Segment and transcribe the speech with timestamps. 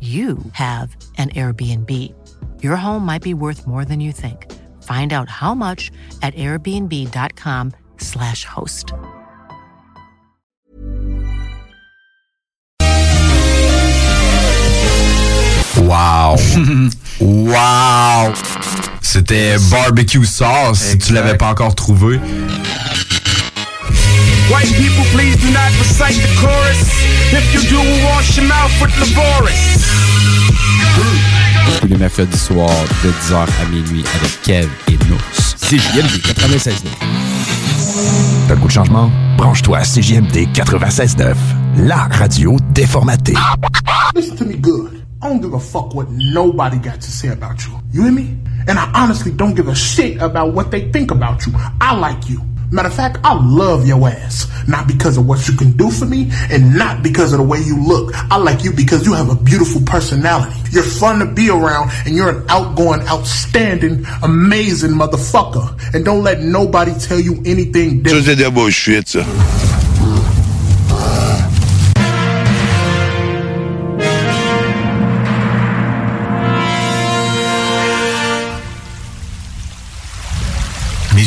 [0.00, 1.90] you have an Airbnb.
[2.62, 4.46] Your home might be worth more than you think.
[4.82, 5.90] Find out how much
[6.22, 8.94] at airbnb.com/slash host.
[15.76, 16.36] Wow!
[17.20, 18.32] wow!
[19.02, 22.18] C'était barbecue sauce, si tu l'avais pas encore trouvé.
[24.50, 26.80] White people, please do not recite the chorus.
[27.32, 29.86] If you do, we'll wash your mouth with Lavoris.
[31.80, 32.68] Tous les mercredis soirs
[33.04, 35.16] de 10h à minuit avec Kev et Nous.
[35.56, 36.88] CJMD 96.9.
[38.48, 39.10] T'as le goût de changement?
[39.36, 41.34] Branche-toi à CJMD 96.9,
[41.76, 43.34] la radio déformatée.
[44.16, 45.04] Listen to me good.
[45.22, 47.78] I don't give a fuck what nobody got to say about you.
[47.92, 48.36] You hear me?
[48.66, 51.52] And I honestly don't give a shit about what they think about you.
[51.80, 52.42] I like you.
[52.72, 54.46] Matter of fact, I love your ass.
[54.68, 57.58] Not because of what you can do for me and not because of the way
[57.58, 58.12] you look.
[58.30, 60.56] I like you because you have a beautiful personality.
[60.70, 65.94] You're fun to be around and you're an outgoing, outstanding, amazing motherfucker.
[65.94, 68.24] And don't let nobody tell you anything different.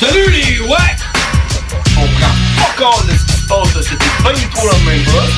[0.00, 0.78] Salut les ouais!
[1.98, 3.82] On prend pas compte de ce qui se passe, là.
[3.82, 5.30] C'était pas du tout la même chose.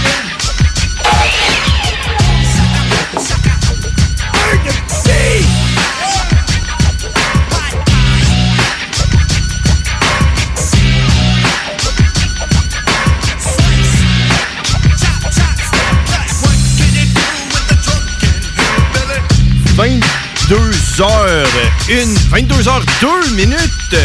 [20.49, 20.72] Deux
[21.03, 23.97] 22h1, 22h2 minutes.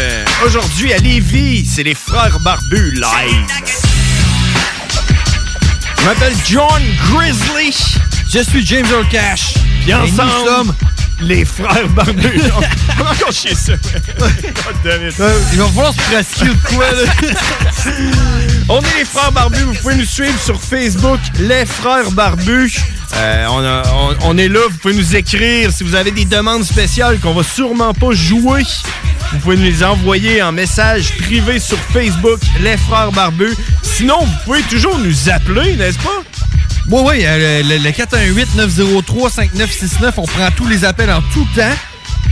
[0.44, 3.46] Aujourd'hui à Lévis, c'est les Frères Barbus live.
[5.96, 7.72] Je m'appelle John Grizzly.
[8.28, 9.54] Je suis James Earl Cash.
[9.84, 10.74] Bien ensemble
[11.20, 12.40] les frères barbus.
[12.98, 13.72] On va encore chier ça.
[14.18, 15.14] God damn it.
[15.52, 17.32] Il va falloir se pratiquer de quoi, là?
[18.68, 19.62] On est les frères barbus.
[19.62, 22.72] Vous pouvez nous suivre sur Facebook, les frères barbus.
[23.16, 24.60] Euh, on, a- on- on est là.
[24.70, 28.62] Vous pouvez nous écrire si vous avez des demandes spéciales qu'on va sûrement pas jouer.
[29.32, 33.54] Vous pouvez nous les envoyer en message privé sur Facebook, les frères barbus.
[33.82, 36.22] Sinon, vous pouvez toujours nous appeler, n'est-ce pas?
[36.90, 41.74] Oui, oui, euh, le, le 418-903-5969, on prend tous les appels en tout temps.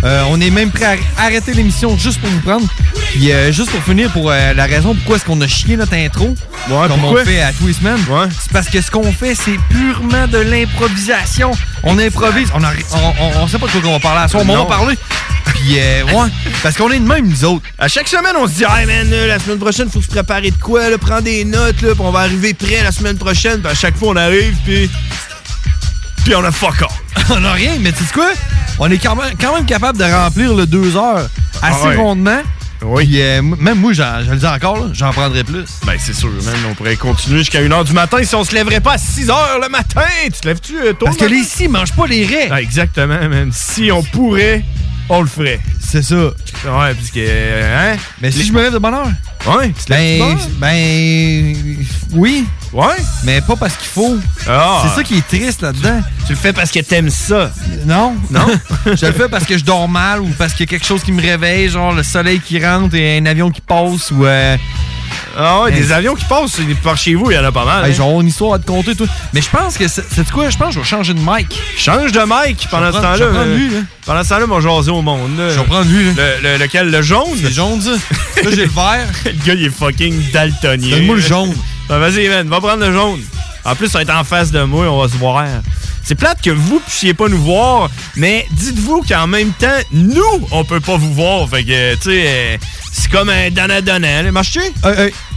[0.05, 2.67] Euh, on est même prêt à arrêter l'émission juste pour vous prendre.
[3.13, 5.95] Puis euh, juste pour finir, pour euh, la raison pourquoi est-ce qu'on a chié notre
[5.95, 6.35] intro,
[6.89, 7.99] comme on fait à tous les semaines,
[8.41, 11.51] c'est parce que ce qu'on fait, c'est purement de l'improvisation.
[11.83, 14.29] On improvise, on, a, on, on- on sait pas de quoi on va parler à
[14.45, 14.97] mais on va parler.
[15.47, 16.29] Puis euh, ouais,
[16.63, 17.65] parce qu'on est de même, nous autres.
[17.79, 20.51] À chaque semaine, on se dit, hey man, là, la semaine prochaine, faut se préparer
[20.51, 23.61] de quoi, là, prends des notes, là, puis on va arriver prêt la semaine prochaine,
[23.61, 24.91] puis à chaque fois, on arrive, puis.
[26.27, 26.89] Puis on a fuck all.
[27.39, 28.33] on a rien, mais tu sais quoi?
[28.81, 31.29] On est quand même, quand même capable de remplir le deux heures
[31.63, 31.95] assez Ah ouais.
[31.95, 32.41] rondement.
[32.83, 33.17] Oui.
[33.41, 35.67] même moi, je le dis encore, j'en prendrais plus.
[35.87, 36.57] Ben, c'est sûr, man.
[36.69, 39.69] On pourrait continuer jusqu'à 1h du matin si on se lèverait pas à 6h le
[39.69, 40.03] matin.
[40.25, 41.05] Tu te lèves-tu euh, tôt?
[41.05, 42.49] Parce que le les scies mangent pas les raies.
[42.51, 43.53] Ah, exactement, man.
[43.53, 44.65] Si on pourrait,
[45.09, 45.61] on le ferait.
[45.81, 46.15] C'est ça.
[46.17, 46.33] Ouais,
[46.95, 47.21] parce que.
[47.21, 47.97] Hein?
[48.21, 49.09] Mais si je me lève de bonne heure.
[49.47, 51.55] Ouais, Ben, ben,
[52.13, 52.45] oui.
[52.73, 52.97] Ouais?
[53.23, 54.17] Mais pas parce qu'il faut.
[54.49, 54.83] Ah.
[54.83, 56.01] C'est ça qui est triste là-dedans.
[56.27, 57.53] Tu le fais parce que t'aimes ça.
[57.85, 58.17] Non.
[58.31, 58.47] Non?
[58.87, 61.05] je le fais parce que je dors mal ou parce qu'il y a quelque chose
[61.05, 64.25] qui me réveille, genre le soleil qui rentre et un avion qui passe ou...
[64.27, 64.57] euh,
[65.39, 67.85] Ah ouais, des avions qui passent par chez vous, il y en a pas mal.
[67.85, 67.95] Hey, hein?
[67.95, 69.07] genre une histoire à te conter, toi.
[69.33, 70.49] Mais je pense que c'est c'est quoi?
[70.51, 71.61] Je pense que je vais changer de mic.
[71.77, 73.17] Change de mic pendant ce temps-là.
[73.19, 73.81] je vais prendre euh, lui, là.
[74.07, 75.37] Pendant ce temps-là, mon jaser au monde.
[75.39, 75.51] là.
[75.51, 76.13] Je vais prendre lui, là.
[76.43, 76.91] Le, le- lequel?
[76.91, 77.27] Le jaune?
[77.43, 77.91] C'est jaune, ça.
[78.45, 79.07] Là, j'ai le vert.
[79.25, 80.97] le gars, il est fucking daltonien.
[80.97, 81.55] Donne-moi le jaune.
[81.91, 83.21] Ah, Vas-y, man, va prendre le jaune.
[83.65, 85.45] En plus, ça va être en face de moi, on va se voir.
[86.07, 90.65] C'est plate que vous puissiez pas nous voir, mais dites-vous qu'en même temps, nous, on
[90.65, 91.49] peut pas vous voir.
[91.49, 92.57] Fait que, tu euh,
[92.93, 94.31] c'est comme un donnant-donnant.
[94.31, 94.61] Marche-tu?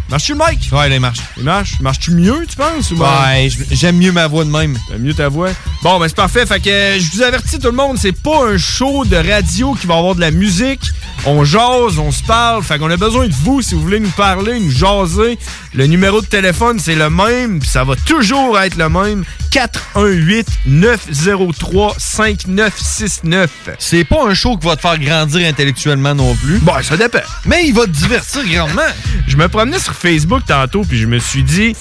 [0.10, 0.70] Marche-tu le mic?
[0.72, 1.20] Ouais, là, il marche.
[1.38, 1.80] Il marche.
[1.82, 2.90] Marche-tu mieux, tu penses?
[2.92, 4.78] ou Ouais, j'aime mieux ma voix de même.
[4.90, 5.50] T'aimes mieux ta voix?
[5.84, 6.46] Bon, ben c'est parfait.
[6.46, 9.74] Fait que euh, je vous avertis tout le monde, c'est pas un show de radio
[9.76, 10.82] qui va avoir de la musique.
[11.26, 12.64] On jase, on se parle.
[12.64, 15.38] Fait qu'on a besoin de vous si vous voulez nous parler, nous jaser.
[15.74, 19.24] Le numéro de téléphone, c'est le même, puis ça va toujours être le même.
[19.52, 23.50] 418 903 5969.
[23.80, 26.60] C'est pas un show qui va te faire grandir intellectuellement non plus.
[26.60, 27.20] Bon, ça dépend.
[27.46, 28.82] Mais il va te divertir grandement.
[29.28, 31.76] Je me promenais sur Facebook tantôt, puis je me suis dit,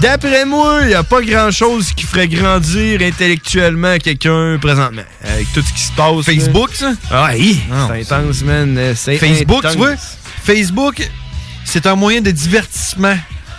[0.00, 5.02] d'après moi, il n'y a pas grand-chose qui ferait grandir intellectuellement quelqu'un présentement.
[5.22, 6.24] Avec tout ce qui se passe.
[6.24, 6.92] Facebook, ça?
[7.10, 7.60] Ah, oui.
[7.70, 8.94] Non, c'est intense, man.
[8.94, 9.72] Facebook, intense.
[9.72, 9.94] tu vois?
[10.44, 11.08] Facebook,
[11.64, 13.16] c'est un moyen de divertissement.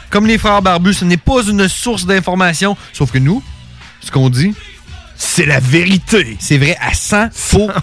[0.10, 2.78] Comme les frères barbus, ce n'est pas une source d'information.
[2.92, 3.42] Sauf que nous,
[4.02, 4.54] ce qu'on dit,
[5.24, 6.38] c'est la vérité.
[6.40, 7.30] C'est vrai à 100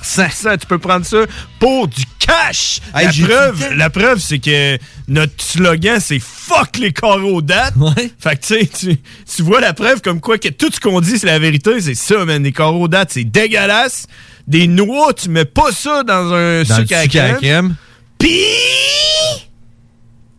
[0.02, 0.28] Ça,
[0.58, 1.24] tu peux prendre ça
[1.58, 2.80] pour du cash.
[2.94, 4.78] Hey, la, preuve, le la preuve, c'est que
[5.08, 7.74] notre slogan, c'est fuck les carreaux dates.
[8.18, 8.98] Fait que tu sais,
[9.36, 11.80] tu- vois la preuve comme quoi que tout ce qu'on dit, c'est la vérité.
[11.80, 12.42] C'est ça, man.
[12.42, 14.06] Les carreaux dates, c'est dégueulasse.
[14.46, 17.74] Des noix, tu mets pas ça dans un Dans le sucre à sucre à crème.
[18.18, 18.44] Pis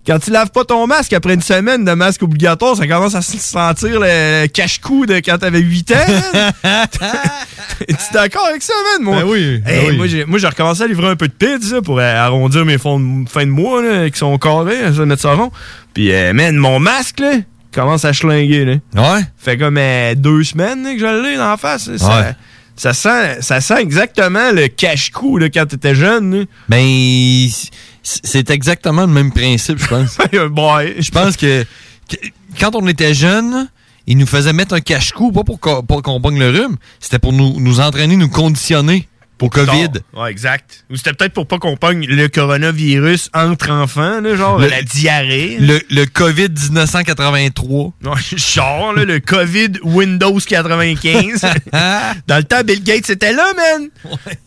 [0.06, 3.22] quand tu laves pas ton masque après une semaine de masque obligatoire, ça commence à
[3.22, 5.96] se sentir le cache-cou de quand t'avais 8 ans.
[6.34, 6.52] man.
[7.88, 9.04] Es-tu d'accord avec ça, man?
[9.06, 9.98] Moi, Ben oui, ben Hey, oui.
[9.98, 12.78] Moi, j'ai, moi, j'ai recommencé à livrer un peu de pizza pour euh, arrondir mes
[12.78, 15.52] fonds de fin de mois, là, qui sont carrés, hein, ça, mettre ça rond.
[15.94, 17.34] Puis, euh, man, mon masque, là,
[17.74, 18.74] commence à schlinguer, là.
[19.16, 19.22] Ouais.
[19.38, 21.88] Fait comme euh, deux semaines là, que je l'ai dans la face.
[21.88, 21.98] là.
[21.98, 22.32] Ça, Ouais.
[22.76, 26.40] ça, sent, ça sent exactement le cache-cou quand t'étais jeune.
[26.40, 26.46] là.
[26.70, 27.48] Ben,
[28.04, 30.18] c'est exactement le même principe, je pense.
[30.32, 31.64] Je pense que,
[32.10, 32.16] que
[32.60, 33.70] quand on était jeunes,
[34.08, 37.20] ils nous faisaient mettre un cache-cou, pas pour qu'on pour qu'on pogne le rhume, c'était
[37.20, 39.08] pour nous, nous entraîner, nous conditionner
[39.38, 39.90] pour COVID.
[40.16, 40.86] Ouais, exact.
[40.92, 44.84] Ou c'était peut-être pour pas qu'on pogne le coronavirus entre enfants, là, genre Le- la
[44.84, 45.58] diarrhée.
[45.60, 47.94] Le, le COVID 1983.
[48.04, 51.42] Ouais, genre, là, le COVID Windows 95.
[52.28, 53.90] Dans le temps, Bill Gates était là, man.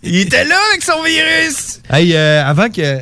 [0.05, 1.81] Il était là avec son virus.
[1.91, 2.99] Hey, euh, avant que.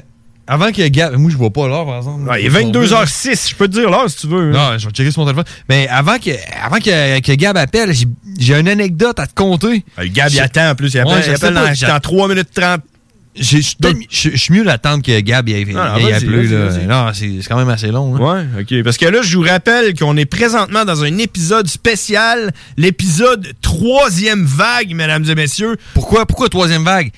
[0.47, 1.15] Avant que Gab.
[1.17, 2.29] Moi, je vois pas l'heure, par exemple.
[2.29, 3.51] Ouais, il est 22h06.
[3.51, 4.51] Je peux te dire l'heure si tu veux.
[4.55, 4.73] hein.
[4.73, 5.53] Non, je vais checker sur mon téléphone.
[5.69, 6.31] Mais avant que,
[6.65, 7.93] avant que, que Gab appelle,
[8.39, 9.85] j'ai- une anecdote à te conter.
[9.99, 10.93] Le Gab, il attend en plus.
[10.95, 12.81] Il appelle, Ouais, il appelle dans, pas, j'ai- dans 3 minutes 30.
[13.35, 13.61] j'ai-
[14.11, 16.87] Je suis mieux d'attendre que Gab y ait, appelé.
[16.87, 18.17] Non, c'est c'est quand même assez long.
[18.17, 18.45] hein.
[18.57, 18.83] Ouais, OK.
[18.83, 24.45] Parce que là, je vous rappelle qu'on est présentement dans un épisode spécial, l'épisode troisième
[24.45, 25.77] vague, mesdames et messieurs.
[25.95, 27.11] Pourquoi, pourquoi troisième vague?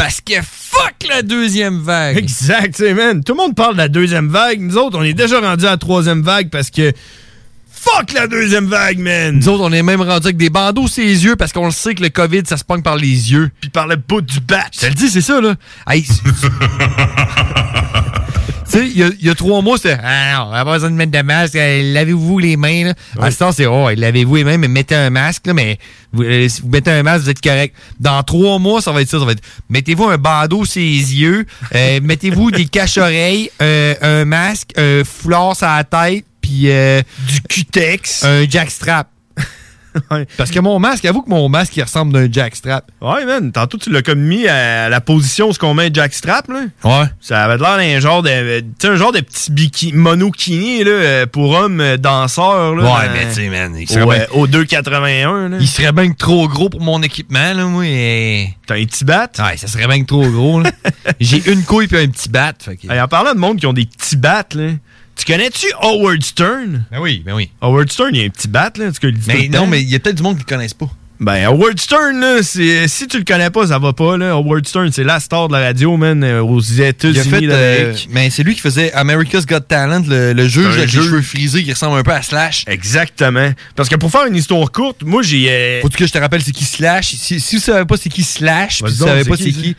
[0.00, 2.16] Parce que fuck la deuxième vague.
[2.16, 3.22] Exact, tu man.
[3.22, 4.58] Tout le monde parle de la deuxième vague.
[4.58, 6.94] Nous autres, on est déjà rendu à la troisième vague parce que
[7.70, 9.36] fuck la deuxième vague, man.
[9.36, 11.70] Nous autres, on est même rendu avec des bandeaux sur les yeux parce qu'on le
[11.70, 13.50] sait que le COVID, ça se pogne par les yeux.
[13.60, 14.64] Puis par le bout du bat.
[14.72, 15.54] Je te le dis, c'est ça, là.
[15.86, 16.02] Hey,
[18.70, 20.90] tu sais, il y y, a trois mois, c'était Ah non, on n'a pas besoin
[20.90, 22.84] de mettre de masque, lavez-vous les mains.
[22.84, 22.94] Là.
[23.20, 25.78] À ce temps, c'est Oh, lavez-vous les mains, mais mettez un masque, là, mais
[26.12, 27.74] vous, euh, si vous mettez un masque, vous êtes correct.
[27.98, 29.18] Dans trois mois, ça va être ça.
[29.18, 34.24] Ça va être mettez-vous un bandeau sur les yeux, euh, mettez-vous des caches-oreilles, euh, un
[34.24, 38.24] masque, un foulard sur la tête, puis euh, du cutex.
[38.24, 39.08] un jackstrap.
[40.36, 42.90] Parce que mon masque, avoue que mon masque, il ressemble d'un jackstrap.
[43.00, 43.50] Ouais, man.
[43.52, 46.62] Tantôt, tu l'as comme mis à la position où ce qu'on met un jackstrap, là.
[46.84, 47.06] Ouais.
[47.20, 48.60] Ça avait l'air d'un genre de.
[48.60, 52.82] Tu sais, un genre de petit bikini, monokini, là, euh, pour hommes euh, danseurs, là.
[52.82, 55.56] Ouais, dans- mais tu sais, man, il serait Au, bien- euh, au 2,81, là.
[55.60, 57.84] Il serait bien que trop gros pour mon équipement, là, moi.
[57.86, 58.54] Et...
[58.66, 59.28] T'as un petit bat?
[59.38, 60.70] Ouais, ça serait bien que trop gros, là.
[61.20, 62.52] J'ai une couille puis un petit bat.
[62.58, 62.90] Fait que...
[62.92, 64.70] Hey, en parlant de monde qui ont des petits bats, là.
[65.20, 66.84] Tu connais-tu Howard Stern?
[66.90, 67.50] Ben oui, ben oui.
[67.60, 68.90] Howard Stern, il a un petit bat, là.
[68.90, 70.88] Tu Mais non, mais il y a peut-être du monde qui le connaisse pas.
[71.20, 74.30] Ben, Howard Stern, là, si tu le connais pas, ça va pas, là.
[74.30, 77.46] Howard Stern, c'est la star de la radio, man, euh, aux Il a États-Unis fait.
[77.50, 78.08] euh, d'Amérique.
[78.10, 81.00] mais c'est lui qui faisait America's Got Talent, le, le juge avec jeu.
[81.02, 82.64] les cheveux frisés qui ressemble un peu à Slash.
[82.66, 83.52] Exactement.
[83.76, 85.50] Parce que pour faire une histoire courte, moi, j'ai...
[85.50, 87.08] euh, Faut que je te rappelle c'est qui Slash.
[87.14, 89.52] Si, si vous savez pas c'est qui Slash, puis Vas-y vous savez pas qui, c'est
[89.52, 89.60] ça?
[89.62, 89.76] qui.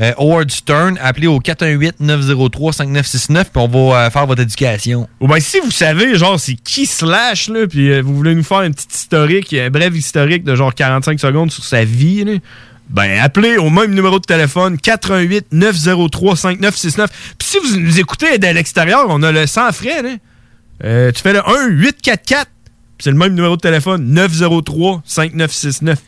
[0.00, 5.08] Euh, Howard Stern, appelez au 418-903-5969 puis on va euh, faire votre éducation.
[5.38, 8.74] Si vous savez, genre, c'est qui Slash, là, puis euh, vous voulez nous faire une
[8.74, 12.40] petite historique, un bref historique de genre 45 secondes sur sa vie,
[12.88, 17.34] ben appelez au même numéro de téléphone 88 903 5969.
[17.38, 20.02] Puis si vous nous écoutez de l'extérieur, on a le sans frais.
[20.84, 22.50] Euh, tu fais le 1 844
[22.98, 25.98] puis c'est le même numéro de téléphone 903 5969.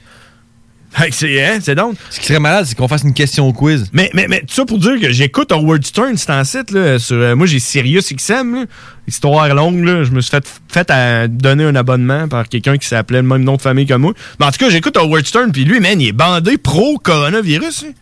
[1.11, 1.97] C'est hein, c'est donc.
[2.11, 3.89] Ce qui serait malade, c'est qu'on fasse une question quiz.
[3.93, 6.99] Mais, mais, mais tout ça pour dire que j'écoute Howard Stern, c'est en site, là,
[6.99, 8.65] sur, euh, moi j'ai Sirius XM, là,
[9.09, 12.87] histoire longue, là, je me suis fait, fait à donner un abonnement par quelqu'un qui
[12.87, 14.13] s'appelait le même nom de famille que moi.
[14.39, 17.85] Mais en tout cas, j'écoute Howard Stern, puis lui, man, il est bandé pro-coronavirus.
[17.89, 17.93] hein.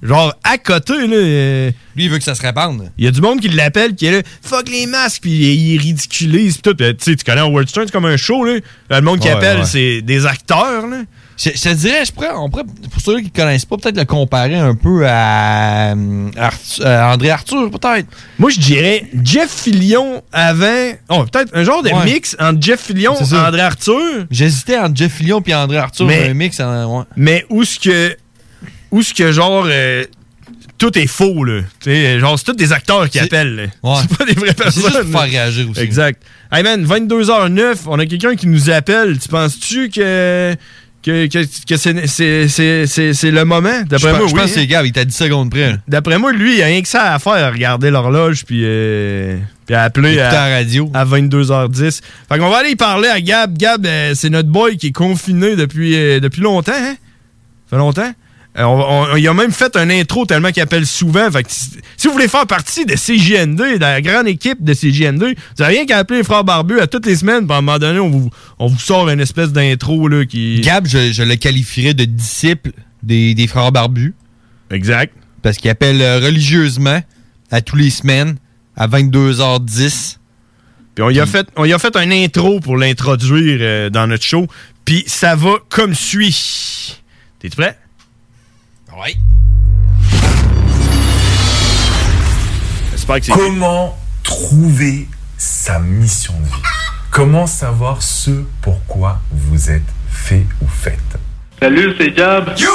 [0.00, 1.16] Genre, à côté, là.
[1.16, 2.90] euh, Lui, il veut que ça se répande.
[2.98, 5.72] Il y a du monde qui l'appelle, qui est là, fuck les masques, puis il,
[5.74, 6.76] il ridiculise, pis tout.
[6.82, 8.58] Euh, Tu sais, tu connais Howard Stern, c'est comme un show, là.
[8.90, 9.64] Le monde qui Ouais, appelle, ouais.
[9.64, 10.98] c'est des acteurs, là.
[11.38, 13.96] Je, je te dirais, je pourrais, on pourrait, pour ceux qui ne connaissent pas, peut-être
[13.96, 18.08] le comparer un peu à, euh, Arthur- euh, André Arthur, peut-être.
[18.40, 20.90] Moi, je dirais Jeff Fillion avant.
[21.08, 22.04] Oh, peut-être un genre de Ouais.
[22.04, 23.38] mix entre Jeff Fillion C'est et.
[23.38, 24.26] André Arthur.
[24.32, 26.58] J'hésitais entre Jeff Fillion et André Arthur, Mais- un mix.
[26.58, 27.04] en- ouais.
[27.16, 28.16] Mais où ce que.
[28.90, 29.64] Où ce que, genre.
[29.68, 30.04] euh,
[30.76, 31.62] tout est faux, là.
[31.80, 33.62] Tu sais, genre, c'est tous des acteurs qui C'est- appellent, là.
[33.90, 33.96] Ouais.
[34.08, 34.82] C'est pas des vraies C'est personnes.
[34.84, 35.80] juste pour faire réagir aussi.
[35.80, 36.22] Exact.
[36.52, 39.18] Hey man, 22h09, on a quelqu'un qui nous appelle.
[39.18, 40.54] Tu penses-tu que.
[41.02, 43.82] Que, que, que c'est- le moment?
[43.88, 44.40] D'après moi, je oui.
[44.40, 44.66] pense que c'est hein.
[44.66, 45.70] Gab, il t'a 10 secondes près.
[45.72, 45.76] là.
[45.86, 49.38] D'après moi, lui, il a rien que ça à faire, à regarder l'horloge, puis, euh,
[49.66, 50.90] puis à appeler à, la radio.
[50.94, 52.00] à 22h10.
[52.28, 53.56] Fait qu'on va aller y parler à Gab.
[53.56, 56.96] Gab, euh, c'est notre boy qui est confiné depuis, euh, depuis longtemps, hein?
[57.70, 58.12] Ça fait longtemps?
[58.58, 61.30] Euh, il a même fait un intro tellement qu'il appelle souvent.
[61.30, 65.22] Fait que si, vous voulez faire partie de CJND, de la grande équipe de CJND,
[65.22, 67.46] vous n'avez rien qu'à appeler les frères barbus à toutes les semaines.
[67.46, 70.60] Puis à un moment donné, on vous, on vous sort une espèce d'intro là, qui.
[70.60, 72.72] Gab, je, je le qualifierais de disciple
[73.02, 74.14] des, des frères barbus.
[74.70, 75.14] Exact.
[75.42, 77.00] Parce qu'il appelle euh, religieusement
[77.50, 78.36] à tous les semaines
[78.76, 80.16] à 22h10.
[80.94, 84.08] Puis on y a fait, on y a fait un intro pour l'introduire euh, dans
[84.08, 84.46] notre show.
[84.84, 86.98] Puis ça va comme suit.
[87.38, 87.78] T'es prêt?
[89.00, 89.16] Oui.
[92.90, 93.32] J'espère que c'est.
[93.32, 96.62] Comment trouver sa mission de vie?
[97.12, 100.98] Comment savoir ce pourquoi vous êtes fait ou faites?
[101.60, 102.48] Salut, c'est Gab.
[102.58, 102.68] Yo!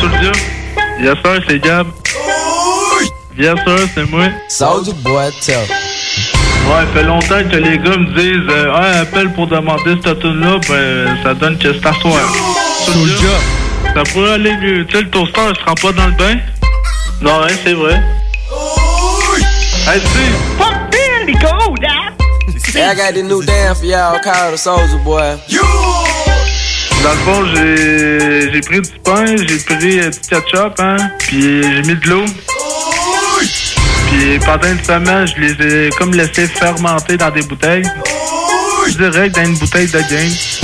[0.00, 0.32] Soldier.
[1.00, 1.86] Yes, sir, c'est Gab.
[3.38, 4.24] Yes, sir, c'est moi.
[4.48, 5.58] Soldier boy, tell.
[5.58, 10.58] Ouais, fait longtemps que les gars me disent euh, Ouais, appelle pour demander cette tune-là,
[10.68, 12.18] ben ça donne que c'est à soir.
[12.84, 13.61] Soldier.
[13.94, 14.86] Ça pourrait aller mieux.
[14.86, 16.36] Tu sais, le toaster il se rend pas dans le bain?
[17.20, 18.00] Non, hein, c'est vrai.
[19.86, 20.06] Hey, tu
[20.58, 22.12] Fuck Billy, go, Dad!
[22.74, 25.36] Hey, I got this new dance for y'all called the Soldier Boy.
[27.02, 31.62] Dans le fond, j'ai j'ai pris du pain, j'ai pris euh, du ketchup, hein, puis
[31.62, 32.24] j'ai mis de l'eau.
[34.06, 37.84] Puis pendant une semaine, je les ai comme laissés fermenter dans des bouteilles.
[38.96, 40.61] Direct dans une bouteille de game.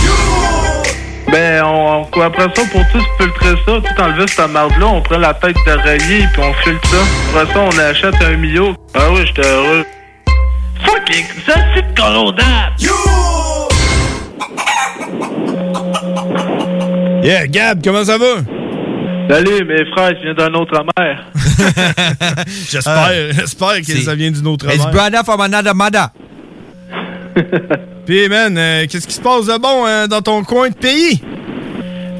[1.30, 5.18] Ben, on, on- après ça, pour tout filtrer ça, tout enlever cette marde-là, on prend
[5.18, 6.96] la tête d'oreiller puis on filtre ça.
[7.40, 8.74] Après ça, on achète un million.
[8.94, 9.84] Ah oui, j'étais heureux.
[10.84, 12.74] Fucking, ça c'est de colodable!
[17.22, 18.26] Yeah, Gab, comment ça va?
[19.28, 21.26] Salut, mes frères, je viens d'une autre mère.
[22.70, 24.90] J'espère, j'espère que ça vient d'une autre It's mère.
[24.92, 26.08] brother from another mother.
[28.06, 31.20] Puis, man, euh, qu'est-ce qui se passe de bon hein, dans ton coin de pays?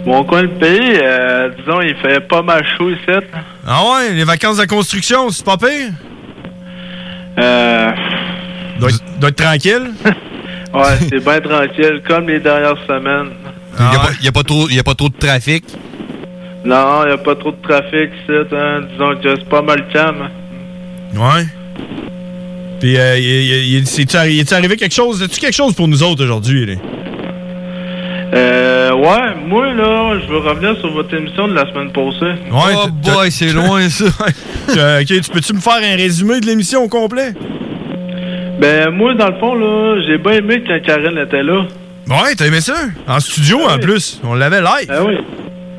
[0.07, 3.01] Mon coin de pays, euh, disons, il fait pas mal chaud ici.
[3.67, 5.91] Ah ouais, les vacances de construction, c'est pas pire?
[7.39, 7.91] Euh,
[8.79, 9.91] Doit être, doit être tranquille?
[10.75, 13.31] ouais, c'est bien tranquille, comme les dernières semaines.
[13.79, 15.65] Il n'y a, pas- y a pas trop- y a pas trop de trafic?
[16.65, 18.81] Non, il a pas trop de trafic ici, hein.
[18.91, 20.29] disons que c'est pas mal calme.
[21.15, 21.45] Ouais.
[22.81, 25.23] Puis, euh, est-tu arrivé quelque chose?
[25.23, 26.67] As-tu quelque chose pour nous autres aujourd'hui?
[26.67, 26.75] là?
[28.35, 32.39] Euh, ouais, moi, là, je veux revenir sur votre émission de la semaine passée.
[32.51, 34.05] Ouais, Oh boy, c'est loin ça.
[35.01, 37.33] Ok, tu peux-tu me faire un résumé de l'émission au complet?
[38.61, 41.63] Ben, moi, dans le fond, là, j'ai bien aimé quand Karen était là.
[42.07, 42.75] Ouais, t'as aimé ça?
[43.07, 44.21] En studio, en plus.
[44.25, 44.91] On l'avait live.
[44.91, 45.15] Ah oui.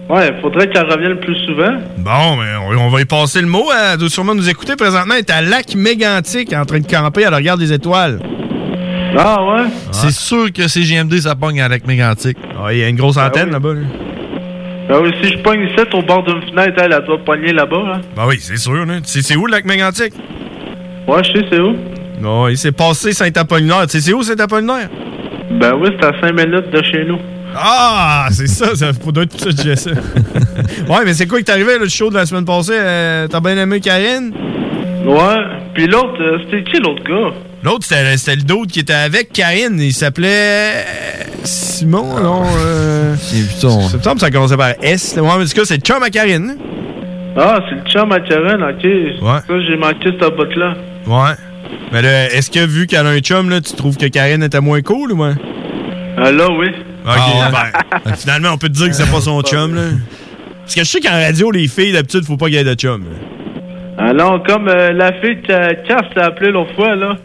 [0.09, 1.77] Ouais, faudrait qu'elle revienne plus souvent.
[1.97, 3.65] Bon, mais on, on va y passer le mot.
[3.71, 5.13] Elle doit sûrement nous écouter présentement.
[5.13, 8.19] Elle est à Lac Mégantic en train de camper à la regarde des étoiles.
[9.17, 9.65] Ah ouais?
[9.91, 12.37] C'est sûr que CGMD, ça pogne avec Mégantic.
[12.59, 13.51] Ah, il y a une grosse antenne oui.
[13.53, 13.73] là-bas.
[13.73, 13.81] Là.
[14.91, 17.83] Ah oui, si je pogne ici au bord d'une fenêtre, elle, elle doit pogner là-bas,
[17.85, 18.01] là.
[18.15, 18.85] Ben oui, c'est sûr.
[18.85, 18.95] Là.
[19.01, 20.13] Tu sais, c'est où le Lac Mégantic?
[21.07, 21.75] Ouais, je sais c'est où.
[22.19, 23.83] Non, il s'est passé Saint-Apollinaire.
[23.83, 24.89] Tu sais, c'est où Saint-Apollinaire?
[25.51, 27.19] Ben oui, c'est à 5 minutes de chez nous.
[27.55, 29.91] Ah, c'est ça, ça doit être pour ça que ça.
[30.89, 32.73] ouais, mais c'est quoi qui t'est arrivé, le show de la semaine passée?
[32.75, 34.33] Euh, T'as bien aimé Karine?
[35.05, 35.37] Ouais.
[35.73, 37.35] Puis l'autre, euh, c'était qui l'autre gars?
[37.63, 39.79] L'autre, c'était d'autre qui était avec Karine.
[39.79, 40.83] Il s'appelait euh,
[41.43, 42.43] Simon, non?
[42.57, 43.15] Euh...
[43.19, 44.17] C'est putain.
[44.17, 45.17] Ça commençait par S.
[45.17, 46.55] Ouais, mais tout cas, c'est le chum à Karine.
[47.37, 48.83] Ah, c'est le chum à Karen, ok.
[48.83, 49.39] Ouais.
[49.47, 50.73] Ça, j'ai manqué cette botte-là.
[51.07, 51.35] Ouais.
[51.91, 54.61] Mais là, est-ce que vu qu'elle a un chum, là, tu trouves que Karine était
[54.61, 55.35] moins cool ou moins?
[56.17, 56.67] Ah là, oui.
[57.05, 57.51] Ok,
[58.05, 59.81] ben, finalement, on peut te dire que c'est pas son chum, là.
[60.61, 62.73] Parce que je sais qu'en radio, les filles, d'habitude, faut pas qu'il y ait de
[62.75, 63.03] chum.
[63.03, 63.17] là.
[63.97, 67.15] Ah non, comme euh, la fille que Cass t'a appelé l'autre fois, là.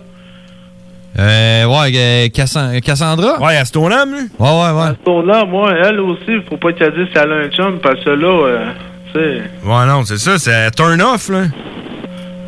[1.18, 3.38] Euh, ouais, euh, Cassan- Cassandra?
[3.40, 4.22] Ouais, à ton âme, lui.
[4.38, 5.32] Ouais, ouais, ouais.
[5.32, 8.10] À moi, elle aussi, faut pas qu'elle dise si elle a un chum, parce que
[8.10, 8.66] là, euh,
[9.12, 9.42] tu sais...
[9.64, 11.42] Ouais, non, c'est ça, c'est turn off, là.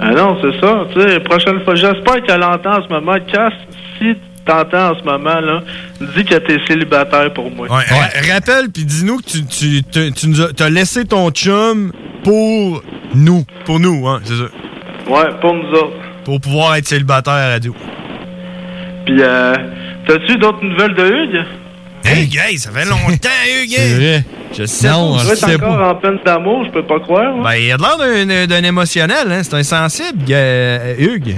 [0.00, 3.14] Ah non, c'est ça, tu sais, prochaine fois, j'espère qu'elle entend en ce moment.
[3.32, 3.52] Cass,
[3.98, 5.62] si t'entends en ce moment, là,
[6.00, 7.66] dis que t'es célibataire pour moi.
[7.68, 11.30] Ouais, ra- Rappelle, puis dis-nous que tu, tu, tu, tu nous as, t'as laissé ton
[11.30, 11.92] chum
[12.24, 12.82] pour
[13.14, 13.44] nous.
[13.64, 14.44] Pour nous, hein, c'est ça.
[15.10, 15.96] Ouais, pour nous autres.
[16.24, 17.74] Pour pouvoir être célibataire à la radio.
[19.04, 19.54] Puis, euh,
[20.06, 21.44] t'as-tu d'autres nouvelles de Hugues?
[22.04, 23.28] Hey, hey, ça fait longtemps,
[23.62, 23.70] Hugues!
[23.76, 24.24] C'est vrai.
[24.56, 25.22] Je sais Non, pas.
[25.24, 27.34] je Tu sais es encore en peine d'amour, je peux pas croire.
[27.36, 27.42] hein?
[27.44, 29.40] Ben, il a de l'air d'un- d'un émotionnel, hein.
[29.42, 31.36] C'est un sensible, euh, Hugues.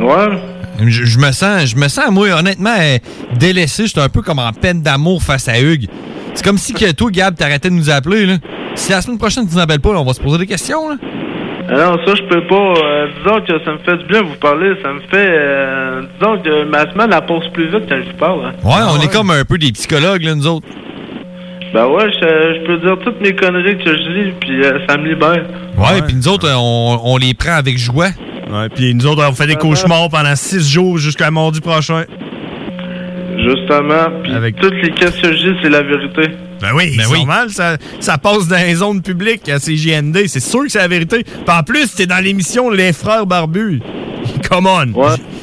[0.00, 0.38] Ouais.
[0.80, 2.98] Je, je me sens, je me sens, moi, honnêtement, euh,
[3.38, 3.86] délaissé.
[3.86, 5.86] J'étais un peu comme en peine d'amour face à Hugues.
[6.34, 8.34] C'est comme si que toi, Gab, t'arrêtais de nous appeler, là.
[8.74, 10.88] Si la semaine prochaine, tu nous appelles pas, là, on va se poser des questions,
[10.90, 10.96] là.
[11.68, 12.54] Ah non, ça, je peux pas.
[12.84, 14.74] Euh, disons que ça me fait du bien de vous parler.
[14.82, 15.26] Ça me fait.
[15.28, 18.44] euh, disons que ma semaine, elle passe plus vite quand je vous parle.
[18.46, 18.52] hein.
[18.62, 20.66] Ouais, on est comme un peu des psychologues, là, nous autres.
[21.74, 24.96] Ben ouais, je, je peux dire toutes mes conneries que je dis, puis euh, ça
[24.96, 25.44] me libère.
[25.76, 28.08] Ouais, puis nous autres, euh, on, on les prend avec joie.
[28.50, 32.04] Ouais, puis nous autres, on fait des cauchemars pendant six jours jusqu'à mardi prochain.
[33.36, 36.22] Justement, puis toutes les questions que je dis, c'est la vérité.
[36.60, 40.62] Ben oui, c'est normal, ça, ça passe dans les zones publiques à CGND, c'est sûr
[40.62, 41.22] que c'est la vérité.
[41.22, 43.82] Puis en plus, t'es dans l'émission Les Frères Barbus.
[44.50, 44.86] Come on!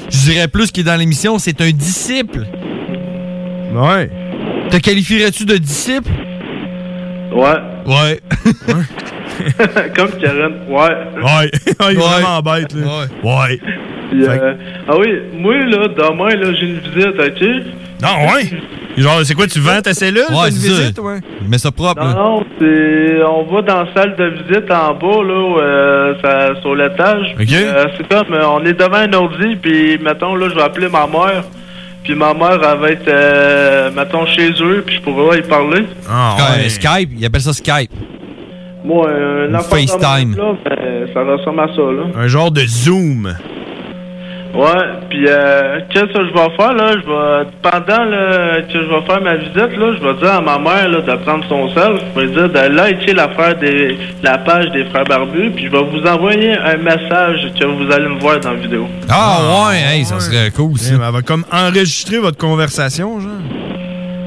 [0.10, 2.48] Je dirais plus qu'il est dans l'émission, c'est un disciple.
[3.76, 4.10] Ouais.
[4.74, 6.10] Te qualifierais-tu de disciple?
[7.32, 7.62] Ouais.
[7.86, 8.20] Ouais.
[9.96, 10.98] Comme Karen, ouais.
[11.22, 11.52] Ouais,
[11.92, 13.06] il est vraiment bête, là.
[13.24, 13.60] Ouais.
[14.10, 14.54] Puis, euh,
[14.88, 17.44] ah oui, moi, là, demain, là, j'ai une visite, ok?
[18.02, 18.50] Non, ouais.
[18.98, 20.24] Genre, c'est quoi, tu vends ta cellule?
[20.32, 21.20] Ouais, une visite, ouais?
[21.48, 22.16] Mets ça propre, Non, là.
[22.16, 23.24] non, c'est.
[23.30, 27.36] On va dans la salle de visite en bas, là, euh, ça- sur l'étage.
[27.40, 27.54] Ok.
[27.54, 30.90] Euh, c'est comme, euh, on est devant un ordi, puis, mettons, là, je vais appeler
[30.90, 31.44] ma mère.
[32.04, 35.86] Puis ma mère, elle va être, euh, mettons, chez eux, puis je pourrai y parler.
[36.10, 37.92] Ah, Euh, Skype, il appelle ça Skype.
[38.84, 40.36] Moi, euh, un Ou FaceTime.
[40.36, 42.04] Là, ben, ça ressemble à ça, là.
[42.22, 43.34] Un genre de Zoom.
[44.54, 44.70] Ouais,
[45.10, 46.92] puis euh, qu'est-ce que je vais faire, là?
[46.92, 50.42] Je vais, pendant le, que je vais faire ma visite, là, je vais dire à
[50.42, 51.94] ma mère, là, de prendre son sel.
[52.16, 55.84] Je vais dire de liker l'affaire des, la page des frères barbus, puis je vais
[55.84, 58.88] vous envoyer un message que vous allez me voir dans la vidéo.
[59.10, 60.94] Ah, ouais, hey, ça serait cool, ça.
[60.94, 63.32] Elle va comme enregistrer votre conversation, genre.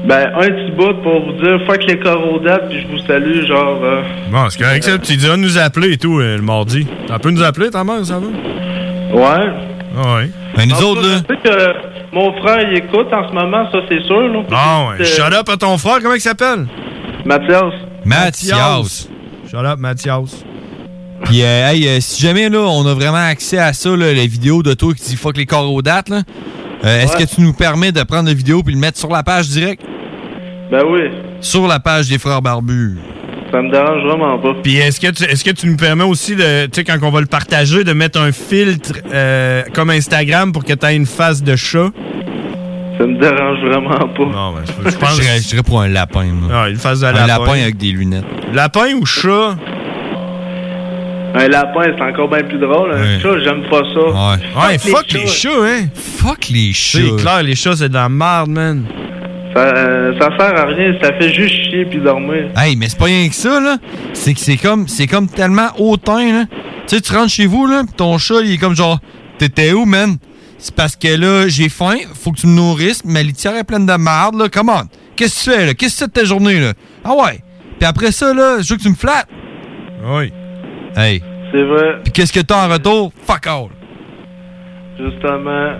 [0.05, 3.79] Ben, un petit bout pour vous dire, fuck les corrodates, puis je vous salue, genre...
[3.81, 4.97] euh, Bon, c'est correct, ça.
[4.97, 6.85] Tu diras nous appeler et tout, euh, le mardi.
[7.07, 8.27] T'en peux nous appeler, ta mère, ça va?
[9.17, 9.51] Ouais.
[9.97, 10.29] Ah ouais.
[10.55, 11.21] Ben, nous En autres, là.
[11.43, 14.43] Que mon frère, il écoute en ce moment, ça, c'est sûr, là.
[14.51, 15.01] Ah ouais.
[15.01, 16.67] Euh, Shut up à ton frère, comment il s'appelle?
[17.25, 17.73] Mathias.
[18.05, 19.09] Mathias.
[19.49, 20.43] Shut up, Mathias.
[21.23, 24.27] Puis, euh, hey, euh, si jamais, là, on a vraiment accès à ça, là, les
[24.27, 26.21] vidéos de toi qui dit fuck les corps aux dates, là,
[26.85, 29.23] euh, est-ce que tu nous permets de prendre la vidéo puis le mettre sur la
[29.23, 29.81] page direct?
[30.71, 31.09] Ben oui.
[31.41, 32.97] Sur la page des frères barbus.
[33.51, 34.55] Ça me dérange vraiment pas.
[34.61, 37.09] Puis est-ce que, tu, est-ce que tu nous permets aussi, de, tu sais, quand on
[37.11, 41.05] va le partager, de mettre un filtre euh, comme Instagram pour que tu aies une
[41.05, 41.89] face de chat?
[42.97, 44.25] Ça me dérange vraiment pas.
[44.25, 45.15] Non, ben, je pense...
[45.17, 46.23] Je dirais- je dirais pour un lapin.
[46.25, 46.63] là.
[46.65, 47.27] Ah, une face de un lapin.
[47.27, 48.25] lapin avec des lunettes.
[48.53, 49.55] Lapin ou chat?
[51.35, 52.91] Un lapin, c'est encore bien plus drôle.
[52.93, 53.19] Un Ouais.
[53.21, 53.99] chat, j'aime pas ça.
[53.99, 54.71] Ouais.
[54.71, 55.85] Ouais, fuck les chats, hein?
[55.93, 56.97] Fuck les chats.
[56.99, 58.83] C'est clair, les chats, c'est de la merde, man.
[59.57, 62.51] Ça, euh, ça sert à rien, ça fait juste chier puis dormir.
[62.55, 63.77] Hey, mais c'est pas rien que ça, là.
[64.13, 66.45] C'est que c'est comme, c'est comme tellement hautain, là.
[66.87, 68.99] Tu sais, tu rentres chez vous, là, pis ton chat, il est comme genre,
[69.39, 70.17] t'étais où, man?
[70.59, 73.87] C'est parce que là, j'ai faim, faut que tu me nourrisses, ma litière est pleine
[73.87, 74.47] de merde, là.
[74.47, 74.83] Come on.
[75.15, 75.73] Qu'est-ce que tu fais, là?
[75.73, 76.73] Qu'est-ce que c'est de ta journée, là?
[77.03, 77.39] Ah ouais.
[77.79, 79.27] Puis après ça, là, je veux que tu me flattes.
[80.05, 80.31] Oui.
[80.95, 81.23] Hey.
[81.51, 81.95] C'est vrai.
[82.03, 83.11] Puis qu'est-ce que t'as en retour?
[83.25, 83.69] Fuck all.
[84.99, 85.77] Justement.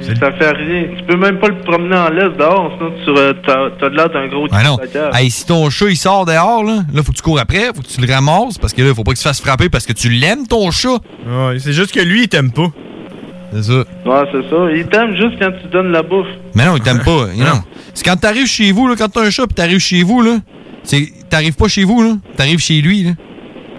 [0.00, 0.86] Ça fait rien.
[0.98, 3.96] Tu peux même pas le promener en laisse dehors, sinon tu euh, t'as t'as de
[3.96, 4.76] l'air d'un gros Ah non.
[5.14, 7.82] Hey, si ton chat, il sort dehors, là, là, faut que tu cours après, faut
[7.82, 9.92] que tu le ramasses, parce que là, faut pas qu'il se fasse frapper parce que
[9.92, 10.98] tu l'aimes, ton chat.
[11.26, 12.68] Ouais, c'est juste que lui, il t'aime pas.
[13.52, 13.72] C'est ça.
[13.72, 14.70] Ouais, c'est ça.
[14.74, 16.26] Il t'aime juste quand tu donnes la bouffe.
[16.54, 17.26] Mais non, il t'aime pas.
[17.36, 17.62] Non.
[17.94, 20.38] C'est quand t'arrives chez vous, là, quand t'as un chat pis t'arrives chez vous, là,
[20.82, 22.16] c'est, t'arrives pas chez vous, là.
[22.36, 23.10] T'arrives chez lui, là.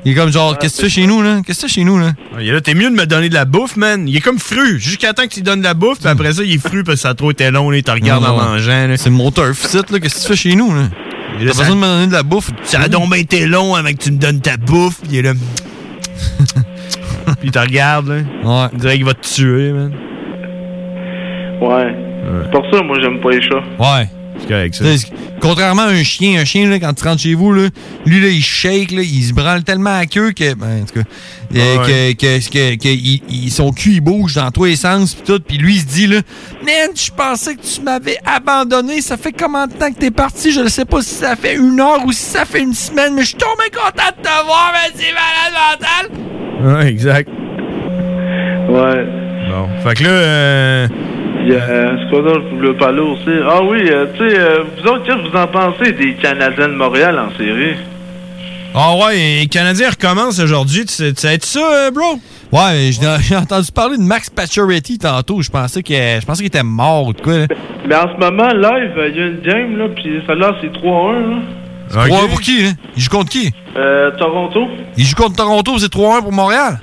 [0.05, 1.41] Il est comme genre, qu'est-ce que tu fais chez nous, là?
[1.45, 2.11] Qu'est-ce que tu fais chez nous, là?
[2.39, 4.05] Il est là, t'es mieux de me donner de la bouffe, man.
[4.07, 4.77] Il est comme fru.
[4.79, 6.83] Jusqu'à temps que tu lui donnes de la bouffe, puis après ça, il est fru
[6.83, 8.87] parce que ça a trop été long, là, il te regarde Non, en mangeant.
[8.87, 8.97] là.
[8.97, 9.99] C'est mon turf site, là.
[9.99, 10.89] Qu'est-ce que tu fais chez nous, là?
[11.39, 12.51] T'as ça- besoin de me donner de la bouffe?
[12.63, 14.99] Ça a donc bien été long avant que tu me donnes ta bouffe.
[15.01, 15.33] Puis il est là.
[17.25, 18.15] puis il te regarde, là.
[18.43, 18.69] Ouais.
[18.73, 19.91] Il dirait qu'il va te tuer, man.
[21.61, 21.95] Ouais.
[22.43, 23.63] C'est pour ça, moi, j'aime pas les chats.
[23.79, 24.07] Ouais.
[24.39, 24.83] C'est correct, ça.
[24.85, 25.07] Tu sais,
[25.41, 27.67] Contrairement à un chien, un chien, là, quand tu rentres chez vous, là,
[28.05, 31.01] lui, là, il shake, là, il se branle tellement à queue que, ben, en tout
[31.01, 31.07] cas,
[31.55, 32.15] euh, Ah ouais.
[32.17, 35.21] que, que, que- que il- il- son cul, il bouge dans tous les sens, pis
[35.23, 36.21] tout, puis lui, il se dit, là,
[36.63, 40.51] Man, je pensais que tu m'avais abandonné, ça fait combien de temps que t'es parti?
[40.53, 43.13] Je ne sais pas si ça fait une heure ou si ça fait une semaine,
[43.13, 46.09] mais je suis tombé content de te voir, mais c'est malade
[46.61, 46.75] mental!
[46.83, 47.29] Ouais, exact.
[48.69, 49.05] Ouais.
[49.49, 49.67] Bon.
[49.83, 50.87] Fait que là, euh,
[51.43, 53.31] Puis, euh, c'est quoi d'autre que je voulais parler aussi?
[53.45, 56.69] Ah oui, euh, tu sais, euh, vous autres, qu'est-ce que vous en pensez des Canadiens
[56.69, 57.75] de Montréal en série?
[58.73, 60.85] Ah ouais, les Canadiens recommencent aujourd'hui.
[60.85, 62.17] Tu sais, tu sais ça, euh, bro?
[62.51, 66.63] Ouais, j'ai entendu parler de Max Pacioretty tantôt, je pensais que je pensais qu'il était
[66.63, 67.47] mort ou quoi, là.
[67.87, 70.71] Mais en ce moment, live, euh, il y a une game, là, puis celle-là, c'est
[70.71, 71.35] 3-1, là.
[71.89, 72.69] C'est 3-1 pour qui, là?
[72.95, 73.51] Il joue contre qui?
[73.75, 74.67] Euh, Toronto?
[74.95, 76.79] Il joue contre Toronto, c'est 3-1 pour Montréal?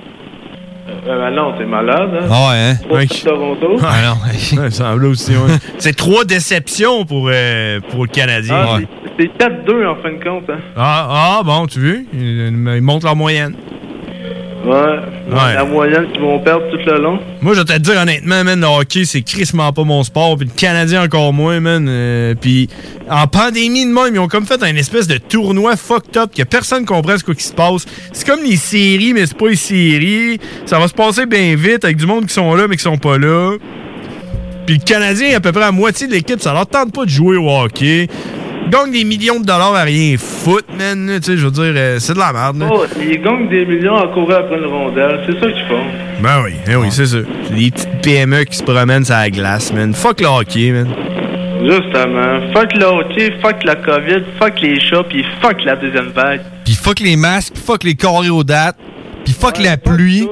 [0.89, 2.25] Euh, ben non, t'es malade, hein?
[2.29, 2.75] Ah ouais, hein?
[2.83, 3.77] Trois pour Toronto?
[3.83, 4.15] Ah non.
[4.61, 5.53] Ouais, il semblait aussi, ouais.
[5.77, 8.55] C'est trois déceptions pour, euh, pour le Canadien.
[8.67, 8.81] Ah, Ouais.
[8.81, 8.87] c'est-
[9.19, 10.59] C'est 4-2 en fin de compte, hein?
[10.75, 11.99] Ah, ah, bon, tu veux?
[12.13, 13.53] Ils, ils montent leur moyenne.
[14.65, 14.99] Ouais.
[15.31, 15.53] Ouais.
[15.55, 17.19] La moyenne qu'ils vont perdre tout le long.
[17.41, 20.37] Moi, je vais te dire honnêtement, man, le hockey, c'est crissement pas mon sport.
[20.37, 21.87] Puis le Canadien encore moins, man.
[21.89, 22.69] Euh, puis
[23.09, 26.43] en pandémie de même, ils ont comme fait un espèce de tournoi fucked up que
[26.43, 27.85] personne comprend ce qui se passe.
[28.13, 30.39] C'est comme les séries, mais c'est pas les séries.
[30.65, 32.97] Ça va se passer bien vite avec du monde qui sont là, mais qui sont
[32.97, 33.55] pas là.
[34.65, 37.09] Puis le Canadien, à peu près à moitié de l'équipe, ça leur tente pas de
[37.09, 38.07] jouer au hockey.
[38.71, 41.11] Donc des millions de dollars à rien foutre, man.
[41.17, 42.57] Tu sais, je veux dire, euh, c'est de la merde.
[42.59, 42.67] là.
[42.71, 45.19] Oh, ils gagnent des millions à courir après une rondelle.
[45.27, 45.83] C'est ça qu'ils font.
[46.21, 47.17] Ben oui, ben oui, c'est ça.
[47.47, 49.93] C'est des petites PME qui se promènent sur la glace, man.
[49.93, 50.87] Fuck le hockey, man.
[51.63, 52.39] Justement.
[52.53, 56.41] Fuck le hockey, fuck la COVID, fuck les chats, puis fuck la deuxième vague.
[56.63, 58.77] Puis fuck les masques, fuck les choréodates,
[59.31, 60.27] puis fuck la pluie,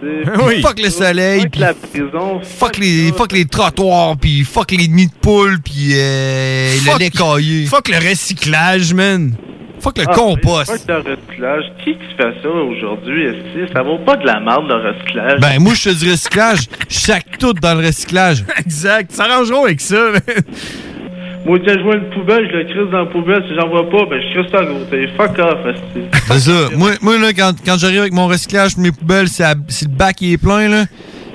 [0.00, 2.40] puis fuck le soleil, Fuck puis la prison.
[2.42, 6.98] fuck les, fuck les trottoirs, puis fuck les nids de poules, puis euh, le Fuck-
[7.00, 7.66] lait caillé.
[7.70, 9.34] Fuck le recyclage, man.
[9.78, 10.70] Fuck le Ah, compost.
[10.72, 11.64] Fuck le recyclage.
[11.84, 15.40] Qui qui fait ça aujourd'hui, est Ça vaut pas de la merde, le recyclage?
[15.40, 18.42] Ben, moi, je te dis recyclage, je sac tout dans le recyclage.
[18.58, 19.12] exact.
[19.12, 20.22] S'arrangeront avec ça, man.
[21.46, 23.44] Moi, quand je vois une poubelle, je le crisse dans la poubelle.
[23.48, 25.06] Si j'en vois pas, ben je crisse ça à côté.
[25.16, 25.76] Fuck off.
[26.26, 26.76] C'est ça.
[26.76, 30.32] Moi, moi là, quand, quand j'arrive avec mon recyclage, mes poubelles, si le bac il
[30.32, 30.86] est plein, là,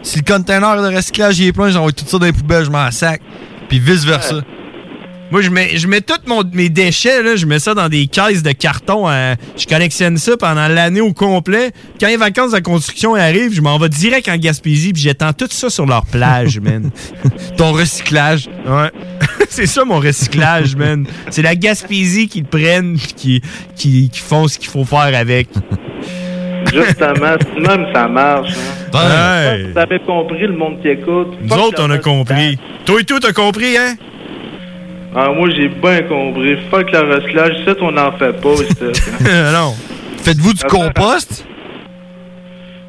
[0.01, 2.69] si le container de recyclage il est plein, j'envoie tout ça dans les poubelles, je
[2.69, 3.21] m'en sac.
[3.69, 4.41] Puis vice-versa.
[5.31, 6.19] Moi, je mets, je mets tous
[6.53, 9.09] mes déchets, là, je mets ça dans des caisses de carton.
[9.09, 11.71] euh, je collectionne ça pendant l'année au complet.
[12.01, 15.47] Quand les vacances de construction arrivent, je m'en vais direct en Gaspésie puis j'étends tout
[15.49, 16.91] ça sur leur plage, man.
[17.55, 18.49] Ton recyclage.
[18.65, 18.91] Ouais.
[19.49, 21.05] C'est ça mon recyclage, man.
[21.29, 23.41] C'est la Gaspésie qui le prennent qui,
[23.75, 25.47] qui, qui font ce qu'il faut faire avec.
[26.73, 28.51] Justement, même ça marche.
[28.93, 29.57] Hein.
[29.57, 29.71] Ouais.
[29.71, 31.37] Vous avez compris, le monde qui écoute.
[31.41, 32.57] Nous autres, on a compris.
[32.85, 33.95] Toi et tout, t'as compris, hein?
[35.15, 36.55] Ah, moi, j'ai bien compris.
[36.69, 37.53] Fuck le recyclage.
[37.65, 39.03] Ça, on n'en fait pas, ici.
[39.53, 39.73] non.
[40.23, 41.45] Faites-vous du compost?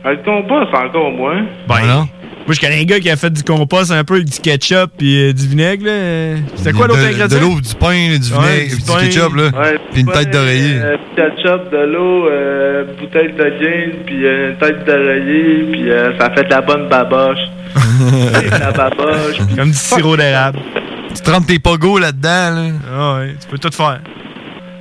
[0.04, 1.44] Le compost, encore moins.
[1.68, 2.06] Ben,
[2.46, 4.90] Moi, je connais un gars qui a fait du compost un peu avec du ketchup
[4.98, 6.37] puis euh, du vinaigre, là.
[6.56, 7.28] C'était quoi l'autre ingrédient?
[7.28, 8.98] De l'eau, du pain, du Ouais, vinaigre, du du, pain.
[9.00, 9.42] ketchup, là.
[9.44, 10.74] Ouais, puis une pain, tête d'oreiller.
[10.82, 16.18] euh, ketchup, de l'eau, euh, bouteille de gin, puis euh, une tête d'oreiller, puis euh,
[16.18, 17.38] ça fait de la bonne baboche.
[18.61, 19.38] la baboche.
[19.56, 20.58] Comme du sirop d'érable.
[21.14, 22.62] Tu trempes tes pogos là-dedans, là.
[22.92, 24.01] Ah ouais, tu peux tout faire.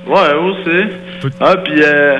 [0.06, 0.90] Ouais, aussi.
[1.40, 2.18] Ah, puis euh,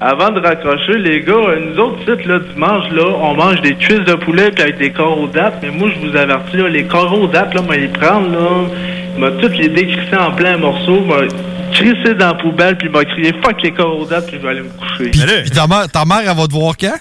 [0.00, 3.74] avant de raccrocher, les gars, euh, nous autres, sites, là, dimanche, là, on mange des
[3.74, 5.58] cuisses de poulet puis avec des corps aux dates.
[5.62, 8.68] Mais moi, je vous avertis, là, les corps aux dates, là, moi, les prendre, là,
[9.14, 11.26] il m'a toutes les décrissé en plein morceaux, m'a
[11.72, 14.42] crissé dans la poubelle, puis il m'a crié «Fuck les corps aux dates», puis je
[14.42, 15.10] vais aller me coucher.
[15.10, 16.96] Puis, puis ta, mère, ta mère, elle va te voir quand?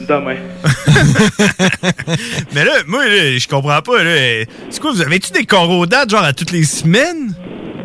[0.00, 0.36] Demain.
[2.54, 4.44] Mais là, moi, là, je comprends pas, là.
[4.70, 7.34] C'est quoi, vous avez-tu des coraux dates, genre, à toutes les semaines?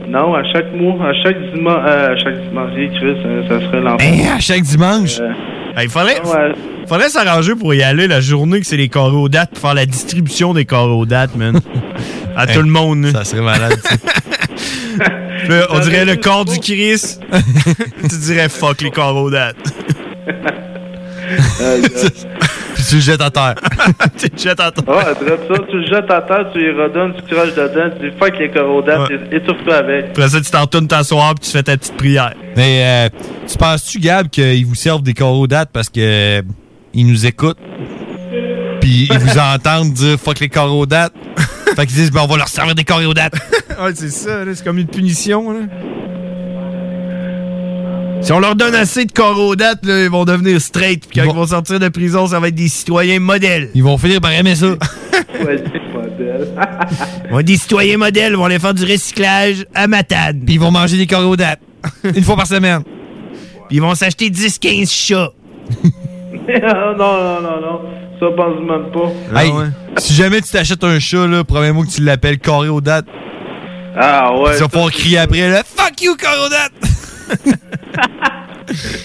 [0.08, 3.82] Non, à chaque mois, à chaque dimanche, euh, à chaque dimanche, Chris, ça, ça serait
[3.82, 4.14] l'enfer.
[4.14, 5.20] Hein, à chaque dimanche?
[5.20, 5.32] Euh,
[5.82, 6.22] il faudrait,
[6.88, 9.86] faudrait s'arranger pour y aller la journée que c'est les coraux dates pour faire la
[9.86, 11.60] distribution des coraux dates, man.
[12.36, 13.08] À tout le monde.
[13.08, 13.78] Ça serait malade,
[15.50, 17.22] Là, on dirait le corps du Christ.
[18.10, 19.58] tu dirais fuck les coraux dates.
[21.62, 21.82] Euh,
[22.76, 23.56] Puis puis tu le jettes à terre.
[24.18, 24.88] tu le jettes à terre.
[24.88, 28.16] Ouais, ça, tu le jettes à terre, tu y redonnes, tu craches dedans, tu dis
[28.20, 30.06] fuck les corrodates, et étouffe-toi avec.
[30.10, 32.34] Après ça, tu t'en retournes t'asseoir puis tu fais ta petite prière.
[32.58, 36.42] Mais euh, tu penses-tu, Gab, qu'ils vous servent des corrodates parce que euh,
[36.94, 37.60] ils nous écoutent?
[38.82, 41.14] Puis ils vous entendent dire fuck les corrodates?
[41.76, 43.34] fait qu'ils disent, ben on va leur servir des corrodates.
[43.82, 45.52] ouais, c'est ça, là, c'est comme une punition.
[45.52, 45.60] Là.
[48.26, 51.06] Si on leur donne assez de corrodates, là, ils vont devenir straight.
[51.08, 51.46] Puis quand ils vont...
[51.46, 53.70] sortir de prison, ça va être des citoyens modèles.
[53.76, 54.66] Ils vont finir par aimer ça.
[55.40, 55.46] Ils
[57.32, 60.42] vont être des citoyens modèles, ils vont aller faire du recyclage à Matane.
[60.44, 61.60] Puis ils vont manger des corrodates.
[62.04, 62.82] Une fois par semaine.
[63.68, 65.32] Puis ils vont s'acheter 10-15 chats.
[65.84, 67.82] non, non, non, non.
[68.20, 69.40] Ça pense même pas.
[69.40, 69.52] Hey,
[69.98, 72.40] Si jamais tu t'achètes un chat, là, promets-moi que tu l'appelles
[72.72, 73.06] aux dates.
[73.96, 74.56] Ah ouais.
[74.58, 76.95] Ils vont pouvoir crier après, là, Fuck you, aux dates!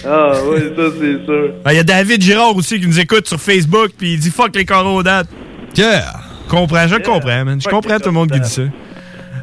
[0.04, 1.50] Ah ouais, ça c'est sûr.
[1.70, 4.54] Il y a David Girard aussi qui nous écoute sur Facebook, puis il dit fuck
[4.56, 5.28] les corrodates.
[5.76, 6.04] Yeah!
[6.48, 7.60] Comprends, je comprends, man.
[7.60, 8.62] Je comprends tout le monde qui dit ça.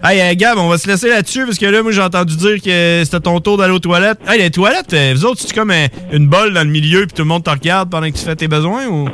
[0.04, 2.62] Hey, euh, Gab, on va se laisser là-dessus parce que là, moi, j'ai entendu dire
[2.62, 4.20] que c'était ton tour d'aller aux toilettes.
[4.28, 7.14] Hey, les toilettes, euh, vous autres, c'est comme euh, une bolle dans le milieu puis
[7.16, 9.08] tout le monde te regarde pendant que tu fais tes besoins ou?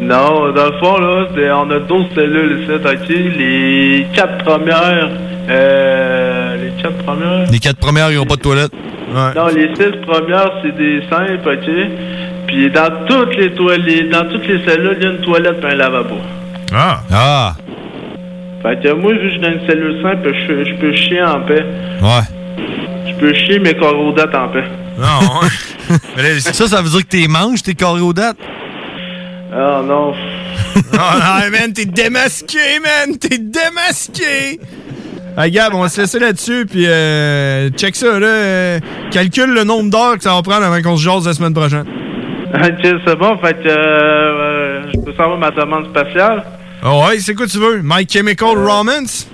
[0.00, 3.08] Non, dans le fond, là, c'est- on a 12 cellules ici, ok?
[3.08, 5.10] Les quatre premières,
[5.48, 6.03] euh,
[6.84, 7.50] quatre premières?
[7.50, 8.72] Les quatre premières, ils n'ont pas de toilette.
[9.12, 12.46] Non, les six premières, c'est des simples, ok?
[12.46, 15.66] Puis dans toutes les toilettes, dans toutes les cellules, il y a une toilette et
[15.66, 16.16] un lavabo.
[16.74, 17.00] Ah!
[17.10, 17.54] Ah!
[18.62, 21.22] Fait que moi, vu que je suis dans une cellule simple, je, je peux chier
[21.22, 21.64] en paix.
[22.02, 22.66] Ouais.
[23.06, 24.64] Je peux chier mes corrodates en paix.
[24.98, 25.40] Non,
[26.40, 28.36] ça, ça veut dire que t'es manges, tes carré aux dates?
[29.52, 30.12] Ah non.
[30.12, 33.16] oh non, man, t'es démasqué, man!
[33.18, 34.60] T'es démasqué!
[35.36, 38.26] Hey, Gab, on va se laisser là-dessus, puis euh, check ça, là.
[38.26, 38.78] euh,
[39.10, 41.84] calcule le nombre d'heures que ça va prendre avant qu'on se jase la semaine prochaine.
[42.54, 46.44] Ok, c'est bon, fait que euh, euh, je peux savoir ma demande spatiale?
[46.84, 47.80] Oh, ouais, c'est quoi tu veux?
[47.82, 49.28] My Chemical Romance?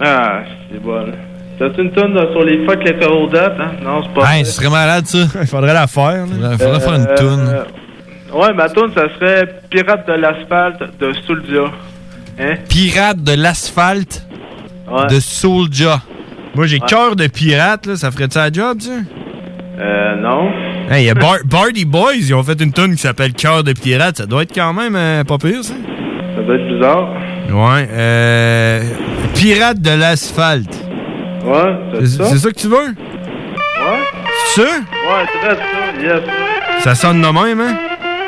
[0.00, 1.06] Ah, c'est bon.
[1.58, 3.72] T'as-tu une tonne sur les fuck les corrodates, hein?
[3.82, 4.44] Non, c'est pas Hey, vrai.
[4.44, 5.18] ce serait malade, ça.
[5.40, 6.24] Il faudrait la faire.
[6.28, 7.64] Il faudrait faire une Euh, toune.
[8.32, 11.64] Ouais, ma toune, ça serait Pirate de l'asphalte de Soulja.
[12.38, 12.54] Hein?
[12.68, 14.22] Pirate de l'asphalte?
[14.90, 15.06] Ouais.
[15.08, 16.00] de Soulja.
[16.54, 16.86] Moi, j'ai Ouais.
[16.88, 17.96] cœur de pirate, là.
[17.96, 18.90] Ça ferait-tu la job, ça?
[19.80, 20.50] Euh, non.
[20.90, 23.72] Hey, y a Bar- Barty Boys, ils ont fait une tune qui s'appelle Cœur de
[23.72, 24.18] pirate.
[24.18, 25.74] Ça doit être quand même euh, pas pire, ça.
[26.36, 27.08] Ça doit être bizarre.
[27.50, 28.82] Ouais, euh.
[29.34, 30.74] Pirate de l'asphalte.
[31.44, 32.24] Ouais, c'est C'est ça?
[32.26, 32.76] c'est ça que tu veux?
[32.76, 33.98] Ouais?
[34.54, 34.68] C'est ça?
[34.68, 36.22] Ouais, très ça, yes.
[36.84, 37.76] Ça sonne de même, hein?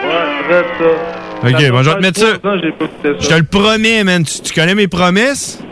[0.05, 1.51] Ouais, très ça.
[1.57, 2.27] Ok, Ça bon, je vais te mettre ça.
[3.05, 3.35] Je ça.
[3.35, 4.25] te le promets, man.
[4.25, 5.63] Tu, tu connais mes promesses?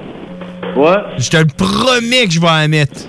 [0.76, 0.96] Ouais.
[1.18, 3.00] Je te le promets que je vais la mettre.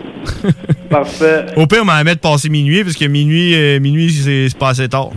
[0.89, 1.45] Parfait.
[1.56, 4.58] Au pire, on va la mettre passer minuit, parce que minuit, euh, minuit c'est c'est
[4.58, 5.10] pas assez tard.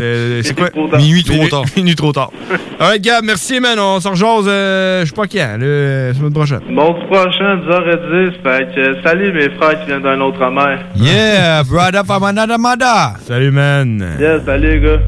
[0.00, 0.70] Euh, c'est quoi?
[0.70, 0.88] trop.
[0.96, 1.64] Minuit trop tard.
[1.76, 2.30] Minuit trop tard.
[2.78, 3.78] Alright, Gab, merci, man.
[3.78, 6.60] On s'en rejase, euh, je sais pas quand, la semaine prochaine.
[6.68, 8.32] Mon prochain, 10h10.
[8.42, 10.78] Fait que euh, salut mes frères qui viennent d'un autre mer.
[10.96, 13.16] Yeah, brother from another mother.
[13.26, 14.16] Salut, man.
[14.20, 15.00] Yes, salut gars.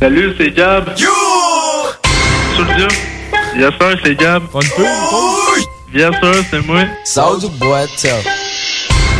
[0.00, 0.84] Salut, c'est Gab.
[0.96, 1.08] Yo!
[2.56, 2.88] Soulja.
[3.56, 4.42] Yes, sir, c'est Gab.
[5.94, 6.80] Yes, sir, c'est moi.
[7.04, 8.12] Soldier boy, tell.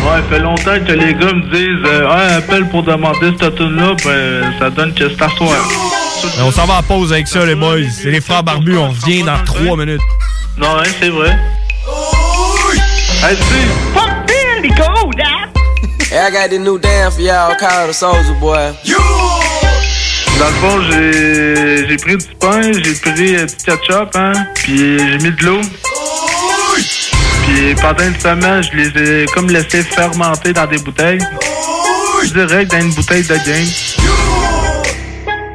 [0.04, 3.94] Ouais, fait longtemps que les gars me disent euh, Ouais, appelle pour demander cette tune-là,
[4.04, 5.26] ben ça donne que c'est à.
[5.26, 7.78] Ben, On s'en va en pause avec ça, les boys.
[7.90, 8.76] C'est les frères barbus.
[8.76, 10.00] On revient dans trois minutes.
[10.56, 11.36] Non, hein, c'est vrai.
[13.20, 13.36] Hey,
[13.94, 14.18] Fuck
[16.10, 18.72] I got this new dance for y'all called the Soldier Boy.
[20.38, 20.81] Dans le fond,
[21.88, 25.61] j'ai pris du pain, j'ai pris du ketchup, hein, puis j'ai mis de l'eau.
[26.74, 31.18] Puis pendant une semaine, je les ai comme laissés fermenter dans des bouteilles.
[32.33, 33.66] Direct dans une bouteille de game.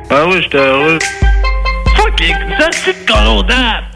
[0.09, 0.99] Ah oui, j'étais heureux.
[1.95, 3.92] Fucking, ça c'est colodade.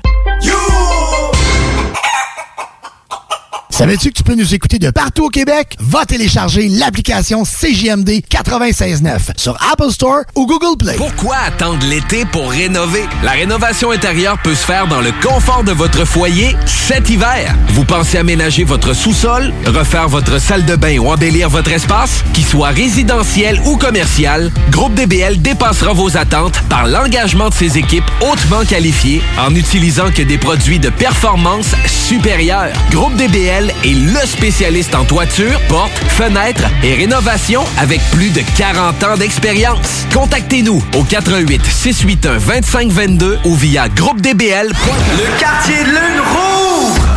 [3.77, 5.77] Savais-tu que tu peux nous écouter de partout au Québec?
[5.79, 10.95] Va télécharger l'application CJMD 96.9 sur Apple Store ou Google Play.
[10.97, 13.03] Pourquoi attendre l'été pour rénover?
[13.21, 17.53] La rénovation intérieure peut se faire dans le confort de votre foyer cet hiver.
[17.73, 22.23] Vous pensez aménager votre sous-sol, refaire votre salle de bain ou embellir votre espace?
[22.33, 28.09] Qu'il soit résidentiel ou commercial, Groupe DBL dépassera vos attentes par l'engagement de ses équipes
[28.21, 32.73] hautement qualifiées en utilisant que des produits de performance supérieure.
[32.89, 39.03] Groupe DBL est le spécialiste en toiture, portes, fenêtres et rénovation avec plus de 40
[39.03, 40.06] ans d'expérience.
[40.13, 44.67] Contactez-nous au 88 681 2522 ou via groupedbl.
[44.69, 47.08] Le quartier de lune rouvre!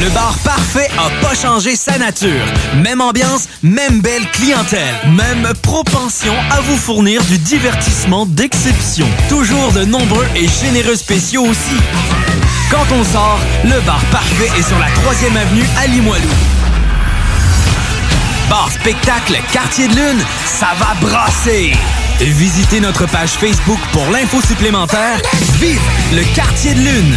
[0.00, 2.44] Le bar parfait a pas changé sa nature.
[2.82, 9.06] Même ambiance, même belle clientèle, même propension à vous fournir du divertissement d'exception.
[9.28, 11.76] Toujours de nombreux et généreux spéciaux aussi.
[12.74, 16.28] Quand on sort, le bar parfait est sur la 3e avenue à Limoilou.
[18.50, 21.72] Bar spectacle Quartier de Lune, ça va brasser!
[22.18, 25.20] Visitez notre page Facebook pour l'info supplémentaire.
[25.60, 25.80] Vive
[26.14, 27.16] le Quartier de Lune!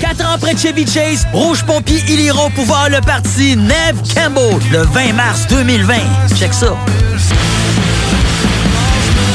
[0.00, 4.58] 4 ans près de Chevy Chase, Rouge Pompier, ils iront pouvoir le parti Neve Campbell
[4.72, 5.94] le 20 mars 2020.
[6.36, 6.74] Check ça.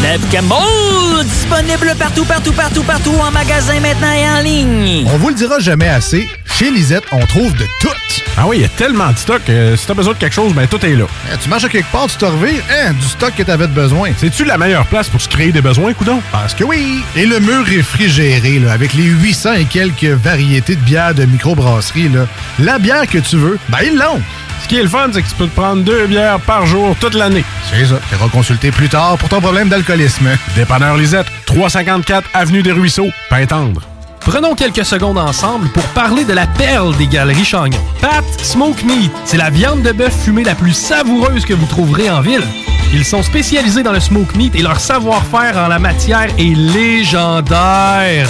[0.09, 5.05] Neve Campbell, disponible partout, partout, partout, partout en magasin maintenant et en ligne.
[5.05, 7.89] On vous le dira jamais assez, chez Lisette, on trouve de tout.
[8.35, 9.43] Ah oui, il y a tellement de stock.
[9.49, 11.05] euh, si t'as besoin de quelque chose, ben tout est là.
[11.31, 13.73] Eh, tu marches à quelque part, tu te revires, hein, du stock que t'avais de
[13.73, 14.09] besoin.
[14.17, 16.23] C'est-tu la meilleure place pour se créer des besoins, coudon?
[16.31, 17.03] Parce que oui!
[17.15, 22.09] Et le mur réfrigéré, là, avec les 800 et quelques variétés de bières de microbrasserie,
[22.09, 22.25] là,
[22.57, 24.19] la bière que tu veux, ben ils l'ont!
[24.63, 26.95] Ce qui est le fun, c'est que tu peux te prendre deux bières par jour
[26.99, 27.43] toute l'année.
[27.71, 27.99] C'est ça.
[28.09, 30.29] Tu consulter plus tard pour ton problème d'alcoolisme.
[30.55, 33.81] Dépanneur Lisette, 354 Avenue des Ruisseaux, Pintendre.
[34.19, 37.79] Prenons quelques secondes ensemble pour parler de la perle des galeries Chagnon.
[38.01, 42.09] Pat Smoke Meat, c'est la viande de bœuf fumée la plus savoureuse que vous trouverez
[42.09, 42.43] en ville.
[42.91, 48.27] Ils sont spécialisés dans le smoke meat et leur savoir-faire en la matière est légendaire.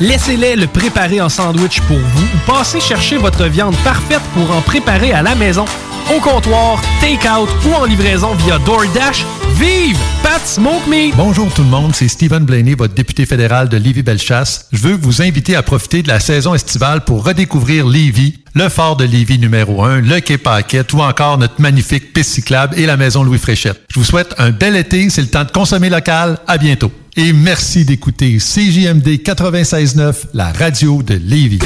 [0.00, 4.62] Laissez-les le préparer en sandwich pour vous ou passez chercher votre viande parfaite pour en
[4.62, 5.66] préparer à la maison,
[6.14, 9.24] au comptoir, take-out ou en livraison via DoorDash.
[9.54, 11.14] Vive Pat Smoke Meat!
[11.16, 14.68] Bonjour tout le monde, c'est Stephen Blaney, votre député fédéral de Lévis-Bellechasse.
[14.72, 18.96] Je veux vous inviter à profiter de la saison estivale pour redécouvrir Lévis, le fort
[18.96, 22.96] de Lévis numéro 1, le quai Paquette ou encore notre magnifique piste cyclable et la
[22.96, 23.82] maison Louis Fréchette.
[23.90, 26.38] Je vous souhaite un bel été, c'est le temps de consommer local.
[26.46, 26.92] À bientôt.
[27.20, 31.58] Et merci d'écouter CJMD 96.9, la radio de Lévis.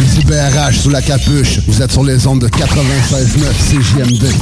[0.00, 1.58] Ici BRH sous la capuche.
[1.66, 4.32] Vous êtes sur les ondes de 96.9 CJMD.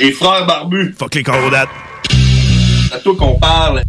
[0.00, 0.92] Les frères barbus.
[0.98, 1.68] Fuck les corodates.
[2.10, 3.84] C'est à toi qu'on parle.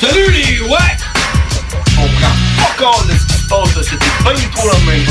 [0.00, 0.96] Salut les ouais!
[1.98, 3.82] On prend pas compte de ce qui se passe là.
[3.82, 5.04] C'était pas du tout la même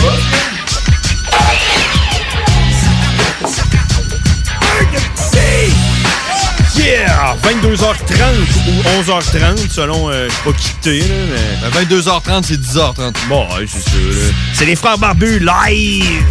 [6.75, 7.35] Yeah!
[7.43, 8.23] 22h30
[8.67, 11.85] ou 11h30, selon, euh, je sais pas quitter, là, mais...
[11.85, 13.13] 22h30, c'est 10h30.
[13.29, 14.33] Bon, ouais, c'est sûr.
[14.53, 16.23] C'est les frères barbus live!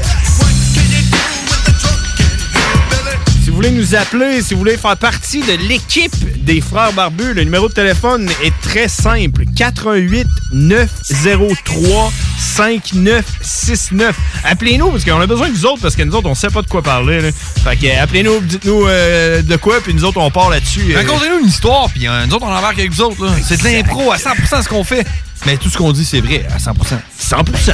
[3.68, 6.12] Voulez nous appeler, si vous voulez faire partie de l'équipe
[6.44, 9.44] des Frères Barbus, le numéro de téléphone est très simple.
[9.57, 14.16] 88 903 5969.
[14.44, 16.62] Appelez-nous parce qu'on a besoin de vous autres parce que nous autres, on sait pas
[16.62, 17.20] de quoi parler.
[17.20, 17.29] là.
[17.62, 20.92] Fait que appelez-nous, dites-nous euh, de quoi, puis nous autres, on part là-dessus.
[20.92, 20.96] euh.
[20.96, 23.25] Racontez-nous une histoire, puis euh, nous autres, on embarque avec vous autres.
[23.25, 23.31] là.
[23.46, 25.07] C'est de l'impro à 100% ce qu'on fait.
[25.46, 26.72] Mais tout ce qu'on dit, c'est vrai à 100%.
[27.20, 27.72] 100%.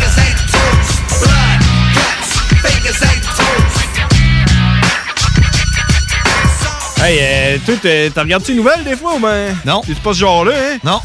[7.03, 9.55] Hey, euh, toi, regardé les nouvelles des fois ou ben?
[9.65, 9.83] Non.
[9.87, 10.79] C'est pas ce genre-là, hein?
[10.85, 11.01] Non.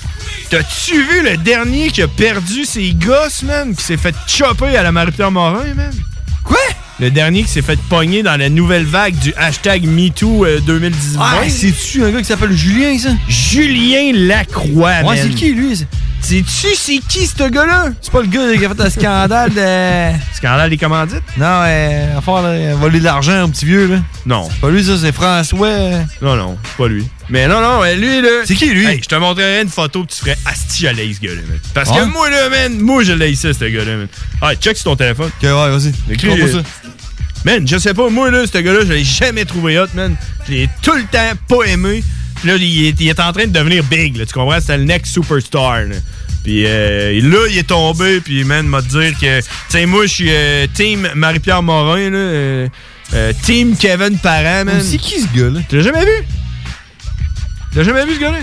[0.50, 3.76] T'as-tu vu le dernier qui a perdu ses gosses, man?
[3.76, 5.92] Qui s'est fait chopper à la Marie-Pierre Morin, man?
[6.44, 6.58] Quoi?
[7.00, 11.22] Le dernier qui s'est fait pogner dans la nouvelle vague du hashtag MeToo euh, 2019.
[11.24, 13.10] Ah, c'est-tu un gars qui s'appelle Julien, ça?
[13.28, 15.18] Julien Lacroix, Ouais, man.
[15.22, 15.86] c'est qui, lui?
[16.24, 16.30] Ça?
[16.30, 17.90] Sais-tu c'est qui, ce gars-là?
[18.02, 20.36] C'est pas le gars qui a fait un scandale de.
[20.36, 21.22] Scandale des commandites?
[21.38, 23.98] Non, euh, enfin, là, voler de l'argent à un petit vieux, là.
[24.26, 24.48] Non.
[24.50, 25.70] C'est pas lui, ça, c'est François.
[26.22, 27.06] Non, non, c'est pas lui.
[27.30, 28.30] Mais non, non, lui, là.
[28.46, 28.86] C'est qui, lui?
[28.86, 31.60] Hey, je te montrerai une photo que tu ferais Asti, je l'ai, ce gars-là, man.
[31.74, 34.08] Parce que moi, là, man, moi, je l'ai ça, ce gars-là, man.
[34.42, 35.28] Ah, check sur ton téléphone.
[35.28, 35.90] Ok, ouais, vas-y.
[36.12, 36.90] Écris, Écris-moi euh, ça.
[37.46, 40.16] Man, je sais pas, moi, là, ce gars-là, je l'ai jamais trouvé hot, man.
[40.48, 42.02] Je l'ai tout le temps pas aimé.
[42.44, 44.26] Puis là, il est, il est en train de devenir big, là.
[44.26, 44.60] Tu comprends?
[44.60, 45.96] C'était le next superstar, là.
[46.44, 49.40] Puis euh, là, il est tombé, puis man, m'a dire que...
[49.40, 52.18] Tu sais, moi, je suis euh, team Marie-Pierre Morin, là.
[52.18, 52.68] euh,
[53.14, 54.82] euh, team Kevin Parent, man.
[54.82, 55.62] C'est qui, ce gars-là?
[55.70, 56.26] Tu l'as jamais vu?
[57.72, 58.40] Tu l'as jamais vu, ce gars-là?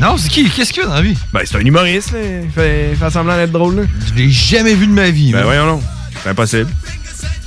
[0.00, 0.48] Non, c'est qui?
[0.48, 1.16] Qu'est-ce qu'il fait dans la vie?
[1.34, 2.20] Ben, c'est un humoriste, là.
[2.42, 3.82] Il fait, il fait semblant d'être drôle, là.
[4.08, 5.32] Je l'ai jamais vu de ma vie.
[5.32, 5.82] Ben, voyons donc.
[6.22, 6.70] C'est impossible.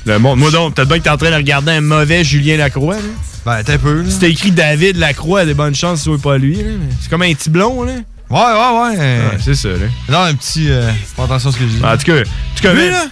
[0.05, 2.57] Le monde- moi donc, peut-être bien que t'es en train de regarder un mauvais Julien
[2.57, 3.01] Lacroix, là.
[3.45, 4.09] Ben, t'es un peu, là.
[4.09, 6.71] Si t'as écrit David Lacroix, des bonnes chances que ce soit pas lui, là.
[7.01, 7.93] C'est comme un petit blond, là.
[8.29, 8.97] Ouais, ouais, ouais.
[8.97, 9.77] Ouais, c'est ça, là.
[10.09, 10.69] Non, un petit.
[10.69, 11.83] euh, attention à ce que je dis.
[11.83, 12.23] En tout cas, en
[12.55, 13.05] tout cas, Lui, là?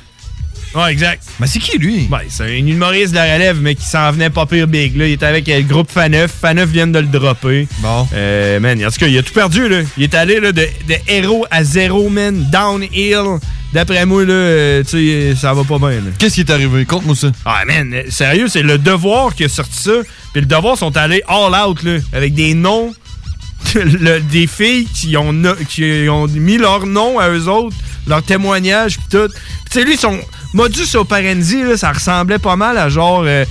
[0.76, 1.24] Ouais, exact.
[1.40, 2.08] Mais c'est qui, lui?
[2.10, 4.96] Ben, c'est un humoriste de la relève, mais qui s'en venait pas pire big.
[4.96, 5.08] Là.
[5.08, 6.32] Il était avec euh, le groupe Faneuf.
[6.42, 7.68] Faneuf vient de le dropper.
[7.80, 8.08] Bon.
[8.14, 9.82] Euh, man, en tout cas, il a tout perdu, là.
[9.98, 12.48] Il est allé là, de, de héros à zéro, man.
[12.52, 13.40] Downhill.
[13.74, 14.90] D'après moi, là, euh, tu
[15.32, 16.12] sais, ça va pas bien, là.
[16.20, 16.86] Qu'est-ce qui est arrivé?
[16.86, 17.32] Conte-moi ça.
[17.46, 19.92] Ah, man, euh, sérieux, c'est le Devoir qui a sorti ça.
[20.34, 22.94] Puis le Devoir sont allés all out, là, avec des noms
[23.76, 27.76] le- des filles qui ont, no- qui ont mis leur nom à eux autres,
[28.08, 29.28] leur témoignage, pis tout.
[29.28, 29.34] Tu
[29.80, 30.18] sais, lui, son
[30.54, 33.46] modus operandi, là, ça ressemblait pas mal à genre, euh,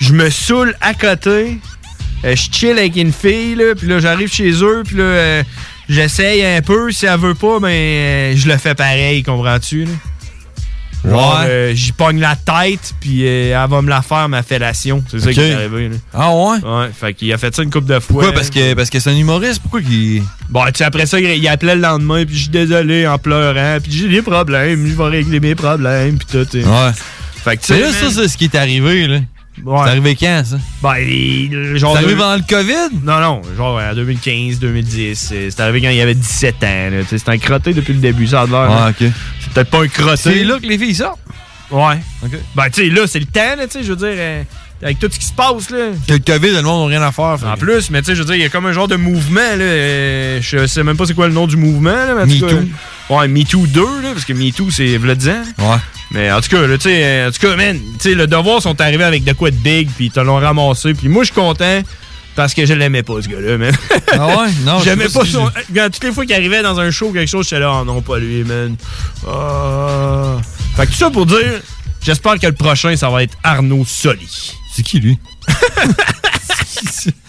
[0.00, 1.58] je me saoule à côté,
[2.24, 5.42] euh, je chill avec une fille, puis là, j'arrive chez eux, puis là, euh,
[5.88, 6.90] j'essaye un peu.
[6.90, 9.84] Si elle veut pas, ben, euh, je le fais pareil, comprends-tu?
[9.84, 9.92] là?
[11.04, 11.46] Genre, Ouais.
[11.48, 15.02] euh, j'y pogne la tête, puis euh, elle va me la faire, ma fellation.
[15.08, 15.88] C'est ça qui est arrivé.
[15.90, 15.96] là.
[16.12, 16.58] Ah ouais?
[16.64, 18.22] Ouais, fait qu'il a fait ça une couple de fois.
[18.22, 18.32] Pourquoi?
[18.32, 19.60] Parce que parce que c'est un humoriste?
[19.62, 20.22] Pourquoi qu'il.
[20.48, 23.78] Bon, tu sais, après ça, il, appelait le lendemain, puis je suis désolé en pleurant,
[23.82, 26.46] puis j'ai des problèmes, je vais régler mes problèmes, puis tout.
[26.50, 26.64] sais.
[26.64, 26.90] Ouais.
[27.44, 29.18] Fait que tu Mais là, ça, c'est ce qui est arrivé, là.
[29.64, 29.78] Ouais.
[29.84, 30.56] C'est arrivé quand, ça?
[30.82, 31.92] Ben, genre.
[31.96, 32.96] C'est arrivé pendant le COVID?
[33.04, 35.30] Non, non, genre en 2015, 2010.
[35.32, 36.90] euh, C'est arrivé quand il avait 17 ans.
[36.92, 38.60] là, C'est un crotté depuis le début, ça a l'air.
[38.62, 38.90] Ouais, là.
[38.90, 39.10] ok.
[39.54, 40.16] Peut-être pas un crotté.
[40.22, 41.20] C'est là que les filles sortent?
[41.70, 41.98] Ouais.
[42.24, 42.32] Ok.
[42.54, 44.42] Ben, tu sais, là, c'est le temps, là, tu sais, je veux dire, euh,
[44.82, 45.88] avec tout ce qui se passe, là.
[46.06, 47.38] Que le COVID, le monde n'a rien à faire.
[47.38, 48.88] fait En plus, mais tu sais, je veux dire, il y a comme un genre
[48.88, 49.64] de mouvement, là.
[49.64, 52.14] euh, je sais même pas c'est quoi le nom du mouvement, là.
[52.16, 53.14] mais Me cas, Too.
[53.14, 55.42] Ouais, Me Too 2, là, parce que Me Too, c'est v'là 10 ans.
[55.58, 55.76] Ouais.
[56.10, 58.26] Mais en tout cas, là, tu sais, euh, en tout cas, man, tu sais, le
[58.26, 61.22] devoir sont arrivés avec de quoi de big, puis ils te l'ont ramassé, puis moi,
[61.24, 61.82] je suis content.
[62.38, 63.74] Parce que je l'aimais pas, ce gars-là, man.
[64.12, 64.52] Ah ouais?
[64.64, 65.50] Non, J'aimais pas pas son.
[65.74, 68.00] Quand toutes les fois qu'il arrivait dans un show, quelque chose, j'étais là, oh non,
[68.00, 68.76] pas lui, man.
[69.26, 70.36] Ah.
[70.76, 71.60] Fait que tout ça pour dire,
[72.00, 74.54] j'espère que le prochain, ça va être Arnaud Soli.
[74.72, 75.18] C'est qui, lui?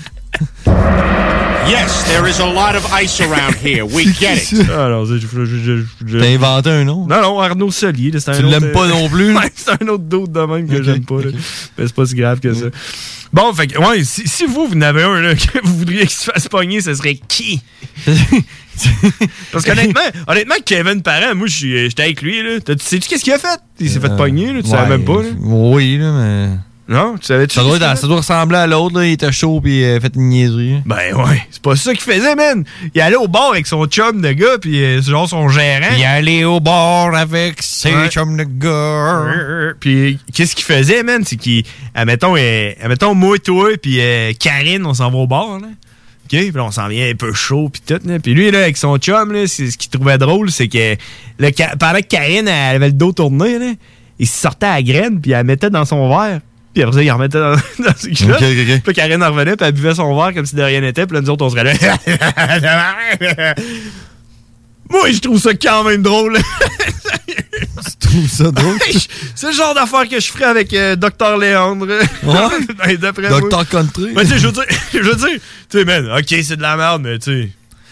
[1.68, 3.84] Yes, there is a lot of ice around here.
[3.86, 4.66] We get it.
[4.72, 7.06] Ah non, je- je- je- je- T'as inventé un nom?
[7.06, 8.10] Non, non, Arnaud Soli.
[8.12, 9.36] là, c'est un Tu autre, l'aimes pas euh, non plus?
[9.56, 11.18] C'est un autre d'autre de même que Ok, j'aime pas.
[11.78, 12.66] Mais c'est pas si grave que ça.
[13.32, 16.02] Bon, fait que, ouais, si, si vous, vous en avez un là, que vous voudriez
[16.02, 17.62] qu'il se fasse pogner, ce serait qui?
[19.52, 22.60] Parce qu'honnêtement, honnêtement, Kevin Parent, moi, je suis- euh, j'étais avec lui, là.
[22.62, 23.60] T'as- Tu sais-tu qu'est-ce qu'il a fait?
[23.80, 24.64] Il s'est fait pogner, là.
[24.64, 25.30] Tu savais Euh, Ouais, même pas, là.
[25.40, 26.50] Oui, là, mais.
[26.92, 27.54] Non, tu savais-tu?
[27.54, 29.04] Ça doit, ça ressembler à l'autre.
[29.04, 30.82] Il était chaud puis il a fait une niaiserie.
[30.88, 32.64] Ben ouais, c'est pas ça qu'il faisait, man.
[32.96, 35.94] Il allait au bar avec son chum de gars, puis euh, c'est genre son gérant.
[35.96, 38.10] Il allait au bar avec ses Ouais.
[38.10, 39.74] chums de gars.
[39.80, 41.22] Puis qu'est-ce qu'il faisait, man?
[41.26, 41.64] C'est qu'il.
[41.94, 45.68] Admettons, euh, admettons, moi, toi, puis euh, Karine, on s'en va au bar, là.
[46.26, 46.40] OK?
[46.40, 48.18] Puis on s'en vient un peu chaud, puis tout, là.
[48.18, 50.96] Puis lui, là, avec son chum, là, ce qu'il trouvait drôle, c'est que
[51.38, 53.74] le, pendant que Karine elle avait le dos tourné, là,
[54.18, 56.40] il se sortait à la graine, puis elle la mettait dans son verre.
[56.80, 58.42] Puis après ça, il remettait dans, dans ses culottes.
[58.42, 58.82] Ok, ok, ok.
[58.82, 61.06] Puis là, Karine en revenait, puis elle buvait son verre comme si de rien n'était.
[61.06, 61.74] Puis là, nous autres, on serait là.
[64.90, 66.38] Moi, je trouve ça quand même drôle.
[68.00, 68.78] Tu trouves ça drôle?
[69.36, 71.38] C'est le genre d'affaire que je ferais avec euh, Dr.
[71.38, 71.86] Léandre.
[72.24, 73.42] Ben, D'après moi.
[73.42, 73.68] Dr.
[73.70, 74.12] Country.
[74.16, 74.64] Mais tu sais, je veux dire,
[74.94, 77.50] je veux dire, tu sais, man, ok, c'est de la merde, mais tu sais.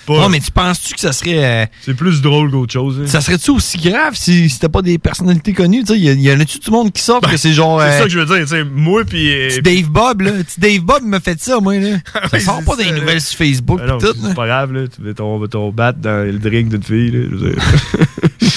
[0.07, 1.43] Pas- Non, mais tu penses-tu que ça serait.
[1.45, 2.99] euh, C'est plus drôle qu'autre chose.
[3.03, 3.07] hein.
[3.07, 5.83] ça serait-tu aussi grave si c'était pas des personnalités connues?
[5.85, 7.77] Sais, y, en a-tu tout le monde qui sort que c'est genre.
[7.77, 9.29] Ben, C'est euh, ça que je veux dire, tu sais, moi pis.
[9.29, 10.31] euh, Dave Bob, là.
[10.31, 11.97] Petit Dave Bob me fait ça, moi, là.
[12.13, 14.71] Ça Oui, sort pas ça, des nouvelles sur Facebook Ben non, tout, c'est pas grave,
[14.73, 14.87] là.
[14.87, 17.19] Tu mets ton, ton bat dans le drink d'une fille, là.
[17.29, 17.63] Je veux dire.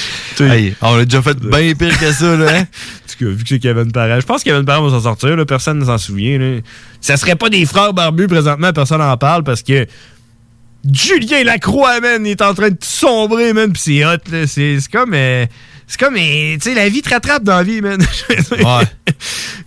[0.41, 2.47] Hey, on a déjà fait bien pire que ça, là.
[2.61, 2.63] hein?
[3.11, 5.03] En tout cas, vu que c'est Kevin Parent, je pense que Kevin Parent va s'en
[5.03, 6.39] sortir, là, personne ne s'en souvient.
[6.39, 6.61] Là.
[7.03, 9.87] Ça serait pas des frères barbus présentement, personne n'en parle parce que
[10.91, 14.47] Julien Lacroix, man, il est en train de sombrer, man, pis c'est hot, là.
[14.47, 15.15] C'est comme.
[15.15, 15.47] euh,
[15.87, 18.01] c'est comme, euh, tu sais, la vie te rattrape dans la vie, man.
[18.53, 18.85] Ouais.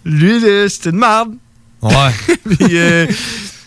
[0.05, 1.34] Lui, là, c'était une merde.
[1.82, 1.91] Ouais.
[2.57, 3.05] Puis, euh,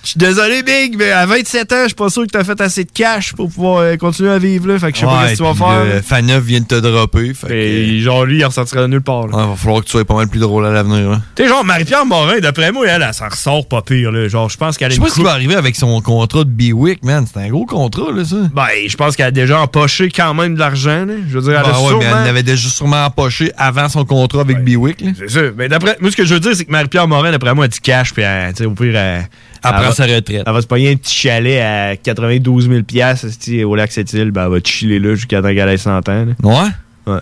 [0.07, 2.61] je suis désolé, Big, mais à 27 ans, je suis pas sûr que t'as fait
[2.61, 4.79] assez de cash pour pouvoir euh, continuer à vivre là.
[4.79, 5.85] Fait que je sais pas Ouais, ce que tu vas faire.
[5.97, 6.01] le.
[6.03, 7.35] Faneuf vient de te dropper.
[7.35, 9.27] Fait que, Et genre, lui, il ressortira de nulle part.
[9.27, 9.37] là.
[9.37, 11.11] ouais, va falloir que tu sois pas mal plus drôle à l'avenir.
[11.11, 11.23] hein.
[11.35, 14.29] Tu sais, genre, Marie-Pierre Morin, d'après moi, elle, elle, s'en ressort pas pire, là.
[14.29, 16.45] Genre, je pense qu'elle a Je sais pas ce qui va arriver avec son contrat
[16.45, 17.27] de B-Week, man.
[17.33, 18.37] C'est un gros contrat, là, ça.
[18.55, 21.15] Ben, je pense qu'elle a déjà empoché quand même de l'argent, là.
[21.29, 24.05] Je veux dire, elle Ben a ouais, mais elle avait déjà sûrement empoché avant son
[24.05, 25.11] contrat avec B-Week, là.
[25.19, 25.41] C'est ça.
[25.57, 25.97] Mais d'après...
[26.01, 28.15] Moi, ce que je veux dire, c'est que Marie-Pierre Morin, d'après moi, a du cash,
[28.15, 29.29] puis elle, tu sais, au pire, elle...
[29.73, 30.43] Va- sa retraite.
[30.47, 34.31] Elle va se payer un petit chalet à 92 000 piastres, esti, au lac Sept-Îles.
[34.31, 36.33] Ben, elle va chiller là jusqu'à temps qu'elle ait 100 ans, là.
[36.43, 36.71] Ouais?
[37.13, 37.21] Ouais.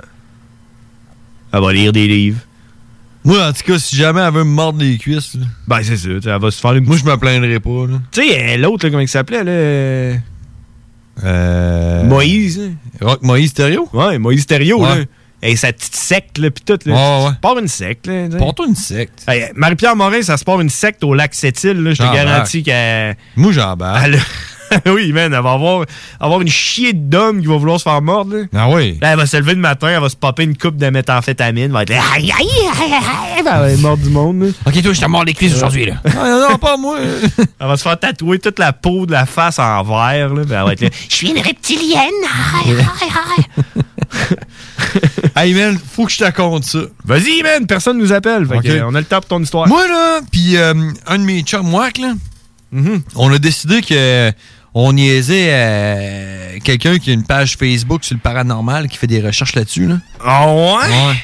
[1.53, 2.41] Elle va lire des livres.
[3.25, 5.97] Moi, en tout cas, si jamais elle veut me mordre les cuisses, là, Ben, c'est
[5.97, 6.09] ça.
[6.11, 6.85] Elle va se faire une...
[6.85, 7.87] moi, je me plaindrai pas.
[8.13, 9.51] Tu sais, euh, l'autre, comment il s'appelait, là?
[11.25, 12.05] euh.
[12.05, 12.61] Moïse.
[13.01, 13.89] Rock Moïse Thériault?
[13.93, 14.99] Ouais, Moïse Thériault, Ouais.
[15.01, 15.05] là.
[15.47, 16.95] Et sa petite secte, là, pis tout, là.
[16.95, 17.33] Ouais, ouais.
[17.43, 18.29] Part une secte, là.
[18.39, 19.25] Porte-toi une secte.
[19.29, 21.91] Hey, Marie-Pierre Morin, ça se part une secte au lac Sept-Îles, là.
[21.91, 22.17] Je te J'embarque.
[22.27, 23.17] garantis qu'elle...
[23.37, 23.53] Moi,
[24.03, 24.19] elle-
[24.87, 25.85] oui, man, elle va avoir,
[26.19, 28.45] avoir une chier d'hommes qui va vouloir se faire mordre, là.
[28.55, 28.99] Ah oui.
[29.01, 31.65] Là, elle va se lever le matin, elle va se popper une coupe de méthamphétamine,
[31.65, 34.43] elle va être là, aïe, aïe, aïe, aïe, aïe, elle va être morte du monde,
[34.43, 34.49] là.
[34.67, 35.95] Ok, toi, je te mords les cuisses aujourd'hui, là.
[36.15, 36.99] non, non, pas moi.
[37.61, 40.43] Elle va se faire tatouer toute la peau de la face en vert, là.
[40.45, 42.01] puis elle va être là, je suis une reptilienne,
[42.65, 43.83] aïe, aïe, aïe.
[45.37, 46.81] hey, man, faut que je te raconte ça.
[47.05, 48.47] Vas-y, man, personne nous appelle.
[48.47, 48.63] Fait Ok.
[48.63, 49.67] que, euh, on a le temps pour ton histoire.
[49.69, 50.75] Moi, là, puis euh,
[51.07, 52.15] un de mes chums, Wack, là,
[52.73, 53.03] Mhm.
[53.17, 54.33] on a décidé que
[54.75, 59.21] on niaisait euh, quelqu'un qui a une page Facebook sur le paranormal qui fait des
[59.21, 59.87] recherches là-dessus.
[59.87, 59.99] Là.
[60.25, 60.63] Ah ouais?
[60.89, 61.17] Ouais.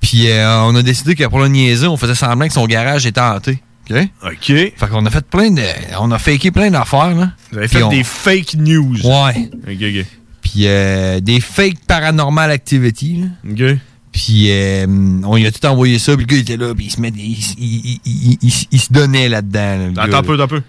[0.00, 3.06] Puis euh, on a décidé que pour le niaiser, on faisait semblant que son garage
[3.06, 3.58] était hanté.
[3.90, 3.96] OK?
[4.24, 4.46] OK.
[4.46, 5.62] Fait qu'on a fait plein de.
[5.98, 7.30] On a faké plein d'affaires, là.
[7.52, 8.96] Vous avez fait on- des fake news.
[9.04, 9.50] Ouais.
[9.66, 10.06] OK, OK.
[10.54, 13.26] Puis euh, des fake paranormal activity, là.
[13.50, 13.76] OK.
[14.12, 14.86] Puis euh,
[15.24, 17.00] on lui a tout envoyé ça, puis le gars il était là, puis il se
[17.00, 19.92] met, il, se donnait là-dedans.
[19.96, 20.62] là, Attends un peu, attends un peu.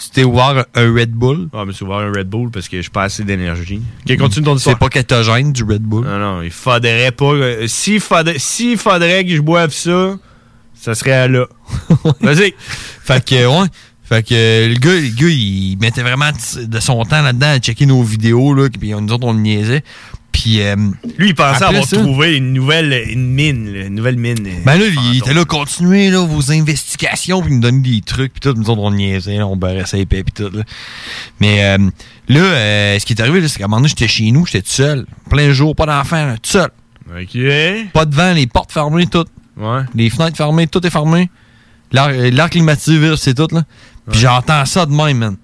[0.00, 1.48] Tu t'es ouvert un Red Bull.
[1.52, 3.82] Ah, mais c'est ouvert un Red Bull parce que je pas assez d'énergie.
[4.08, 4.76] Ok, continue ton histoire.
[4.76, 6.06] C'est pas catogène du Red Bull.
[6.06, 7.32] Non, non, il faudrait pas.
[7.32, 10.16] euh, S'il faudrait, s'il faudrait que je boive ça,
[10.74, 11.46] ça serait là.
[12.20, 12.54] Vas-y.
[13.02, 13.68] Fait que, ouais.
[14.08, 17.58] Fait que euh, le gars, le gars, il mettait vraiment de son temps là-dedans à
[17.58, 19.84] checker nos vidéos, là, puis nous autres, on le niaisait.
[20.32, 20.60] Puis.
[20.62, 20.76] euh,
[21.18, 24.38] Lui, il pensait avoir ça- trouvé une nouvelle une mine, là, une nouvelle mine.
[24.46, 28.00] euh, Ben là, il était là, continuez là, vos investigations, puis il nous donnait des
[28.00, 30.56] trucs, puis tout, nous autres, on niaisait, là, on barrait ça épais, puis tout.
[30.56, 30.62] Là.
[31.40, 31.78] Mais euh,
[32.28, 34.46] là, euh, ce qui est arrivé, là, c'est qu'à un moment donné, j'étais chez nous,
[34.46, 35.04] j'étais tout seul.
[35.28, 36.70] Plein jour, pas d'enfant, tout seul.
[37.10, 37.38] OK.
[37.92, 39.24] Pas de vent, les portes fermées, tout.
[39.58, 39.80] Ouais.
[39.94, 41.28] Les fenêtres fermées, tout est fermé.
[41.90, 43.62] L'air l'air climatisé, c'est tout, là.
[44.10, 45.36] Puis j'entends ça de même, man.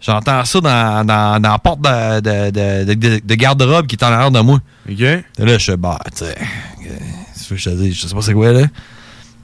[0.00, 2.50] J'entends ça dans, dans, dans la porte de, de,
[2.84, 4.58] de, de- de garde-robe qui est en arrière de moi.
[4.90, 5.00] OK.
[5.00, 6.34] Et là, je suis, bah, tu sais,
[7.48, 8.66] que je te dis, je sais pas c'est quoi, là.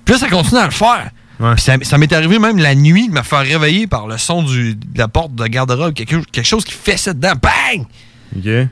[0.04, 1.10] Puis là, ça continue à le faire.
[1.38, 4.42] Puis ça, ça m'est arrivé même la nuit de me faire réveiller par le son
[4.42, 5.92] du, de la porte de garde-robe.
[5.94, 7.34] Quelque, quelque chose qui fessait dedans.
[7.40, 7.86] Bang!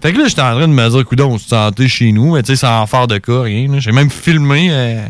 [0.02, 2.34] Fait que là, j'étais en train de me dire, coudon, on se sentait chez nous,
[2.34, 3.78] mais tu sais, sans faire de cas, rien.
[3.78, 5.06] J'ai même filmé euh,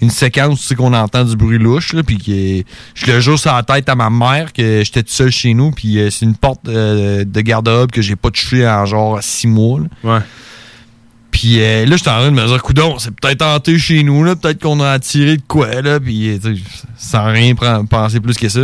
[0.00, 3.38] une séquence, tu sais, qu'on entend du bruit louche, là, puis que je le jure
[3.38, 6.24] sur la tête à ma mère que j'étais tout seul chez nous, puis euh, c'est
[6.24, 9.80] une porte euh, de garde-robe que j'ai pas touché en genre six mois.
[9.80, 10.14] là.
[10.16, 10.20] Ouais.
[11.30, 14.24] Puis euh, là, j'étais en train de me dire, coudon, c'est peut-être hanté chez nous,
[14.24, 16.40] là, peut-être qu'on a attiré de quoi, là, puis
[16.96, 17.54] sans rien
[17.88, 18.60] penser plus que ça.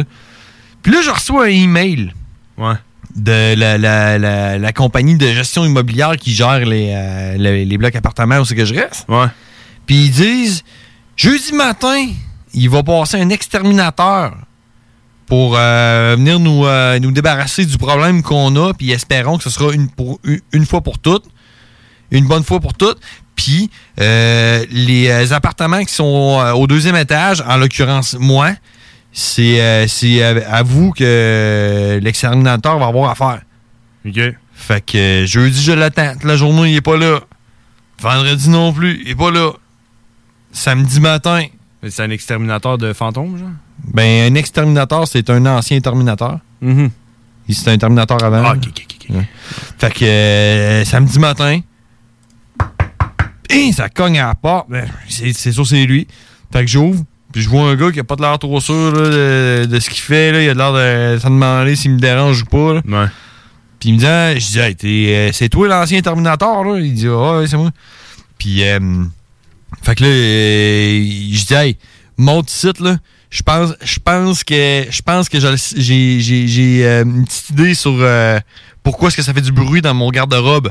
[0.83, 2.13] Puis là, je reçois un email
[2.57, 2.75] Ouais.
[3.17, 7.79] de la, la, la, la compagnie de gestion immobilière qui gère les, euh, les, les
[7.79, 9.05] blocs appartements où c'est que je reste.
[9.09, 9.27] Ouais.
[9.87, 10.63] Puis ils disent,
[11.17, 12.09] jeudi matin,
[12.53, 14.35] il va passer un exterminateur
[15.27, 19.51] pour euh, venir nous, euh, nous débarrasser du problème qu'on a, puis espérons que ce
[19.51, 21.25] sera une, pour, une, une fois pour toutes,
[22.11, 22.99] une bonne fois pour toutes.
[23.35, 28.53] Puis euh, les appartements qui sont au deuxième étage, en l'occurrence moi,
[29.13, 33.41] c'est à, vous que l'exterminateur va avoir à faire.
[34.07, 34.35] OK.
[34.55, 36.13] Fait que jeudi, je l'attends.
[36.23, 37.21] La journée, il est pas là.
[38.01, 39.51] Vendredi non plus, il est pas là.
[40.55, 41.45] Samedi matin.
[41.87, 43.49] C'est un exterminateur de fantômes, genre?
[43.93, 46.39] Ben, un exterminateur, c'est un ancien terminateur.
[46.63, 46.91] Mhm.
[47.49, 48.43] Il C'était un terminateur avant.
[48.43, 49.17] Ah, ok, ok, ok.
[49.17, 49.29] Ouais.
[49.79, 51.61] Fait que euh, samedi matin,
[53.51, 54.71] et ça cogne à la porte.
[54.71, 56.07] Ben, c'est sûr, c'est lui.
[56.53, 57.03] Fait que j'ouvre,
[57.33, 59.81] puis je vois un gars qui a pas de l'air trop sûr là, de, de
[59.81, 60.33] ce qu'il fait.
[60.33, 60.41] Là.
[60.43, 62.75] Il a l'air de s'en demander s'il me dérange ou pas.
[62.75, 62.81] là.
[62.87, 63.09] Ouais.
[63.81, 66.79] Puis il me dit, ah, je dis, Hey, euh, c'est toi l'ancien Terminator, là?
[66.81, 67.71] Il dit, ah, ouais, c'est moi.
[68.39, 68.79] Puis, euh,
[69.83, 71.77] fait que là, euh, je dis, hey,
[72.17, 72.97] monte site, là.
[73.31, 77.75] Je pense, je pense que, je pense que j'ai, j'ai, j'ai, euh, une petite idée
[77.75, 78.39] sur euh,
[78.85, 80.71] pourquoi est-ce que ça fait du bruit dans mon garde-robe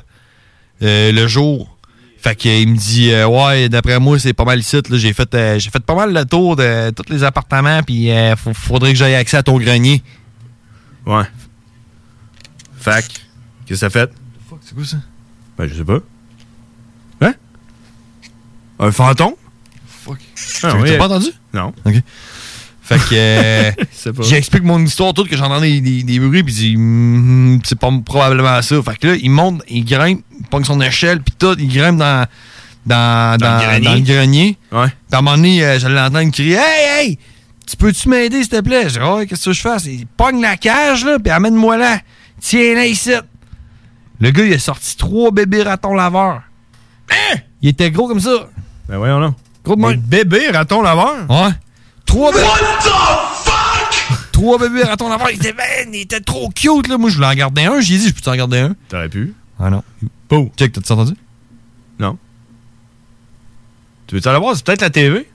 [0.82, 1.78] euh, le jour.
[2.18, 4.78] Fait que, il me dit, euh, ouais, d'après moi, c'est pas mal ici.
[4.90, 4.98] Là.
[4.98, 8.38] J'ai fait, euh, j'ai fait pas mal le tour de tous les appartements, puis euh,
[8.38, 10.02] faut- faudrait que j'aille accès à ton grenier.
[11.06, 11.26] Ouais.
[12.78, 13.06] Fac.
[13.66, 14.10] Qu'est-ce que ça fait?
[14.62, 14.98] C'est quoi ça?
[15.58, 16.00] Ben, je sais pas.
[18.84, 18.88] Hein?
[18.88, 19.34] Un fantôme?
[20.06, 20.18] Fuck.
[20.64, 20.90] Ah, T'as oui.
[20.90, 21.28] t'as pas entendu?
[21.54, 21.74] Non.
[21.86, 21.94] OK.
[22.86, 24.24] Fait que euh, sais pas.
[24.24, 27.90] j'explique mon histoire toute que j'entends des, des, des bruits puis dit Hum, c'est pas
[28.06, 28.76] probablement ça.
[28.84, 31.98] Fait que là, il monte, il grimpe, il pogne son échelle puis tout, il grimpe
[31.98, 32.26] dans
[32.86, 33.86] dans, Dans dans, le grenier.
[33.86, 34.58] dans le grenier.
[34.74, 34.88] Ouais.
[34.88, 37.20] Puis à un moment donné, euh, je l'entends crier Hey, hey!
[37.66, 38.90] Tu peux-tu m'aider, s'il te plaît?
[38.90, 39.78] Je dis Ouais, qu'est-ce que je fais?
[39.86, 42.00] Il pogne la cage là, puis amène-moi là.
[42.42, 43.12] Tiens-la ici.
[44.20, 46.42] Le gars, il a sorti trois bébés ratons laveurs.
[47.10, 47.38] Hein?
[47.62, 48.50] Il était gros comme ça.
[48.88, 49.34] Ben voyons là.
[49.64, 50.00] Gros de même.
[50.00, 51.30] bébés ratons laveurs?
[51.30, 51.52] Ouais.
[52.06, 52.46] Trois bébés.
[54.32, 55.30] Trois bébés ratons laveurs.
[55.32, 55.64] Il était, ben,
[55.94, 56.98] il était trop cute, là.
[56.98, 57.80] Moi, je voulais en garder un.
[57.80, 58.76] J'ai dit, je peux t'en garder un?
[58.90, 59.34] T'aurais pu.
[59.60, 59.84] Ah non.
[60.28, 60.52] Pou.
[60.58, 61.14] Check, t'as-tu entendu?
[62.00, 62.18] Non.
[64.08, 64.56] Tu veux-tu aller voir?
[64.56, 65.30] C'est peut-être la TV?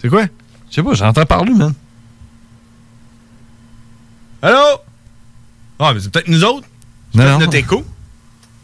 [0.00, 0.24] C'est quoi?
[0.70, 1.74] Je sais pas, j'entends parler, man.
[4.42, 4.58] Allô?
[5.78, 6.66] Ah, mais c'est peut-être nous autres.
[7.12, 7.38] C'est Non, peut-être non.
[7.40, 7.84] notre écho.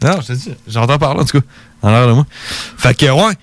[0.03, 1.45] Non, je te dis, j'entends parler, en tout cas.
[1.83, 2.25] En l'air de moi.
[2.77, 3.33] Fait que, ouais.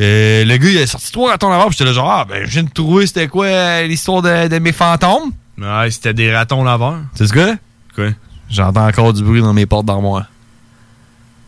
[0.00, 1.66] Euh, le gars, il a sorti trois ratons laveurs.
[1.68, 4.48] Puis j'étais là, genre, ah, ben, je viens de trouver c'était quoi euh, l'histoire de,
[4.48, 5.32] de mes fantômes.
[5.58, 7.00] Ouais, c'était des ratons laveurs.
[7.14, 7.56] C'est ce gars?
[7.94, 8.10] Quoi?
[8.50, 10.26] J'entends encore du bruit dans mes portes d'armoire.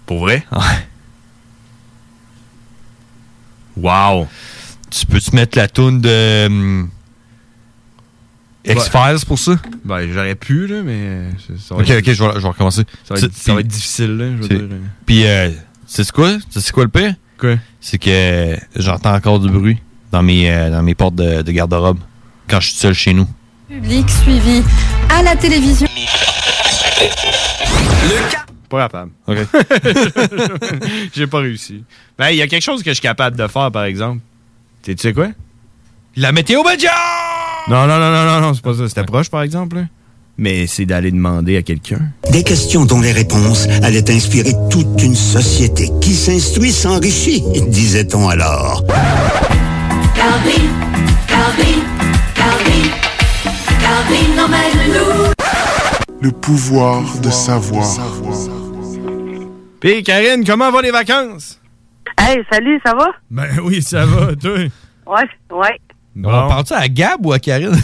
[0.07, 0.45] Pour vrai?
[0.53, 0.59] Ouais.
[3.77, 4.29] Wow.
[4.91, 6.47] Tu peux-tu mettre la toune de.
[6.47, 6.89] hum,
[8.65, 9.53] X-Files pour ça?
[9.85, 11.29] Ben, j'aurais pu, là, mais.
[11.59, 12.83] ça va Ok, être- ok, je vais, je vais recommencer.
[13.05, 14.69] Ça va, être, ça va puis- être difficile, là, je veux dire.
[15.05, 15.51] Puis, euh,
[15.87, 16.37] c'est quoi?
[16.51, 17.15] C'est quoi le pire?
[17.39, 17.57] Quoi?
[17.81, 19.79] C'est que j'entends encore du bruit
[20.13, 21.99] dans mes, euh, dans mes portes de, de garde-robe
[22.49, 23.29] quand je suis seul chez nous.
[23.69, 24.63] Public suivi
[25.11, 25.89] à la télévision.
[28.69, 29.11] Pas capable.
[29.27, 29.37] OK.
[31.15, 31.85] J'ai pas réussi.
[32.19, 34.21] Ben, il y a quelque chose que je suis capable de faire, par exemple.
[34.83, 35.29] Tu sais quoi?
[36.17, 36.93] La météo média!
[37.69, 38.89] Non, non, non, non, non, non, c'est pas ça.
[38.89, 39.77] C'était proche, par exemple.
[39.77, 39.83] là.
[40.39, 42.01] Mais c'est d'aller demander à quelqu'un.
[42.31, 48.85] Des questions dont les réponses allaient inspirer toute une société qui s'instruit s'enrichit, disait-on alors.
[50.15, 50.67] Calvin,
[51.27, 51.81] Calvin,
[52.35, 52.91] Calvin,
[53.81, 55.33] Calvin emmène-nous.
[56.21, 57.87] Le pouvoir de savoir.
[59.81, 61.61] Pis, Karine, comment vont les vacances?
[62.19, 63.07] Hey, salut, ça va?
[63.31, 64.53] Ben oui, ça va, toi.
[65.07, 65.81] Ouais, ouais.
[66.19, 67.77] On parle-tu à Gab ou à Karine?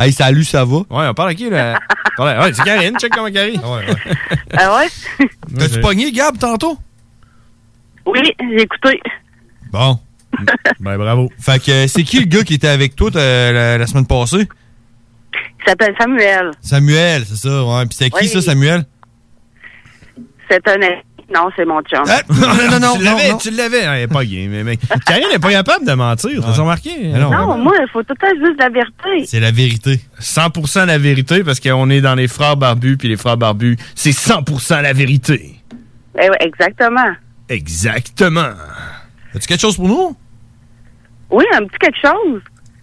[0.00, 0.76] Hey, salut, ça va?
[0.78, 1.78] Ouais, on parle à qui, là?
[2.12, 3.60] On parle à- Ouais, c'est Karine, check comment Karine.
[3.60, 3.96] Ouais, ouais.
[4.56, 5.26] Ah ouais?
[5.58, 6.76] T'as-tu pogné Gab tantôt?
[8.06, 9.00] Oui, j'ai écouté.
[9.70, 9.98] Bon.
[10.80, 11.30] ben bravo.
[11.38, 14.48] Fait que c'est qui le gars qui était avec toi euh, la, la semaine passée?
[15.32, 16.50] Il s'appelle Samuel.
[16.60, 17.86] Samuel, c'est ça, ouais.
[17.86, 18.28] Puis c'était qui Oui.
[18.28, 18.84] ça, Samuel?
[20.50, 20.78] C'est un...
[21.32, 22.02] Non, c'est mon chum.
[22.28, 23.80] non, non, non, tu l'avais, tu l'avais.
[23.82, 24.76] Elle pas gay, mais, mais
[25.06, 26.90] Karine n'est pas capable de mentir, t'as remarqué?
[27.08, 29.26] non, moi, il faut tout le temps juste la vérité.
[29.26, 30.00] C'est la vérité.
[30.20, 34.10] 100% la vérité parce qu'on est dans les frères barbus, puis les frères barbus, c'est
[34.10, 35.54] 100% la vérité.
[36.20, 37.12] Eh ouais, exactement.
[37.48, 38.50] Exactement.
[39.34, 40.16] As-tu quelque chose pour nous?
[41.30, 42.40] Oui, un petit quelque chose.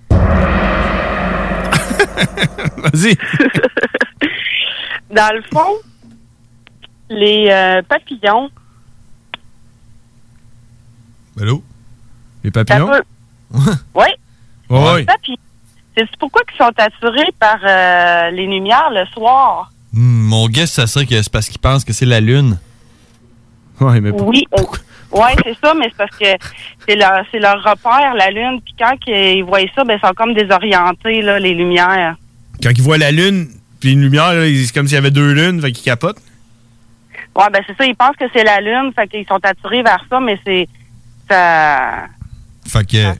[2.77, 3.15] Vas-y.
[5.11, 5.67] Dans le fond,
[7.09, 8.49] les euh, papillons,
[11.39, 11.63] Allô?
[12.43, 12.89] Les papillons?
[13.93, 14.05] Oui.
[14.69, 14.99] Ouais.
[14.99, 15.37] Les papillons.
[15.95, 19.71] C'est pourquoi ils sont attirés par euh, les lumières le soir?
[19.93, 22.59] Hmm, mon guess, ça serait que c'est parce qu'il pense que c'est la lune.
[23.79, 24.63] Ouais, mais Oui, euh,
[25.11, 26.45] ouais, c'est ça, mais c'est parce que
[26.87, 28.59] c'est leur, c'est leur repère, la lune.
[28.63, 32.15] Puis quand ils voient ça, ben, ils sont comme désorientés, là, les lumières.
[32.61, 33.47] Quand ils voient la lune,
[33.79, 36.21] puis une lumière, là, c'est comme s'il y avait deux lunes, fait qu'ils capotent.
[37.37, 40.03] Ouais, ben, c'est ça, ils pensent que c'est la lune, fait qu'ils sont attirés vers
[40.09, 40.67] ça, mais c'est
[41.29, 42.05] ça,
[42.67, 43.17] Fait que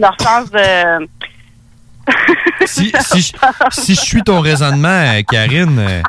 [0.00, 1.06] leur sens de.
[2.66, 3.32] si, si, je-
[3.80, 6.02] si je suis ton raisonnement, euh, Karine, euh,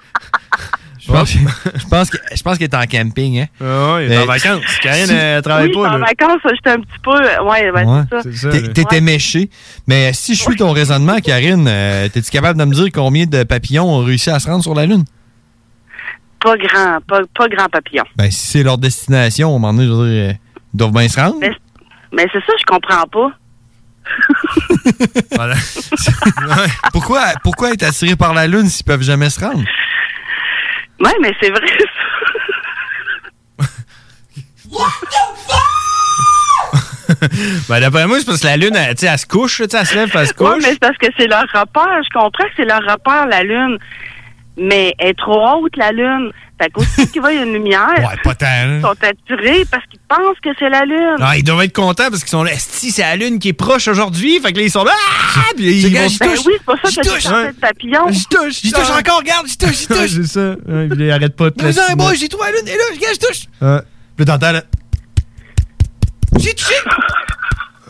[1.02, 3.40] je pense, je pense que- je pense qu'elle est en camping.
[3.42, 3.46] Hein?
[3.60, 4.64] Ah ouais, elle est en Euh, vacances.
[4.82, 6.06] Karine, si- elle travaille oui, pas, en là.
[6.08, 7.44] vacances, j'étais un petit peu.
[7.44, 8.50] Ouais, ben, c'est ça.
[8.74, 9.50] T'étais méché.
[9.88, 13.44] Mais si je suis ton raisonnement, Karine, euh, t'es-tu capable de me dire combien de
[13.44, 15.04] papillons ont réussi à se rendre sur la Lune?
[16.42, 18.04] Pas grand, pas, pas grand papillon.
[18.16, 20.34] Ben, si c'est leur destination, à un moment donné, je veux dire, euh,
[20.74, 21.36] ils doivent bien se rendre.
[21.40, 21.52] Mais,
[22.14, 23.32] mais c'est ça, je comprends pas.
[25.36, 25.56] Voilà.
[26.94, 29.64] pourquoi, pourquoi être attirés par la Lune s'ils peuvent jamais se rendre?
[31.00, 31.62] Ouais, mais c'est vrai.
[37.68, 39.68] Ben, d'après moi, c'est parce que la lune, elle, tu sais, elle se couche, là,
[39.68, 40.58] tu sais, elle se lève, elle se couche.
[40.62, 42.02] mais c'est parce que c'est leur repère.
[42.04, 43.78] Je comprends que c'est leur repère, la Lune.
[44.60, 46.32] Mais elle est trop haute, la Lune.
[46.62, 48.82] Fait qu'aussitôt qu'ils voient une lumière, Ouais, pas tant, ils hein.
[48.82, 51.16] sont attirés parce qu'ils pensent que c'est la Lune.
[51.22, 52.52] Ah, ils doivent être contents parce qu'ils sont là.
[52.58, 54.92] Si c'est la lune qui est proche aujourd'hui, fait que là, ils sont là.
[55.38, 55.40] Ah!
[55.56, 57.22] Puis ils vont ben oui, c'est pour ça J'y que touche.
[57.24, 58.10] c'est un papillon.
[58.10, 60.10] J'y touche, j'y touche encore, regarde, j'y touche, j'y touche.
[60.10, 60.50] c'est ça.
[60.68, 62.72] Ouais, puis ils arrêtent pas de te Non, laisser- moi, j'ai trouvé la Lune, et
[62.78, 63.42] là, regarde, je touche.
[63.62, 63.80] Ouais.
[64.18, 64.64] Puis là, t'entends, là.
[66.40, 66.74] J'ai touché!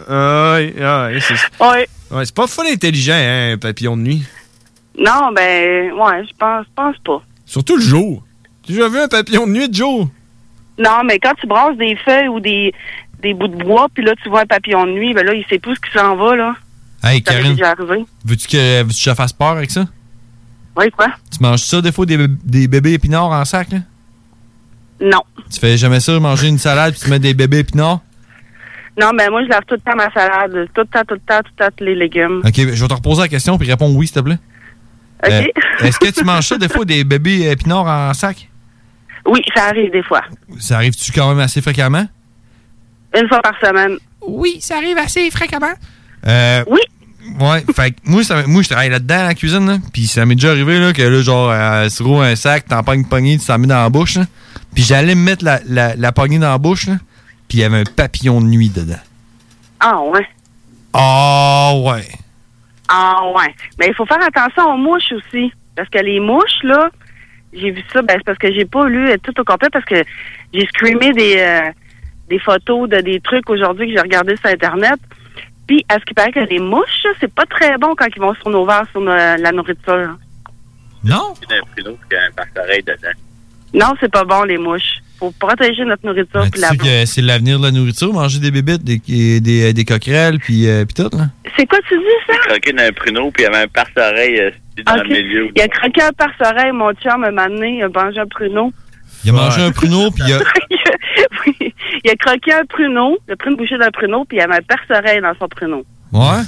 [0.07, 1.87] Ah, ouais, ah, ouais, c'est Ouais.
[2.11, 4.23] ouais, c'est pas full intelligent, hein, un papillon de nuit.
[4.99, 7.21] Non, ben, ouais, je pense, pense pas.
[7.45, 8.23] Surtout le jour.
[8.63, 10.09] Tu as déjà vu un papillon de nuit de jour?
[10.77, 12.73] Non, mais quand tu brasses des feuilles ou des,
[13.21, 15.45] des bouts de bois, puis là, tu vois un papillon de nuit, ben là, il
[15.45, 16.55] sait plus ce qui s'en va, là.
[17.03, 17.55] Hey, Ça Karine,
[18.25, 19.85] veux-tu que, veux que je fasse peur avec ça?
[20.75, 21.07] Oui, quoi?
[21.31, 23.79] Tu manges ça, des fois, des, des bébés épinards en sac, là?
[25.01, 25.21] Non.
[25.49, 28.01] Tu fais jamais ça, manger une salade puis tu mets des bébés épinards?
[28.99, 30.67] Non, ben, moi, je lave tout le temps ma salade.
[30.73, 32.41] Tout le temps, tout le temps, tout le temps, tous les légumes.
[32.45, 34.37] Ok, je vais te reposer la question puis réponds oui, s'il te plaît.
[35.25, 35.43] Euh,
[35.79, 38.49] Est-ce que tu manges ça, des fois, des bébés épinards en sac?
[39.25, 40.21] Oui, ça arrive des fois.
[40.59, 42.05] Ça arrive-tu quand même assez fréquemment?
[43.19, 43.97] Une fois par semaine.
[44.21, 45.73] Oui, ça arrive assez fréquemment.
[46.25, 46.79] Euh, oui.
[47.39, 50.25] Ouais, fait que moi, ça, moi, je travaille là-dedans, à la cuisine, là, puis ça
[50.25, 53.07] m'est déjà arrivé, là, que là, genre, euh, tu roules un sac, t'en pognes une
[53.07, 54.25] poignée, tu t'en mets dans la bouche, là.
[54.73, 56.95] Puis j'allais me mettre la, la, la poignée dans la bouche, là,
[57.47, 58.99] puis il y avait un papillon de nuit dedans.
[59.79, 60.27] Ah, ouais.
[60.93, 62.07] Ah, ouais.
[62.89, 63.53] Ah, ouais.
[63.79, 65.53] Mais il faut faire attention aux mouches aussi.
[65.75, 66.89] Parce que les mouches, là,
[67.53, 69.85] j'ai vu ça, ben, c'est parce que j'ai pas lu euh, tout au complet, parce
[69.85, 70.03] que
[70.53, 71.71] j'ai screamé des, euh,
[72.29, 74.99] des photos de des trucs aujourd'hui que j'ai regardé sur Internet.
[75.67, 78.33] Puis, à ce qui paraît que les mouches, c'est pas très bon quand ils vont
[78.35, 80.17] sur nos verres, sur no- la nourriture.
[81.03, 81.33] Non?
[83.73, 84.97] Non, c'est pas bon, les mouches.
[85.19, 86.43] Faut protéger notre nourriture.
[86.43, 90.39] Ben, la que c'est l'avenir de la nourriture, manger des bébites, des, des, des coquerelles,
[90.39, 91.27] puis, euh, puis tout, là.
[91.57, 92.37] C'est quoi tu dis, ça?
[92.47, 94.51] Croqué dans un pruneau puis il y avait un passe-oreille euh,
[94.85, 95.49] dans le milieu.
[95.55, 98.71] Il a croqué un perce-oreille, mon chum, moment donné, il a mangé un pruneau.
[99.25, 100.39] Il a mangé un pruneau, puis il a...
[101.45, 104.41] oui, il a croqué un pruneau, il a pris une bouchée d'un pruneau, puis il
[104.41, 105.83] avait un perce-oreille dans son pruneau.
[106.13, 106.41] Ouais?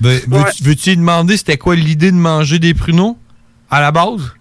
[0.00, 3.18] Ben, veux-tu, veux-tu lui demander c'était quoi l'idée de manger des pruneaux?
[3.70, 4.32] À la base?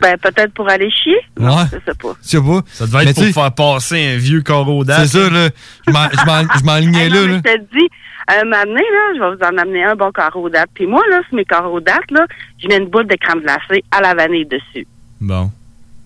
[0.00, 1.18] Ben, peut-être pour aller chier.
[1.38, 1.64] Non, Ouais.
[1.72, 2.12] je sais pas.
[2.22, 2.60] Je sais pas.
[2.72, 5.08] Ça devait être pour faire passer un vieux carreau d'âge.
[5.08, 5.48] C'est ça, là.
[5.86, 7.36] Je m'en- je m'en- je m'enlignais là, là.
[7.44, 7.88] Je te dis,
[8.28, 10.70] un moment donné, là, je vais vous en amener un bon carreau date.
[10.74, 12.24] Puis moi, là, sur mes carreaux dates, là,
[12.62, 14.86] je mets une boule de crème glacée à la vanille dessus.
[15.20, 15.50] Bon.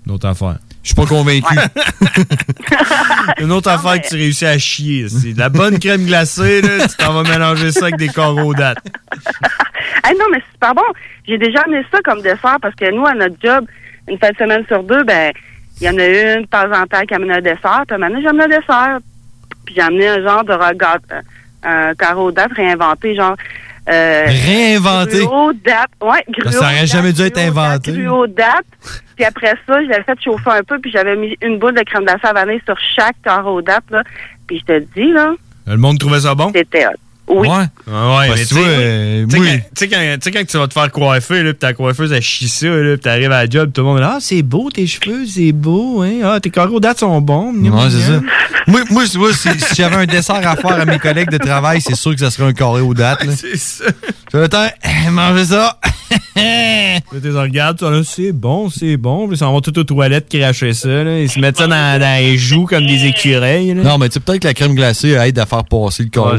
[0.07, 0.57] Une autre affaire.
[0.83, 1.55] Je suis pas convaincu.
[3.41, 5.09] Une autre affaire que tu réussis à chier.
[5.09, 6.87] C'est de la bonne crème glacée, là.
[6.87, 8.79] Tu t'en vas mélanger ça avec des carreaux dates.
[10.07, 10.83] Ah non, mais c'est super bon.
[11.27, 13.65] J'ai déjà amené ça comme dessert parce que nous, à notre job,
[14.09, 15.33] une fin de semaine sur deux, ben,
[15.81, 17.85] il y en a une de temps en temps qui amène un dessert.
[17.87, 18.99] Puis j'ai amené un dessert.
[19.65, 20.99] Puis j'ai amené un genre de regard,
[21.63, 23.37] un carreau réinventé, genre.
[23.89, 25.21] Euh, Réinventé?
[25.25, 25.91] Gruau date.
[26.01, 27.93] Ouais, gruau Ça aurait date, jamais dû être inventé.
[27.93, 28.27] Gruau.
[29.17, 31.83] Puis après ça, je l'avais fait chauffer un peu, puis j'avais mis une boule de
[31.83, 34.03] crème glacée à vanille sur chaque carreau date, là.
[34.47, 35.35] Puis je te dis, là,
[35.67, 36.51] Le monde trouvait ça bon?
[36.55, 36.91] c'était hot.
[37.27, 37.49] Oui.
[37.49, 37.57] Ouais.
[37.57, 38.69] Ouais, Parce mais que tu vois, oui.
[38.77, 41.43] euh, Tu sais quand- tu sais quand, tu sais quand tu vas te faire coiffer,
[41.43, 43.87] là, pis ta coiffeuse, elle chie ça, là, pis t'arrives à la job, tout le
[43.87, 47.53] monde ah, c'est beau tes cheveux, c'est beau, hein, ah, tes carreaux dates sont bons.
[47.55, 48.21] Ouais, c'est ça.
[48.67, 51.39] Moi, moi, tu vois, si, si j'avais un dessert à faire à mes collègues de
[51.39, 53.25] travail, c'est sûr que ça serait un carré aux dates.
[53.37, 53.85] C'est ça.
[54.33, 54.67] Je vais temps,
[55.11, 55.79] manger ça.
[56.37, 59.27] Là, t'es regardes, ça, là, c'est bon, c'est bon.
[59.27, 61.21] Puis ils s'en vont tout aux toilettes cracher ça, là.
[61.21, 63.83] Ils se mettent ça dans, dans les joues comme des écureuils, là.
[63.83, 66.39] Non, mais tu sais, peut-être que la crème glacée aide à faire passer le carré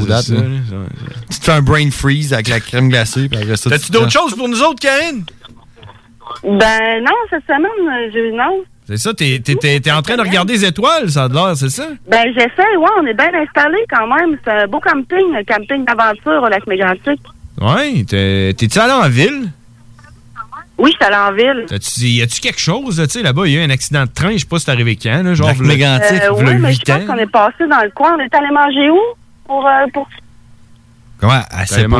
[1.30, 3.28] Tu te fais un brain freeze avec la crème glacée.
[3.28, 5.24] puis après ça, T'as-tu tu d'autres choses pour nous autres, Karine?
[6.42, 8.62] Ben non, cette semaine, euh, je, non.
[8.88, 11.34] C'est ça, t'es, t'es, t'es- t'es en train de regarder les étoiles, ça a de
[11.34, 11.86] l'air, c'est ça?
[12.08, 14.38] Ben j'essaie, ouais, on est bien installé quand même.
[14.44, 17.20] C'est un beau camping, un camping d'aventure au lac Mégantic.
[17.60, 19.50] Ouais, t'es, t'es-tu allé en ville?
[20.78, 21.64] Oui, je suis allée en ville.
[21.68, 24.10] T'as-tu, y a-tu quelque chose, tu sais, là-bas, il y a eu un accident de
[24.10, 26.80] train, je sais pas si c'est arrivé quand, là, genre, Mégantic, Euh, oui, mais je
[26.82, 28.14] pense qu'on est passé dans le coin.
[28.16, 29.00] On est allé manger où?
[29.46, 30.06] Pour, euh, pour...
[31.18, 31.40] Comment?
[31.50, 31.98] Elle T'allais sait pas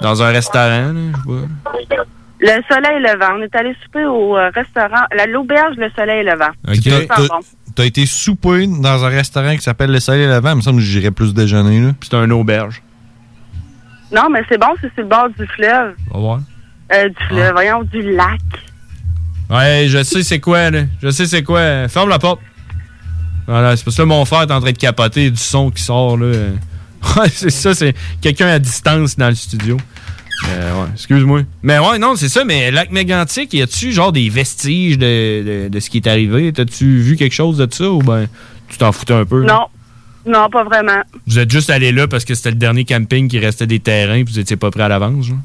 [0.00, 2.04] dans un restaurant, là, je sais pas.
[2.40, 3.38] Le soleil levant.
[3.38, 6.50] On est allé souper au euh, restaurant, la l'auberge Le Soleil levant.
[6.68, 7.06] Ok.
[7.08, 7.82] T'as- bon.
[7.84, 10.50] Été souper dans un restaurant qui s'appelle Le Soleil Levant.
[10.50, 11.80] Il me semble que j'irais plus déjeuner.
[11.80, 11.92] là.
[12.02, 12.82] C'est un auberge.
[14.12, 15.94] Non, mais c'est bon, c'est sur le bord du fleuve.
[16.10, 16.40] On va voir.
[16.92, 18.40] Euh, du fleuve, voyons, du lac.
[19.50, 20.82] Ouais, je sais c'est quoi, là.
[21.02, 21.88] Je sais c'est quoi.
[21.88, 22.40] Ferme la porte.
[23.46, 25.82] Voilà, c'est parce que là, mon frère est en train de capoter du son qui
[25.82, 26.32] sort, là.
[27.16, 29.76] Ouais, c'est ça, c'est quelqu'un à distance dans le studio.
[30.48, 31.42] Euh, ouais, excuse-moi.
[31.62, 35.68] Mais ouais, non, c'est ça, mais Lac Mégantic, y a-tu genre des vestiges de, de,
[35.68, 36.52] de ce qui est arrivé?
[36.52, 38.26] T'as-tu vu quelque chose de ça ou ben
[38.68, 39.44] tu t'en foutais un peu?
[39.44, 39.52] là?
[39.54, 39.66] Non.
[40.26, 41.02] Non, pas vraiment.
[41.26, 44.14] Vous êtes juste allé là parce que c'était le dernier camping qui restait des terrains
[44.16, 45.36] et vous étiez pas prêt à l'avance, genre?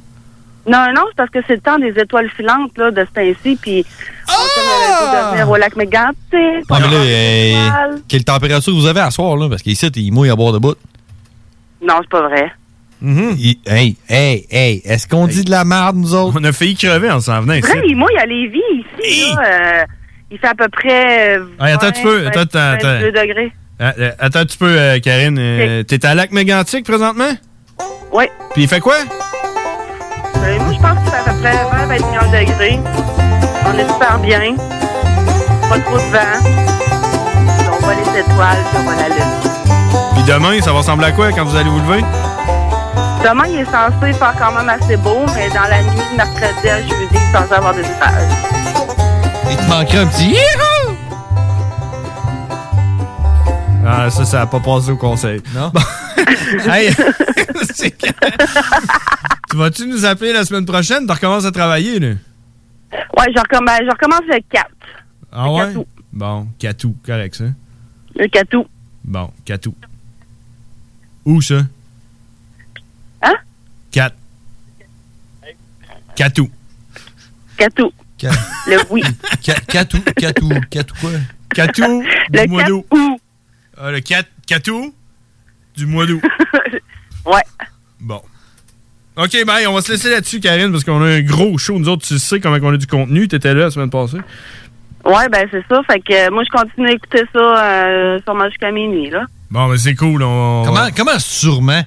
[0.67, 3.57] Non, non, c'est parce que c'est le temps des étoiles filantes, là, de ce temps-ci,
[3.61, 3.85] puis
[4.27, 6.15] on s'est de venir au lac Mégantic.
[6.31, 9.49] Ouais, mais là, euh, quelle température vous avez à soir, là?
[9.49, 10.75] Parce qu'ici, il mouille à boire de bout.
[11.81, 12.51] Non, c'est pas vrai.
[13.01, 16.37] Il- Hey, hey, hey, est-ce qu'on dit de la merde, nous autres?
[16.39, 17.61] On a failli crever en s'en venant ici.
[17.71, 19.83] Vrai, moi, il y a Lévis ici, là, euh,
[20.31, 22.87] il fait à peu près euh, Hey, attends un petit peu, 20, attends, attends, attends.
[22.99, 23.51] 22 degrés.
[23.81, 25.37] Euh, Attends un petit peu, euh, Karine.
[25.39, 27.31] Euh, T'es à Lac Mégantic présentement?
[28.11, 28.25] Oui.
[28.53, 28.95] Puis il fait quoi?
[28.97, 32.79] Euh, moi, je pense qu'il fait à peu près 20-21 degrés.
[33.65, 34.55] On est super bien.
[35.69, 36.49] Pas trop de vent.
[37.71, 39.48] On voit les étoiles, puis on voit la lune.
[40.29, 42.01] Demain, ça va ressembler à quoi quand vous allez vous lever?
[43.23, 46.69] Demain, il est censé faire quand même assez beau, mais dans la nuit de mercredi
[46.69, 48.31] à jeudi, il est censé avoir des nuages.
[49.49, 50.95] Il te manquerait un petit Yahoo!
[53.87, 55.41] Ah, ça, ça n'a pas passé au conseil.
[55.55, 55.71] Non?
[56.71, 56.91] hey,
[57.73, 58.05] c'est que-
[59.49, 61.07] tu vas-tu nous appeler la semaine prochaine?
[61.07, 62.07] Tu recommences à travailler, là?
[63.17, 64.65] Ouais, je recommence, je recommence le 4.
[65.31, 65.65] Ah Le ouais?
[65.69, 65.85] Catou.
[66.13, 67.45] Bon, Catou, correct, ça.
[68.15, 68.65] Le Catou.
[69.03, 69.73] Bon, Catou.
[71.25, 71.61] Où, ça?
[73.21, 73.35] Hein?
[73.91, 74.13] Cat.
[76.15, 76.49] Catou.
[77.57, 77.91] Catou.
[78.67, 79.01] Le oui.
[79.41, 81.11] Catou, Catou, Catou quoi?
[81.53, 82.85] Catou du mois d'août.
[83.77, 84.93] Ah, le cat, Catou
[85.75, 86.21] du mois d'août.
[87.25, 87.41] ouais.
[87.99, 88.21] Bon.
[89.15, 91.77] OK, ben, on va se laisser là-dessus, Karine, parce qu'on a un gros show.
[91.77, 93.27] Nous autres, tu sais comment on a du contenu.
[93.27, 94.19] T'étais là la semaine passée.
[95.05, 95.81] Ouais, ben c'est ça.
[95.89, 99.25] Fait que euh, moi, je continue à écouter ça euh, sûrement jusqu'à minuit, là.
[99.51, 100.21] Bon, ben, c'est cool.
[100.23, 100.63] On...
[100.65, 101.81] Comment, comment sûrement?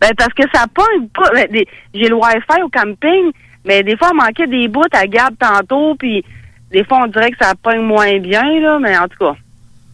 [0.00, 1.30] Ben, parce que ça pogne pas.
[1.32, 3.30] ben, des- J'ai le Wi-Fi au camping,
[3.64, 6.22] mais des fois, il manquait des bouts à garde tantôt, puis
[6.70, 9.34] des fois, on dirait que ça pogne moins bien, là, mais en tout cas,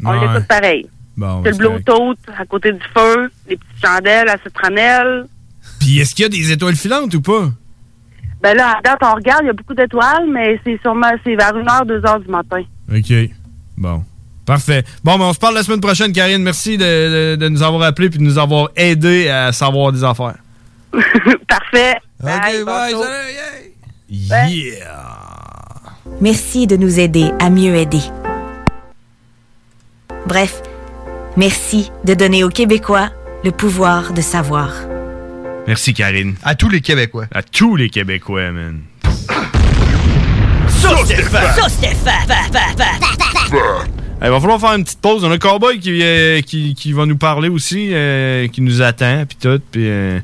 [0.04, 0.20] on Ouais.
[0.20, 0.86] l'écoute pareil.
[1.16, 1.56] Bon, C'est le.
[1.58, 5.26] Bluetooth à côté du feu, les petites chandelles à citronnelle.
[5.78, 7.50] Puis est-ce qu'il y a des étoiles filantes ou pas?
[8.42, 11.36] Ben là, à date, on regarde, il y a beaucoup d'étoiles, mais c'est sûrement, c'est
[11.36, 12.62] vers 1h, 2h du matin.
[12.90, 13.12] OK.
[13.76, 14.02] Bon.
[14.50, 14.82] Parfait.
[15.04, 16.42] Bon, mais on se parle la semaine prochaine, Karine.
[16.42, 20.02] Merci de, de- de nous avoir appelés puis de nous avoir aidés à savoir des
[20.02, 20.34] affaires.
[21.46, 21.94] Parfait.
[22.20, 22.94] OK, bye,
[24.10, 24.48] Yeah!
[26.20, 28.00] Merci de nous aider à mieux aider.
[30.26, 30.62] Bref,
[31.36, 33.10] merci de donner aux Québécois
[33.44, 34.72] le pouvoir de savoir.
[35.68, 36.34] Merci, Karine.
[36.42, 37.26] À tous les Québécois.
[37.32, 38.80] À tous les Québécois, man.
[40.66, 41.54] Sauce Stéphane.
[41.56, 42.26] Sauce Stéphane.
[44.22, 45.24] Il va falloir faire une petite pause.
[45.24, 49.24] On a Cowboy qui, euh, qui, qui va nous parler aussi, euh, qui nous attend,
[49.26, 49.60] puis tout.
[49.70, 50.20] Puis euh,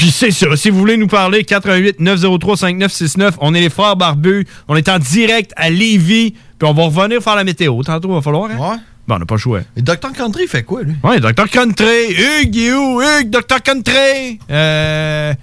[0.00, 0.56] puis c'est ça.
[0.56, 3.36] Si vous voulez nous parler, 88 903 5969.
[3.40, 4.46] On est les frères barbus.
[4.66, 6.30] On est en direct à Lévis.
[6.58, 7.82] Puis on va revenir faire la météo.
[7.82, 8.50] Tantôt, il va falloir.
[8.50, 8.56] Hein?
[8.58, 8.76] Ouais.
[9.06, 9.60] Bon, on n'a pas le choix.
[9.76, 10.12] Et Dr.
[10.16, 10.94] Country fait quoi, lui?
[11.02, 11.50] Ouais, Dr.
[11.50, 12.12] Country.
[12.12, 13.02] Hugues, il est où?
[13.02, 13.62] Hugues, Dr.
[13.62, 14.38] Country.
[14.50, 15.34] Euh,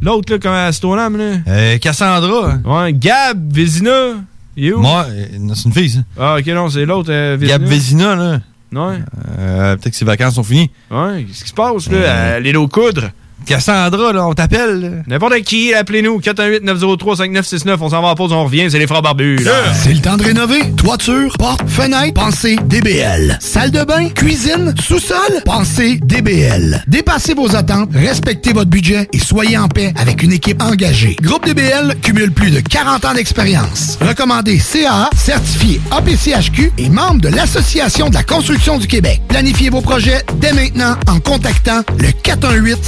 [0.00, 1.36] L'autre, là, comment c'est ton nom, là?
[1.48, 2.58] Euh, Cassandra.
[2.64, 4.14] Ouais, Gab, Vézina.
[4.56, 4.80] Il est où?
[4.80, 5.98] Moi, euh, c'est une fille, ça.
[6.18, 7.10] Ah, ok, non, c'est l'autre.
[7.12, 7.58] euh, Vézina.
[7.58, 8.40] Gab Vézina, là.
[8.72, 8.98] Ouais.
[9.38, 10.70] Euh, Peut-être que ses vacances sont finies.
[10.90, 11.96] Ouais, qu'est-ce qui se passe, là?
[11.98, 13.10] Euh, à l'île aux coudres.
[13.46, 15.04] Cassandra, là, on t'appelle.
[15.06, 16.18] N'importe qui, appelez-nous.
[16.18, 17.76] 418-903-5969.
[17.80, 18.66] On s'en va en pause, on revient.
[18.68, 19.52] C'est les frères barbus, là.
[19.72, 20.72] C'est le temps de rénover.
[20.76, 23.38] Toiture, porte, fenêtre, pensez DBL.
[23.40, 26.82] Salle de bain, cuisine, sous-sol, pensez DBL.
[26.88, 31.16] Dépassez vos attentes, respectez votre budget et soyez en paix avec une équipe engagée.
[31.22, 33.96] Groupe DBL cumule plus de 40 ans d'expérience.
[34.00, 39.20] Recommandé CAA, certifié APCHQ et membre de l'Association de la construction du Québec.
[39.28, 42.84] Planifiez vos projets dès maintenant en contactant le 418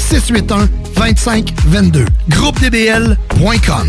[0.49, 2.07] 681 2522.
[2.29, 3.89] GroupeDBL.com.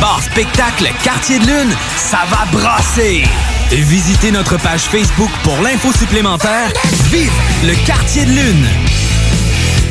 [0.00, 3.24] Bar spectacle Quartier de Lune, ça va brasser!
[3.70, 6.68] Visitez notre page Facebook pour l'info supplémentaire.
[7.10, 7.32] Vive
[7.64, 8.66] le Quartier de Lune!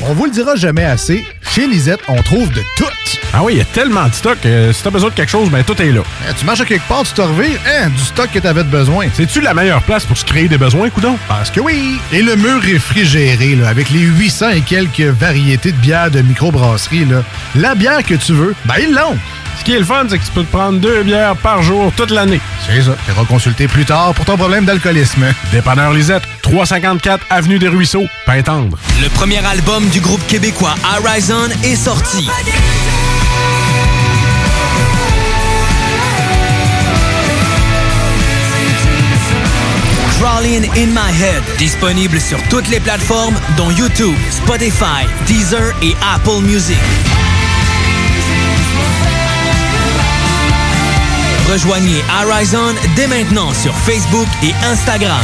[0.05, 2.83] On vous le dira jamais assez, chez Lisette, on trouve de tout.
[3.33, 4.37] Ah oui, il y a tellement de stock.
[4.45, 6.01] euh, si t'as besoin de quelque chose, ben tout est là.
[6.29, 8.69] Eh, tu marches à quelque part, tu te revires, hein, du stock que t'avais de
[8.69, 9.07] besoin.
[9.13, 11.17] C'est-tu la meilleure place pour se créer des besoins, coudon?
[11.29, 11.99] Parce que oui!
[12.11, 17.05] Et le mur réfrigéré, là, avec les 800 et quelques variétés de bières de microbrasserie,
[17.05, 17.23] là,
[17.55, 19.17] la bière que tu veux, ben ils l'ont!
[19.59, 21.91] Ce qui est le fun, c'est que tu peux te prendre deux bières par jour
[21.95, 22.41] toute l'année.
[22.65, 22.95] C'est ça.
[23.05, 25.25] Tu iras consulter plus tard pour ton problème d'alcoolisme.
[25.51, 28.77] Dépanneur Lisette, 354 Avenue des Ruisseaux, Pintendre.
[29.01, 32.27] Le premier album du groupe québécois Horizon est sorti.
[40.19, 46.41] Crawling in My Head, disponible sur toutes les plateformes dont YouTube, Spotify, Deezer et Apple
[46.43, 46.77] Music.
[51.53, 55.23] Rejoignez Horizon dès maintenant sur Facebook et Instagram.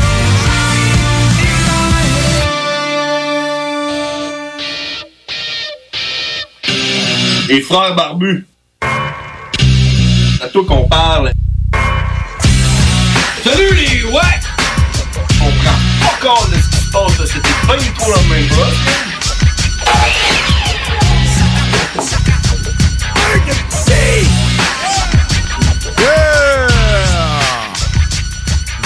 [7.47, 8.45] Les frères barbus.
[10.37, 11.31] C'est à toi qu'on parle.
[13.43, 14.21] Salut les ouais!
[15.41, 17.25] On prend pas compte de ce qui se passe, là.
[17.25, 18.99] c'était pas du tout la même chose.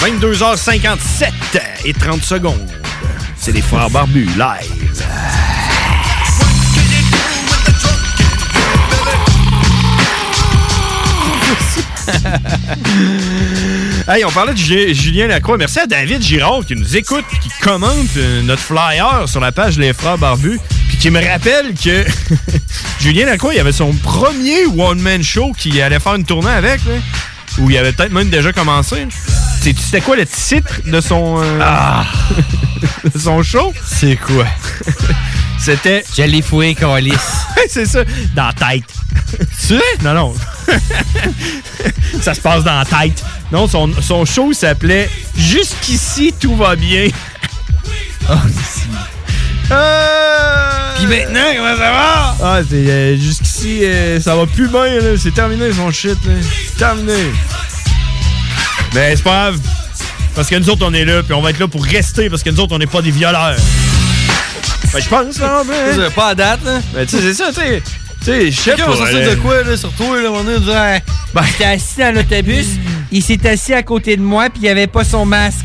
[0.04, 1.30] 22h57
[1.86, 2.68] et 30 secondes.
[3.38, 5.02] C'est les frères barbus, live.
[14.08, 15.56] hey, on parlait de Ju- Julien Lacroix.
[15.56, 19.78] Merci à David Girard qui nous écoute, qui commente euh, notre flyer sur la page
[19.78, 22.04] Les Frères Barbus, puis qui me rappelle que
[23.00, 26.80] Julien Lacroix, il avait son premier one-man show qui allait faire une tournée avec.
[27.58, 29.06] Ou il avait peut-être même déjà commencé.
[29.72, 31.40] C'était quoi le titre de son.
[31.42, 32.02] euh,
[33.14, 33.72] de son show?
[33.86, 34.44] C'est quoi?
[35.58, 36.04] C'était.
[36.14, 37.14] Je l'ai foué, Calis.
[37.70, 38.04] c'est ça.
[38.34, 38.84] Dans la tête.
[39.38, 39.80] Tu sais?
[40.02, 40.34] Non, non.
[42.20, 43.24] ça se passe dans la tête.
[43.50, 47.08] Non, son, son show s'appelait Jusqu'ici, tout va bien.
[49.70, 50.92] Ah!
[50.96, 52.36] Puis maintenant, comment ça va?
[52.42, 54.84] Ah, c'est euh, jusqu'ici, euh, ça va plus bien.
[55.16, 56.32] C'est terminé son shit, là.
[56.42, 57.14] C'est terminé.
[58.94, 59.58] Mais c'est pas grave.
[60.34, 62.42] Parce que nous autres, on est là, puis on va être là pour rester, parce
[62.42, 63.56] que nous autres, on n'est pas des violeurs.
[64.92, 65.62] Ben, je pense, là.
[65.94, 66.80] C'est Pas à date, là.
[66.92, 67.82] Ben, tu sais, c'est ça, tu sais.
[68.20, 68.90] Tu sais, je sais Quelqu'un pas.
[68.92, 71.00] va sortir de quoi, là, sur toi, là, mon dieu, dire,
[71.34, 72.66] Ben, J'étais assis dans l'autobus,
[73.12, 75.58] il s'est assis à côté de moi, puis il avait pas son masque.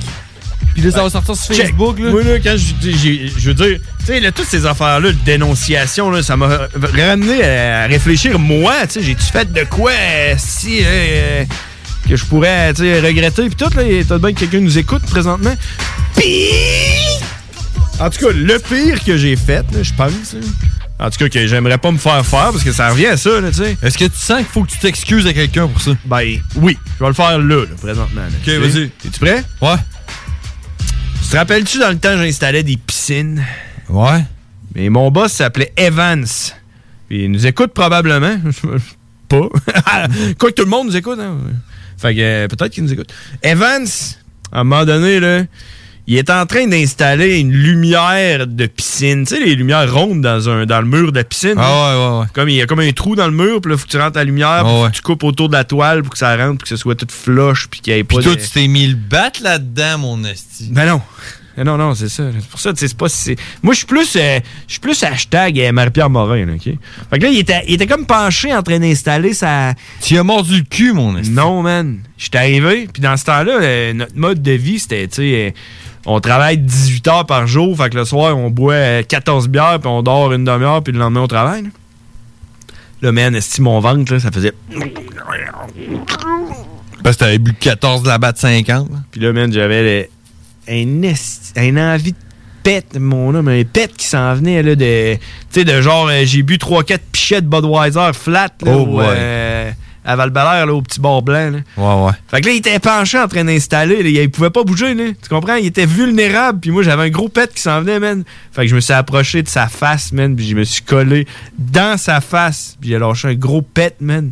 [0.73, 1.67] Puis là, ça va sortir sur Check.
[1.67, 2.09] Facebook, là.
[2.11, 5.17] Moi, là, quand je, j'ai- je veux dire, tu sais, là, toutes ces affaires-là de
[5.25, 10.36] dénonciation, là, ça m'a ramené à réfléchir, moi, tu sais, j'ai-tu fait de quoi euh,
[10.38, 11.43] si, euh,
[12.08, 15.04] que je pourrais, tu sais, regretter, puis tout, là, t'as bien que quelqu'un nous écoute
[15.04, 15.56] présentement.
[16.18, 16.50] Pis...
[18.00, 20.39] En tout cas, le pire que j'ai fait, je pense, là,
[21.02, 23.39] en tout cas, que j'aimerais pas me faire faire, parce que ça revient à ça,
[23.39, 23.78] là, tu sais.
[23.82, 25.91] Est-ce que tu sens qu'il faut que tu t'excuses à quelqu'un pour ça?
[26.06, 26.78] Ben, oui.
[26.97, 28.22] Je vais le faire là, là, présentement.
[28.22, 28.28] là.
[28.41, 28.84] Ok, vas-y.
[29.06, 29.43] Es-tu prêt?
[29.62, 29.76] Ouais.
[31.24, 33.45] Tu te rappelles-tu dans le temps, j'installais des piscines?
[33.88, 34.24] Ouais.
[34.76, 36.26] Mais mon boss s'appelait Evans.
[37.08, 38.38] Puis il nous écoute probablement.
[39.30, 39.38] pas.
[40.39, 41.20] Quoi que tout le monde nous écoute.
[41.20, 41.38] Hein?
[42.00, 43.14] Fait que euh, peut-être qu'il nous écoute.
[43.43, 43.88] Evans,
[44.52, 45.43] à un moment donné, là,
[46.08, 49.28] il est en train d'installer une lumière de piscine.
[49.28, 51.54] Tu sais, les lumières rondes dans, un, dans le mur de la piscine.
[51.58, 52.26] Ah ouais, ouais, ouais.
[52.34, 54.00] Comme il y a comme un trou dans le mur, puis là, faut que tu
[54.00, 56.58] rentres la lumière, puis que tu coupes autour de la toile pour que ça rentre,
[56.58, 58.41] puis que ce soit tout flush, puis qu'il n'y ait pas Puis toi, de...
[58.41, 60.70] tu t'es mis le bat là-dedans, mon esti.
[60.72, 61.02] Ben non.
[61.60, 62.24] Ben non, non, c'est ça.
[62.39, 63.36] C'est pour ça, tu sais, c'est pas si.
[63.62, 66.62] Moi, je suis plus, euh, je suis plus hashtag euh, Marie-Pierre Morin, là, OK?
[66.64, 69.74] Fait que là, il était, il était comme penché en train d'installer sa.
[70.01, 71.32] Tu as mordu le cul, mon esti.
[71.32, 71.99] Non, man.
[72.18, 75.53] J'étais arrivé, puis dans ce temps-là, euh, notre mode de vie, c'était, tu sais,
[76.05, 79.80] on travaille 18 heures par jour, fait que le soir, on boit euh, 14 bières,
[79.82, 81.64] puis on dort une demi-heure, puis le lendemain, on travaille.
[81.64, 81.70] Là,
[83.01, 84.53] Là, man, esti, mon ventre, là, ça faisait.
[87.03, 88.89] Parce que t'avais bu 14 de la batte 50.
[89.12, 90.10] Puis là, man, j'avais le-
[90.70, 92.17] un, esti- un envie de
[92.63, 95.15] pète, mon homme, un pète qui s'en venait, là, de.
[95.15, 95.20] Tu
[95.51, 99.05] sais, de genre, euh, j'ai bu 3-4 pichets de Budweiser flat, là, Oh, ouais.
[99.07, 99.72] euh,
[100.05, 101.59] à val là, au petit bord blanc, là.
[101.78, 102.11] Ouais, ouais.
[102.30, 104.01] Fait que là, il était penché en train d'installer.
[104.01, 104.09] là.
[104.09, 105.03] Il pouvait pas bouger, là.
[105.22, 105.55] Tu comprends?
[105.55, 106.59] Il était vulnérable.
[106.61, 108.24] Puis moi, j'avais un gros pet qui s'en venait, man.
[108.51, 110.36] Fait que je me suis approché de sa face, man.
[110.36, 112.76] Puis je me suis collé dans sa face.
[112.82, 114.32] Puis j'ai lâché un gros pet, man.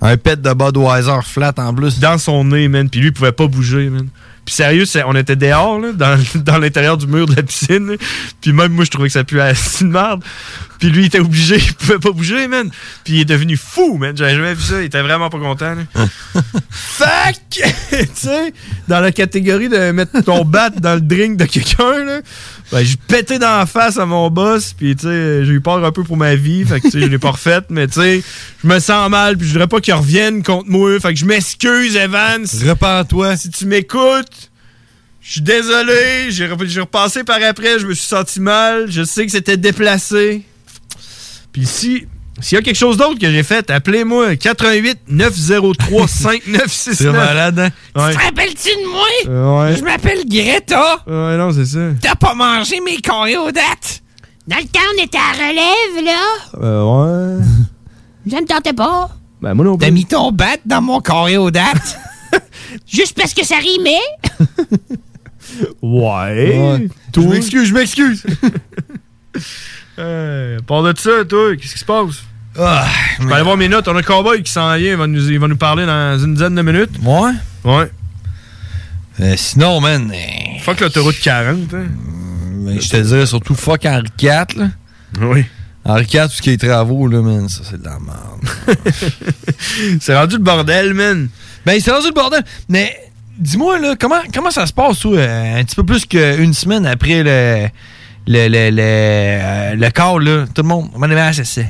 [0.00, 1.98] Un pet de Budweiser flat en plus.
[1.98, 2.88] Dans son nez, man.
[2.88, 4.08] Puis lui, il pouvait pas bouger, man.
[4.44, 7.86] Puis sérieux, on était dehors, là, dans, dans l'intérieur du mur de la piscine.
[7.90, 7.96] là.
[8.40, 10.22] Puis même moi, je trouvais que ça puait assez de merde.
[10.80, 12.70] Puis lui, il était obligé, il pouvait pas bouger, man.
[13.04, 14.16] Puis il est devenu fou, man.
[14.16, 14.80] J'avais jamais vu ça.
[14.80, 16.06] Il était vraiment pas content, là.
[16.70, 17.36] Fuck!
[17.90, 18.52] tu sais,
[18.88, 22.20] dans la catégorie de mettre ton bat dans le drink de quelqu'un, là.
[22.72, 25.84] Ben, j'ai pété dans la face à mon boss, puis tu sais, j'ai eu peur
[25.84, 27.94] un peu pour ma vie, fait que tu sais, je l'ai pas refaite, mais tu
[27.94, 28.22] sais,
[28.62, 31.24] je me sens mal, puis je voudrais pas qu'il revienne contre moi, fait que je
[31.24, 32.46] m'excuse, Evans.
[32.64, 33.36] Repends-toi.
[33.36, 34.50] Si tu m'écoutes,
[35.20, 39.32] je suis désolé, j'ai repassé par après, je me suis senti mal, je sais que
[39.32, 40.44] c'était déplacé.
[41.52, 42.06] Puis si
[42.40, 46.66] s'il y a quelque chose d'autre que j'ai fait, appelez-moi 88 903 5969.
[46.68, 47.68] C'est malade, hein?
[47.94, 48.12] Ouais.
[48.12, 49.06] Tu te rappelles-tu de moi?
[49.26, 49.76] Euh, ouais.
[49.76, 51.02] Je m'appelle Greta.
[51.06, 51.90] Ouais, non, c'est ça.
[52.00, 54.02] T'as pas mangé mes dates?
[54.48, 56.62] Dans le temps, on était à relève, là.
[56.62, 57.44] Euh, ouais.
[58.30, 59.10] Ça me tentait pas.
[59.42, 59.86] Ben, moi non plus.
[59.86, 61.00] T'as mis ton bat dans mon
[61.50, 61.98] date?
[62.86, 63.98] Juste parce que ça rimait.
[65.82, 66.88] Ouais.
[67.14, 68.24] Je m'excuse, je m'excuse.
[70.00, 72.22] Euh, parle de ça, toi, qu'est-ce qui se passe?
[72.58, 72.86] Ah,
[73.20, 73.86] Je vais aller voir mes notes.
[73.88, 74.92] On a un cowboy qui s'en vient.
[74.92, 76.90] Il va, nous, il va nous parler dans une dizaine de minutes.
[77.02, 77.30] Ouais?
[77.64, 77.90] Ouais.
[79.20, 80.10] Euh, sinon, man.
[80.12, 81.74] euh, Fuck l'autoroute 40.
[81.74, 81.84] Hein.
[82.64, 84.68] ben, je te dirais surtout fuck Henri IV, là.
[85.20, 85.44] Oui.
[85.84, 88.78] Henri IV, tout ce qui est travaux, là, man, ça, c'est de la merde.
[90.00, 91.28] c'est rendu le bordel, man.
[91.66, 92.42] Ben, c'est rendu le bordel.
[92.68, 92.96] Mais,
[93.38, 97.22] dis-moi, là, comment, comment ça se passe, toi, un petit peu plus qu'une semaine après
[97.22, 97.68] le.
[98.32, 101.66] Le, le, le, euh, le corps, là, tout le monde, on à SSC.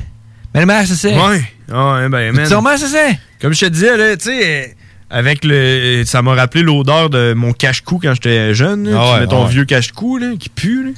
[0.53, 1.05] On à SSC.
[1.05, 1.41] Ouais.
[1.73, 2.45] Ah, ouais, ben, man.
[2.45, 2.97] SSC?
[3.41, 4.73] Comme je te disais, là, tu sais, euh,
[5.09, 6.03] avec le.
[6.05, 8.87] Ça m'a rappelé l'odeur de mon cache-cou quand j'étais jeune.
[8.89, 8.97] là.
[8.99, 9.51] Ah Tu ouais, mets ton ah ouais.
[9.51, 10.91] vieux cache-cou, là, qui pue, là.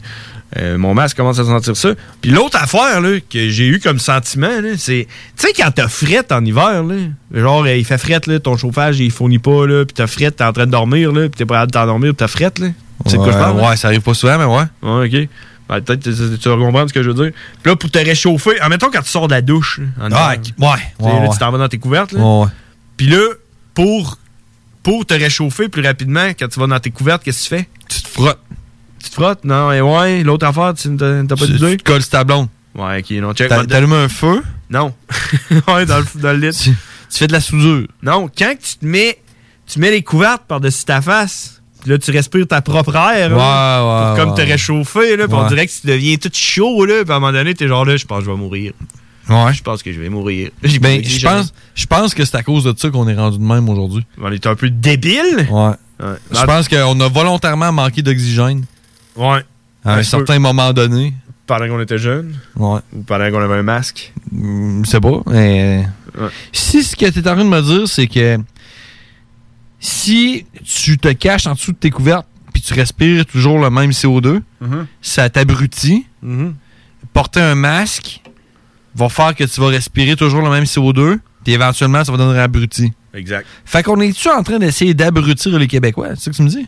[0.57, 1.89] Euh, mon masque commence à sentir ça.
[2.21, 5.07] Puis l'autre affaire là, que j'ai eu comme sentiment, c'est.
[5.37, 6.95] Tu sais, quand t'as frette en hiver, là,
[7.33, 10.43] genre, il fait frette, là, ton chauffage, il fournit pas, là, puis t'as frette, t'es
[10.43, 12.67] en train de dormir, là, puis t'es pas capable de t'endormir, puis t'as frette, là.
[13.05, 13.59] Tu sais de quoi je Ouais, parle?
[13.61, 14.63] ouais, ça arrive pas souvent, mais ouais.
[14.83, 15.29] Ouais, OK.
[15.69, 17.33] Ouais, Peut-être que tu tu vas comprendre ce que je veux dire.
[17.61, 19.79] Puis là, pour te réchauffer, en mettant quand tu sors de la douche.
[20.01, 20.67] en Ah, ouais, tu sais, ouais,
[21.13, 21.29] là, ouais.
[21.31, 22.11] tu t'en vas dans tes couvertes.
[22.11, 22.19] là.
[22.21, 22.49] Ouais, ouais.
[22.97, 23.21] Puis là,
[23.73, 24.17] pour,
[24.83, 27.69] pour te réchauffer plus rapidement, quand tu vas dans tes couvertes, qu'est-ce que tu fais?
[27.89, 28.39] Tu te frottes.
[29.01, 29.43] Tu te frottes?
[29.45, 31.71] Non, et ouais, l'autre affaire, tu t'as pas d'idée?
[31.71, 32.47] tu te colles ta blonde.
[32.75, 33.49] Ouais, ok, non, check.
[33.67, 34.41] T'allumes un feu?
[34.69, 34.93] Non.
[35.69, 36.55] ouais, dans le, dans le lit.
[36.57, 36.75] Tu, tu
[37.19, 37.87] fais de la soudure.
[38.01, 39.19] Non, quand tu te mets,
[39.67, 43.35] tu mets les couvertes par-dessus ta face, puis là, tu respires ta propre air, là,
[43.35, 46.85] Ouais, ouais, pour comme te réchauffer, là, puis on dirait que tu deviens tout chaud,
[46.85, 48.71] là, puis à un moment donné, t'es genre là, je pense que je vais mourir.
[49.29, 49.53] Ouais.
[49.53, 50.49] Je pense que je vais mourir.
[50.81, 53.43] Ben, je pense, je pense que c'est à cause de ça qu'on est rendu de
[53.43, 54.05] même aujourd'hui.
[54.21, 55.47] On est un peu débile?
[55.49, 55.71] Ouais.
[55.99, 56.15] Ouais.
[56.31, 58.65] Je pense qu'on a volontairement manqué d'oxygène.
[59.15, 59.39] Ouais.
[59.85, 61.13] À un Ouais, certain moment donné.
[61.45, 62.35] Pendant qu'on était jeune.
[62.55, 62.79] Ouais.
[62.93, 64.13] Ou pendant qu'on avait un masque?
[64.33, 65.21] Je sais pas.
[65.27, 65.85] Mais...
[66.51, 68.37] Si ce que tu es en train de me dire, c'est que
[69.85, 73.91] si tu te caches en dessous de tes couvertes puis tu respires toujours le même
[73.91, 74.85] CO2, Mhm.
[75.01, 76.05] ça t'abrutit.
[76.21, 76.55] Mhm.
[77.11, 78.21] Porter un masque
[78.95, 82.39] va faire que tu vas respirer toujours le même CO2 puis éventuellement ça va donner
[82.39, 82.93] un abruti.
[83.13, 83.45] Exact.
[83.65, 86.09] Fait qu'on est-tu en train d'essayer d'abrutir les Québécois?
[86.15, 86.65] C'est ça que tu me dis?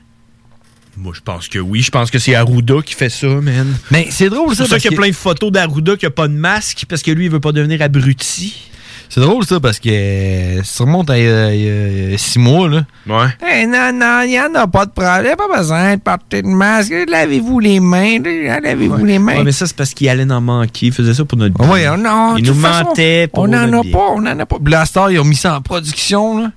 [0.98, 1.82] Moi, je pense que oui.
[1.82, 3.76] Je pense que c'est Arruda qui fait ça, man.
[3.92, 4.64] Mais c'est drôle, C'est ça.
[4.64, 6.86] pour ça parce qu'il y a plein de photos d'Arruda qui a pas de masque
[6.88, 8.70] parce que lui, il veut pas devenir abruti.
[9.10, 12.68] C'est drôle, ça, parce que euh, ça remonte à euh, il y a six mois,
[12.68, 12.86] là.
[13.08, 13.28] Ouais.
[13.50, 15.36] Eh, non, non, il n'y en a pas de problème.
[15.38, 16.92] Pas besoin de porter de masque.
[17.08, 18.20] Lavez-vous les mains.
[18.20, 19.38] là, Lavez-vous les mains.
[19.38, 20.88] Ouais, mais ça, c'est parce qu'il allait en manquer.
[20.88, 21.70] Il faisait ça pour notre bien.
[21.70, 23.92] ouais, non, Il nous façon, mentait pour On n'en a bien.
[23.92, 24.58] pas, on n'en a pas.
[24.60, 26.52] Blaster, ils ont mis ça en production, là.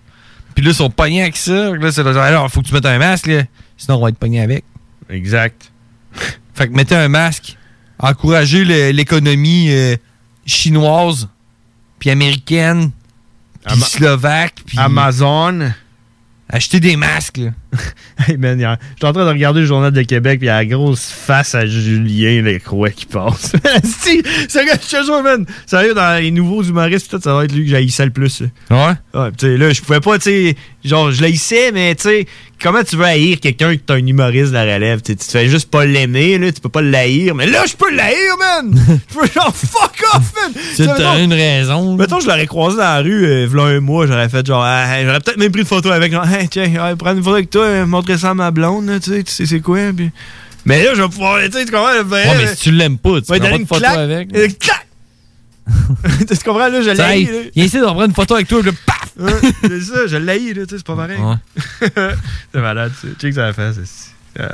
[0.55, 1.71] Puis là, ils sont pognés avec ça.
[1.77, 3.43] Là, c'est alors, faut que tu mettes un masque, là.
[3.77, 4.65] Sinon, on va être pognés avec.
[5.11, 5.71] Exact.
[6.55, 7.57] fait que mettez un masque.
[8.01, 9.97] Encouragez l'économie euh,
[10.47, 11.29] chinoise,
[11.99, 12.91] puis américaine,
[13.65, 14.79] puis Ama- slovaque, puis...
[14.79, 15.73] Amazon.
[16.49, 17.51] Achetez des masques, là.
[18.27, 18.65] Hey man, je
[18.97, 21.07] suis en train de regarder le journal de Québec, puis il y a la grosse
[21.09, 23.53] face à Julien Lécroix qui passe.
[23.85, 25.47] si, ce gars, je te jure, man.
[25.67, 28.43] Sérieux, dans les nouveaux humoristes, peut-être ça va être lui que j'haïssais le plus.
[28.71, 28.93] Ouais?
[29.15, 32.27] Ouais, tu là, je pouvais pas, tu sais, genre, je l'haïssais, mais tu sais,
[32.61, 35.01] comment tu veux haïr quelqu'un qui est un humoriste de la relève?
[35.01, 37.65] Tu sais, tu te fais juste pas l'aimer, là, tu peux pas l'haïr, mais là,
[37.69, 38.75] je peux l'haïr, man!
[39.09, 40.53] Je peux genre, fuck off, man!
[40.55, 41.97] Tu sais, as mettons- une raison.
[41.97, 45.03] Mettons, je l'aurais croisé dans la rue, euh, v'là un mois, j'aurais fait genre, Ah,
[45.05, 47.58] j'aurais peut-être même pris une photo avec, genre, hey, tiens, prendre une photo avec toi,
[47.63, 50.11] euh, montrer ça à ma blonde, là, tu sais, tu sais c'est quoi, puis...
[50.65, 52.99] Mais là, je vais pouvoir, tu sais, tu comprends, le Ouais, mais si tu l'aimes
[52.99, 54.29] pas, tu Ouais, prends pas de une photo claque, avec.
[54.37, 54.87] une claque!
[56.29, 59.13] tu comprends, là, je l'haïs, il, essaie de prendre une photo avec toi, là, paf!
[59.19, 59.33] Ouais,
[59.63, 61.19] c'est ça, je l'haïs, là, tu sais, c'est pas pareil.
[62.53, 63.15] c'est malade, tu sais.
[63.21, 64.49] Check ça la face, c'est- euh,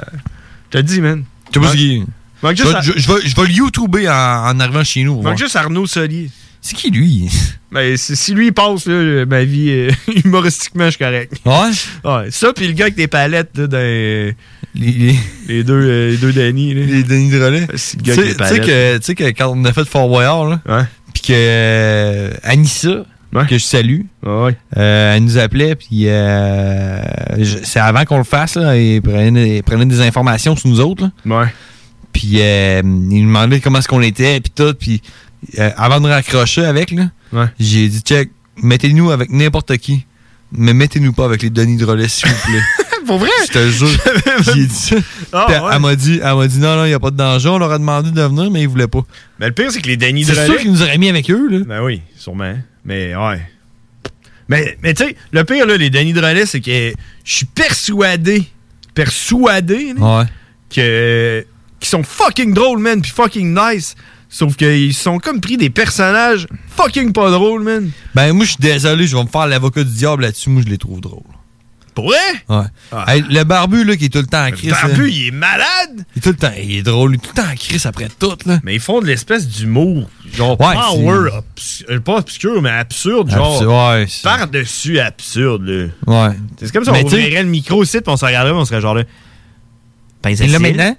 [0.73, 1.25] Je te dis, man.
[1.53, 2.05] Tu sais pas ce qui-
[2.43, 5.23] Manque Je vais, je, je je le YouTuber en, en arrivant chez nous.
[5.23, 6.31] manque juste Arnaud Solier.
[6.67, 7.29] C'est qui, lui?
[7.71, 9.91] Ben, si lui il passe, là, ma vie, euh,
[10.25, 11.35] humoristiquement, je suis correct.
[11.45, 11.71] Ouais?
[12.11, 14.35] Ouais, ça, puis le gars avec des palettes, là, dans les,
[15.47, 16.87] les, deux, euh, les deux Danny, là.
[16.87, 17.67] Les Denis de relais.
[17.67, 21.33] Tu sais que, tu sais que quand on a fait Fort Boyard, là, puis que
[21.35, 23.05] euh, Anissa,
[23.47, 27.03] que je salue, euh, elle nous appelait, puis euh,
[27.63, 31.11] c'est avant qu'on le fasse, là, et prenait, prenait des informations sur nous autres.
[31.27, 31.41] Là.
[31.43, 31.49] Ouais.
[32.15, 35.03] Puis euh, il nous demandait comment est-ce qu'on était, puis tout, puis
[35.59, 37.11] euh, avant de raccrocher avec, là,
[37.59, 38.31] j'ai dit, check,
[38.63, 40.07] mettez-nous avec n'importe qui,
[40.53, 42.61] mais mettez-nous pas avec les Denis de relais, s'il vous plaît.
[43.07, 43.29] Pour vrai?
[43.47, 43.89] Je te jure.
[44.55, 44.97] J'ai dit ça.
[45.31, 45.71] Ah, ouais.
[45.75, 47.51] Elle m'a dit, elle m'a dit non, non, il n'y a pas de danger.
[47.51, 49.03] On leur a demandé de venir, mais ils voulaient pas.
[49.39, 51.31] Mais le pire, c'est que les Danny C'est Drolet- sûr qu'ils nous auraient mis avec
[51.31, 51.59] eux, là.
[51.67, 52.55] Ben oui, sûrement.
[52.87, 53.43] Mais ouais.
[54.49, 58.45] Mais, mais tu sais, le pire, là, les Denis Drolet, c'est que je suis persuadé,
[58.95, 60.25] persuadé, là, Ouais.
[60.75, 61.47] que
[61.81, 63.95] qui sont fucking drôles, man, puis fucking nice.
[64.37, 67.89] Sauf qu'ils sont comme pris des personnages fucking pas drôles, man.
[68.17, 70.51] Ben, moi, je suis désolé, je vais me faire l'avocat du diable là-dessus.
[70.51, 71.23] Moi, je les trouve drôles.
[71.95, 72.17] Pour vrai?
[72.49, 72.65] Ouais.
[73.07, 74.73] Hey, le barbu, là, qui est tout le temps en crise.
[74.77, 74.89] Ah.
[74.89, 76.05] barbu, il est malade!
[76.17, 77.13] Il est tout le temps, il est drôle.
[77.13, 78.59] Il est tout le temps en crise après tout, là.
[78.65, 83.31] Mais ils font de l'espèce d'humour, genre Ouais, power, obs- euh, pas obscur, mais absurde,
[83.31, 83.71] genre Absurde,
[84.01, 85.87] ouais, c'est- par-dessus absurde, là.
[86.31, 86.35] Ouais.
[86.61, 88.97] C'est comme si on ouvrirait le micro ici, puis on se regarderait, on serait genre
[88.97, 89.05] là.
[90.23, 90.63] Pince à Et là, cils.
[90.67, 90.97] maintenant,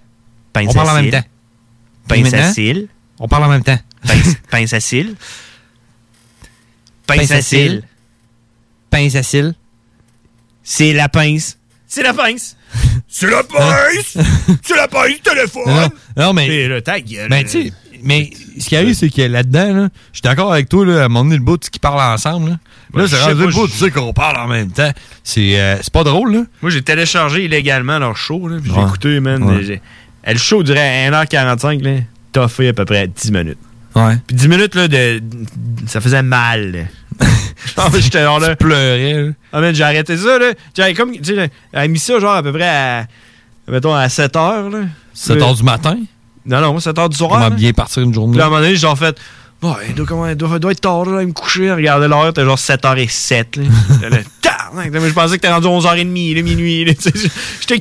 [0.53, 1.11] Pince on parle en même cils.
[1.11, 1.25] temps.
[2.07, 2.87] Pince à cils.
[3.19, 3.79] On parle en même temps.
[4.05, 5.15] Pince, pince à cils.
[7.07, 7.83] Pince à cils.
[8.89, 9.53] Pince à cils.
[10.63, 11.57] C'est la pince.
[11.87, 12.57] C'est la pince.
[13.07, 14.17] C'est la pince.
[14.63, 15.63] C'est la pince, téléphone.
[15.67, 16.47] Non, non, mais.
[16.47, 17.27] Et là, ta gueule.
[17.29, 17.73] Mais tu sais,
[18.03, 18.29] mais
[18.59, 21.07] ce qui arrive, c'est que là-dedans, là, je suis d'accord avec toi, là, à un
[21.07, 22.59] moment donné, le bout, qui parlent ensemble, là.
[22.93, 24.91] Là, je c'est rendu le bout, tu sais qu'on parle en même temps.
[25.23, 26.43] C'est euh, c'est pas drôle, là.
[26.61, 28.87] Moi, j'ai téléchargé illégalement leur show, là, puis j'ai Ouais.
[28.87, 29.43] écouté, man.
[29.43, 29.81] Ouais.
[30.27, 31.99] Le show durait 1h45, là.
[32.47, 33.57] Fait à peu près 10 minutes.
[33.95, 34.17] Ouais.
[34.27, 35.21] Puis 10 minutes, là, de,
[35.87, 36.87] ça faisait mal.
[37.19, 38.55] mais J'étais genre là.
[38.55, 39.33] Pleurais.
[39.53, 40.53] Ah, man, j'ai arrêté ça, là.
[40.75, 43.07] J'avais comme, tu sais, elle a mis ça, genre, à peu près à,
[43.69, 44.79] mettons, à 7 h là.
[45.13, 45.97] 7 Là- heures du matin?
[46.45, 47.29] Non, non, moi, 7 h du soir.
[47.31, 47.49] Comment là.
[47.49, 48.33] bien partir une journée?
[48.33, 49.17] Puis là, à un moment donné, j'ai genre fait.
[49.71, 51.71] Ouais, il doit, comment, il doit, il doit être tard, là, il me coucher.
[51.71, 53.59] Regardez l'heure, t'es genre 7h07.
[53.61, 54.09] Là.
[54.75, 56.83] Là, je pensais que t'es rendu 11h30, là, minuit.
[56.85, 56.93] Là.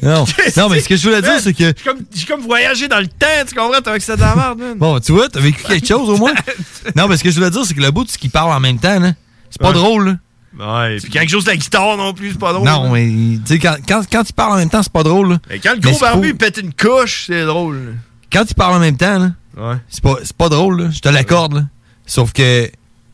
[0.03, 0.25] Non.
[0.57, 1.65] Non, mais ce que je voulais dire, c'est que.
[1.77, 1.99] J'ai comme,
[2.29, 3.81] comme voyagé dans le temps, tu comprends?
[3.83, 4.79] T'as que c'était de la merde, man.
[4.79, 6.33] Bon, tu vois, t'as vécu quelque chose au moins.
[6.95, 8.61] non, mais ce que je voulais dire, c'est que le bout, c'est qu'il parle en
[8.61, 8.99] même temps.
[9.51, 9.75] C'est pas Ouais.
[9.75, 10.19] drôle,
[10.57, 10.85] là.
[10.87, 12.65] Ouais, puis quelque chose de la guitare non plus, c'est pas drôle.
[12.69, 12.91] Non, là.
[12.93, 13.07] mais
[13.45, 15.31] tu sais, quand, quand, quand tu parles en même temps, c'est pas drôle.
[15.31, 15.39] Là.
[15.51, 17.77] Mais quand le gros barbu il pète une couche, c'est drôle.
[17.77, 17.93] là.
[18.33, 19.77] Quand tu parles en même temps, là, Ouais.
[19.89, 20.91] c'est pas, c'est pas drôle, là.
[20.93, 21.63] Je te l'accorde, là.
[22.07, 22.71] Sauf que,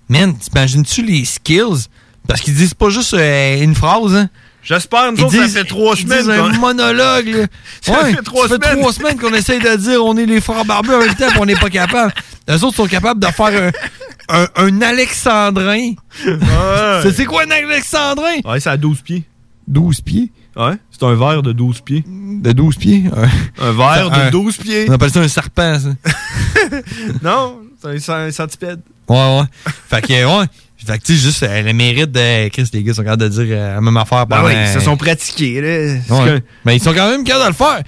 [0.09, 1.87] man, t'imagines-tu les skills?
[2.29, 4.29] Parce qu'ils disent pas juste euh, une phrase, hein.
[4.63, 6.19] J'espère, nous autres, ça fait trois ils semaines.
[6.19, 7.47] disent un monologue, là.
[7.81, 8.79] Ça Ouais, fait trois ça fait semaines.
[8.81, 11.47] trois semaines qu'on essaye de dire on est les frères barbus en même temps, on
[11.47, 12.13] n'est pas capable.
[12.47, 13.73] Les autres sont capables de faire
[14.29, 15.93] un, un, un alexandrin.
[16.27, 16.37] Ouais.
[17.03, 18.37] C'est c'est quoi un alexandrin?
[18.45, 19.25] Ouais, c'est à 12 pieds.
[19.67, 20.31] 12 pieds?
[20.57, 22.05] Ouais, c'est un verre de 12 pieds.
[22.07, 23.05] De 12 pieds?
[23.17, 23.29] Ouais.
[23.63, 24.87] Un verre de Un- 12 pieds.
[24.91, 25.89] On appelle ça un serpent, ça.
[27.23, 28.81] Non, c'est un, centipède.
[29.09, 29.45] Ouais, ouais.
[29.89, 30.47] Fait que, ouais.
[30.85, 32.49] Fait que, tu sais, juste euh, le mérite de.
[32.49, 34.81] Chris, les gars sont capables de dire euh, la même affaire Ben oui, ils se
[34.81, 36.01] sont pratiqués, là.
[36.07, 36.25] C'est Ouais.
[36.41, 37.83] que- Mais ils sont quand même capables de le faire.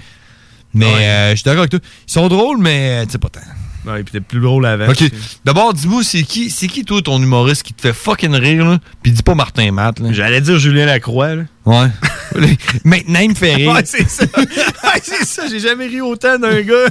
[0.75, 1.81] Mais euh, je suis d'accord avec toi.
[2.07, 3.41] Ils sont drôles, mais tu sais pas tant.
[3.87, 4.89] Ouais, puis t'es plus drôle avant.
[4.89, 5.03] Ok.
[5.45, 8.79] D'abord, dis-moi, c'est qui, c'est qui, toi, ton humoriste qui te fait fucking rire, là?
[9.03, 10.09] Puis dis pas Martin Matt, là.
[10.13, 11.43] J'allais dire Julien Lacroix, là.
[11.65, 11.89] Ouais.
[12.85, 13.73] Maintenant, il me fait rire.
[13.73, 14.25] Ouais, c'est ça.
[14.37, 15.47] Ouais, c'est ça.
[15.49, 16.75] J'ai jamais ri autant d'un gars.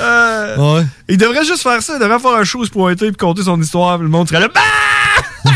[0.00, 0.86] Euh, Ouais.
[1.08, 1.94] Il devrait juste faire ça.
[1.96, 3.96] Il devrait faire un show, se pointer puis compter son histoire.
[3.98, 4.48] puis le monde serait là.
[4.54, 4.60] Bah!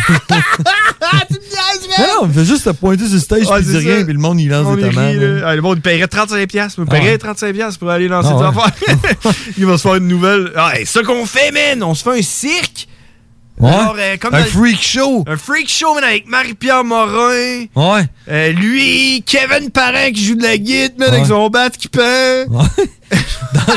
[1.99, 4.13] Non, non, il fait juste te pointer sur le stage, Ouais, puis dit rien, puis
[4.13, 5.13] le monde, il lance On des tomates.
[5.13, 5.43] rit, là.
[5.49, 6.47] Ah, le monde, paierait 35$.
[6.47, 6.81] piastres.
[6.81, 7.17] Il Ah paierait ouais.
[7.19, 8.65] 35$ piastres pour aller lancer Ah des ouais.
[8.65, 9.33] affaires.
[9.59, 10.53] il va se faire une nouvelle.
[10.57, 11.83] Ah, c'est ça qu'on fait, man.
[11.83, 12.89] On se fait un cirque.
[13.61, 13.71] Ouais.
[13.71, 15.25] Alors, euh, comme un dans freak show.
[15.29, 17.67] Un freak show, man, avec Marie-Pierre Morin.
[17.77, 18.03] Ouais.
[18.29, 21.15] Euh, lui, Kevin Parent qui joue de la guitare, man, Ouais.
[21.19, 22.47] avec son bat qui peint.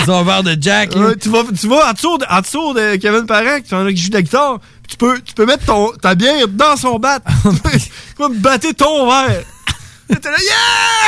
[0.08, 0.90] Dans un verre de Jack,
[1.22, 4.14] tu, vas, tu vas en dessous de, en dessous de Kevin Parent, qui joue de
[4.16, 4.60] la guitare.
[4.88, 7.20] Tu peux, tu peux mettre ton, ta bière dans son bat.
[7.20, 7.80] tu peux
[8.18, 9.44] comme battre ton verre.
[10.08, 10.38] T'es là,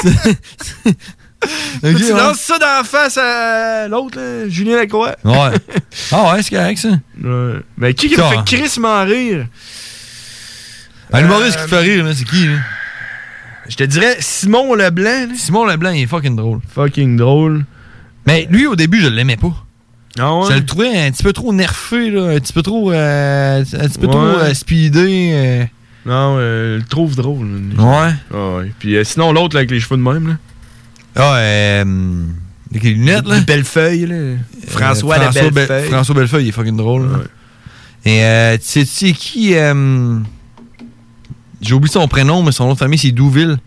[0.03, 0.93] yeah!
[1.81, 2.09] Tu ouais.
[2.11, 4.19] lances ça dans la face à l'autre,
[4.49, 5.15] Julien Lacroix.
[5.23, 5.51] Ouais.
[6.11, 6.89] Ah ouais, c'est correct, ça.
[7.23, 7.61] Ouais.
[7.77, 8.43] Mais qui, qui me fait hein.
[8.45, 9.47] crissement rire?
[11.13, 12.57] Un humoriste qui te fait rire, c'est qui, là?
[13.69, 15.29] Je te dirais Simon Leblanc.
[15.29, 15.35] là.
[15.37, 16.59] Simon Leblanc, il est fucking drôle.
[16.75, 17.63] Fucking drôle.
[18.25, 19.53] Mais lui, au début, je l'aimais pas.
[20.17, 20.45] Ah ouais?
[20.49, 23.63] Je le trouvais un petit peu trop nerfé, là, un petit peu trop, euh, un
[23.87, 24.11] petit peu Ouais.
[24.11, 25.29] trop euh, speedé.
[25.33, 25.63] euh.
[26.05, 27.47] Non, euh, je le trouve drôle.
[27.77, 28.13] Ouais.
[28.33, 28.71] Ah ouais.
[28.79, 30.33] Puis euh, sinon, l'autre là, avec les cheveux de même, là.
[31.15, 32.23] Ah, euh,
[32.71, 33.39] avec les lunettes, là.
[33.41, 34.35] Bellefeuille, là.
[34.67, 35.89] François, de Be- Bellefeuille.
[35.89, 37.11] François Bellefeuille, il est fucking drôle.
[37.11, 37.17] là.
[38.05, 39.55] Et euh, tu sais- tu sais qui...
[39.55, 40.17] euh,
[41.61, 43.57] J'ai oublié son prénom, mais son nom de famille, c'est Douville.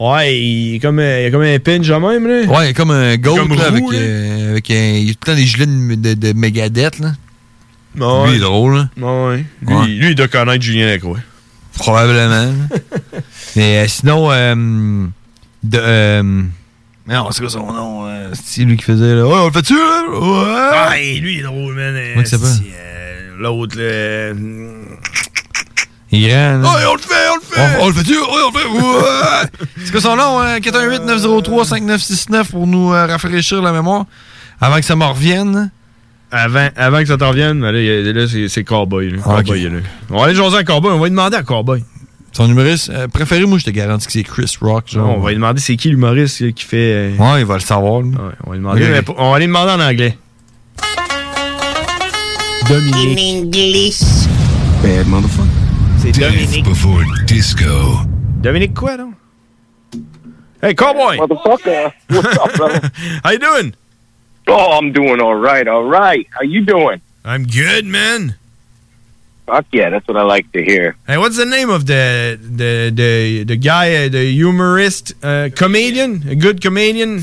[0.00, 2.46] Ouais, il est comme, il a comme un pinch en même, là.
[2.46, 3.98] Ouais, il est comme un goat, Comme là, avec, là.
[3.98, 4.74] euh, avec un...
[4.74, 7.12] Il a tout le temps des gilets de, de, de Megadeth, là.
[7.96, 8.28] Lui, ouais.
[8.30, 8.88] il est drôle, là.
[8.96, 9.44] Ouais.
[9.62, 9.86] Lui, Ouais.
[9.86, 11.18] lui, il doit connaître Julien Lacroix.
[11.78, 12.52] Probablement.
[13.56, 14.54] Mais euh, sinon, euh,
[15.64, 15.78] de...
[15.80, 16.22] Euh,
[17.08, 18.06] non, c'est quoi son nom?
[18.06, 19.26] euh, c'est lui qui faisait, là?
[19.26, 20.04] Ouais, on le fait-tu, là?
[20.92, 21.06] Ouais!
[21.06, 21.94] Et lui, il est drôle, man.
[22.12, 22.46] Comment il s'appelle?
[22.48, 24.34] c'est, euh, L'autre, là.
[26.62, 27.60] Ouais, on le fait, on le fait!
[27.80, 28.16] On, on le fait-tu?
[28.18, 28.66] On le fait!
[28.66, 29.66] Ouais!
[29.84, 30.40] C'est quoi son nom?
[30.40, 30.58] Hein?
[30.58, 34.06] 418-903-5969 pour nous euh, rafraîchir la mémoire.
[34.60, 35.70] Avant que ça me revienne.
[36.30, 39.10] Avant, avant que ça t'en revienne, ben là, il là, c'est, Cowboy.
[39.10, 39.18] Là.
[39.24, 39.42] Ah.
[39.42, 39.70] Cowboy, là.
[40.10, 40.92] On va aller jaser à Cowboy.
[40.92, 41.84] On va lui demander à Cowboy.
[42.32, 44.84] Son humoriste euh, préféré, moi, je te garantis que c'est Chris Rock.
[44.88, 45.08] Genre.
[45.08, 46.76] on va lui demander c'est qui l'humoriste qui fait.
[46.76, 48.00] euh, Ouais, il va le savoir.
[48.00, 48.12] Ouais,
[48.44, 48.80] on va lui demander.
[48.88, 50.16] Mais on va lui demander en anglais.
[52.68, 53.18] Dominique.
[53.46, 54.00] English.
[54.82, 55.57] Bad motherfucker.
[55.98, 56.64] C'est Dominique.
[56.64, 57.96] before disco.
[58.40, 59.14] Dominique quoi, non?
[60.60, 61.16] Hey, Cowboy!
[61.16, 61.92] Motherfucker.
[62.08, 62.90] What's up, brother?
[63.24, 63.74] How you doing?
[64.48, 66.26] Oh, I'm doing all right, all right.
[66.30, 67.00] How you doing?
[67.24, 68.36] I'm good, man.
[69.46, 70.96] Fuck yeah, that's what I like to hear.
[71.06, 76.28] Hey, what's the name of the the the the guy, uh, the humorist, uh, comedian,
[76.28, 77.20] a good comedian?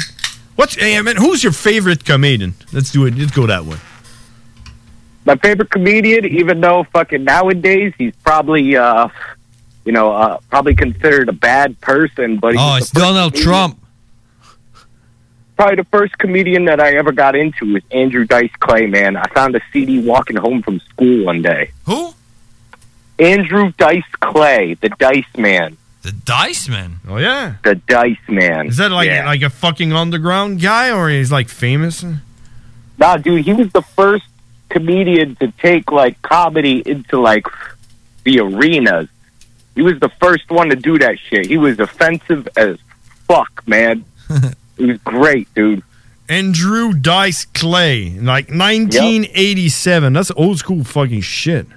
[0.55, 1.17] What's hey, man?
[1.17, 2.55] Who's your favorite comedian?
[2.73, 3.17] Let's do it.
[3.17, 3.77] Let's go that way.
[5.25, 9.09] My favorite comedian, even though fucking nowadays he's probably, uh,
[9.83, 13.43] you know, uh, probably considered a bad person, but he's Oh, the it's Donald comedian-
[13.51, 13.79] Trump.
[15.57, 18.87] Probably the first comedian that I ever got into was Andrew Dice Clay.
[18.87, 21.71] Man, I found a CD walking home from school one day.
[21.85, 22.13] Who?
[23.17, 25.77] Andrew Dice Clay, the Dice Man.
[26.01, 26.99] The Dice Man.
[27.07, 27.53] Oh yeah.
[27.63, 28.67] The Dice Man.
[28.67, 29.25] Is that like Yeah.
[29.25, 32.03] like a fucking underground guy, or he's like famous?
[32.99, 34.25] Nah, dude, he was the first
[34.69, 37.45] comedian to take like comedy into like
[38.23, 39.07] the arenas.
[39.75, 41.47] He was the first one to do that shit.
[41.47, 42.77] He was offensive as
[43.27, 44.05] fuck, man.
[44.77, 45.83] he was great, dude.
[46.27, 50.13] Andrew Dice Clay, like 1987.
[50.13, 51.67] That's old school fucking shit.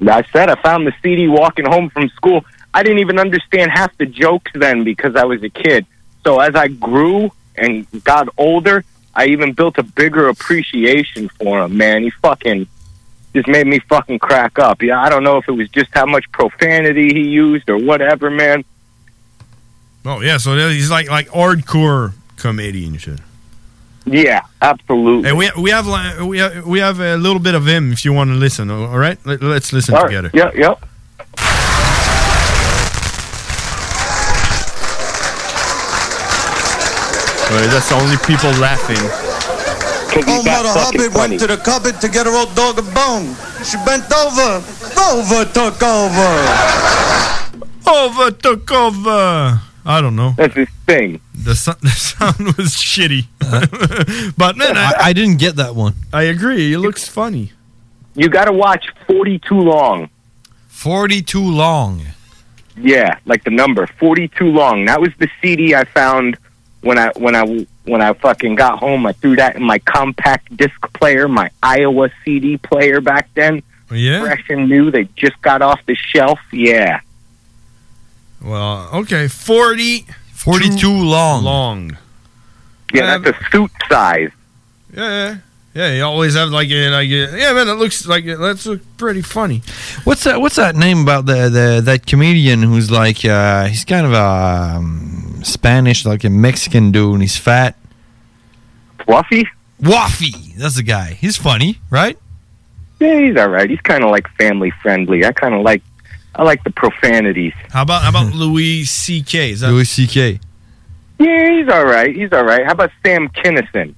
[0.00, 2.44] I said I found the CD walking home from school.
[2.74, 5.86] I didn't even understand half the jokes then because I was a kid.
[6.24, 11.76] So as I grew and got older, I even built a bigger appreciation for him.
[11.76, 12.66] Man, he fucking
[13.34, 14.82] just made me fucking crack up.
[14.82, 18.30] Yeah, I don't know if it was just how much profanity he used or whatever,
[18.30, 18.64] man.
[20.04, 23.20] Oh yeah, so he's like like hardcore comedian shit.
[24.04, 25.28] Yeah, absolutely.
[25.28, 25.86] Hey, we we have
[26.26, 28.70] we have, we have a little bit of him if you want to listen.
[28.70, 30.08] All right, Let, us listen All right.
[30.08, 30.30] together.
[30.34, 30.74] Yeah,
[37.60, 37.66] yeah.
[37.68, 38.98] That's only people laughing.
[40.14, 43.34] Oh, Mother Hobbit went to the cupboard to get her old dog a bone.
[43.64, 44.60] She bent over.
[45.00, 46.30] Over took over.
[47.88, 49.60] Over took over.
[49.84, 50.34] I don't know.
[50.36, 51.20] That's his thing.
[51.34, 53.26] The, so- the sound was shitty,
[54.36, 55.94] but man, I, I, I didn't get that one.
[56.12, 56.72] I agree.
[56.72, 57.52] It looks funny.
[58.14, 60.10] You got to watch 42 long.
[60.68, 62.02] 42 long.
[62.76, 64.84] Yeah, like the number 42 long.
[64.84, 66.36] That was the CD I found
[66.82, 69.06] when I when I when I fucking got home.
[69.06, 73.62] I threw that in my compact disc player, my Iowa CD player back then.
[73.90, 74.20] Oh, yeah.
[74.20, 74.90] Fresh and new.
[74.90, 76.40] They just got off the shelf.
[76.52, 77.00] Yeah.
[78.42, 81.44] Well, okay, 40, 42 long.
[81.44, 81.96] Long.
[82.92, 84.30] Yeah, that's a suit size.
[84.92, 85.38] Yeah,
[85.74, 85.92] yeah, yeah.
[85.94, 87.68] You always have like a, like a, yeah, man.
[87.68, 89.62] It looks like it, that's pretty funny.
[90.04, 90.40] What's that?
[90.40, 94.76] What's that name about the, the that comedian who's like uh, he's kind of a
[94.76, 97.76] um, Spanish, like a Mexican dude, and he's fat.
[99.04, 99.48] Fluffy.
[99.80, 100.54] Waffy.
[100.56, 101.14] That's the guy.
[101.14, 102.18] He's funny, right?
[103.00, 103.68] Yeah, he's all right.
[103.68, 105.24] He's kind of like family friendly.
[105.24, 105.82] I kind of like
[106.34, 107.52] I like the profanities.
[107.70, 109.50] How about how about Louis C.K.
[109.52, 110.38] Is that Louis C.K.
[111.18, 112.14] Yeah, he's all right.
[112.14, 112.64] He's all right.
[112.64, 113.94] How about Sam Kinison?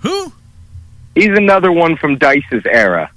[0.00, 0.32] Who?
[1.18, 3.10] He's another one from Dice's era.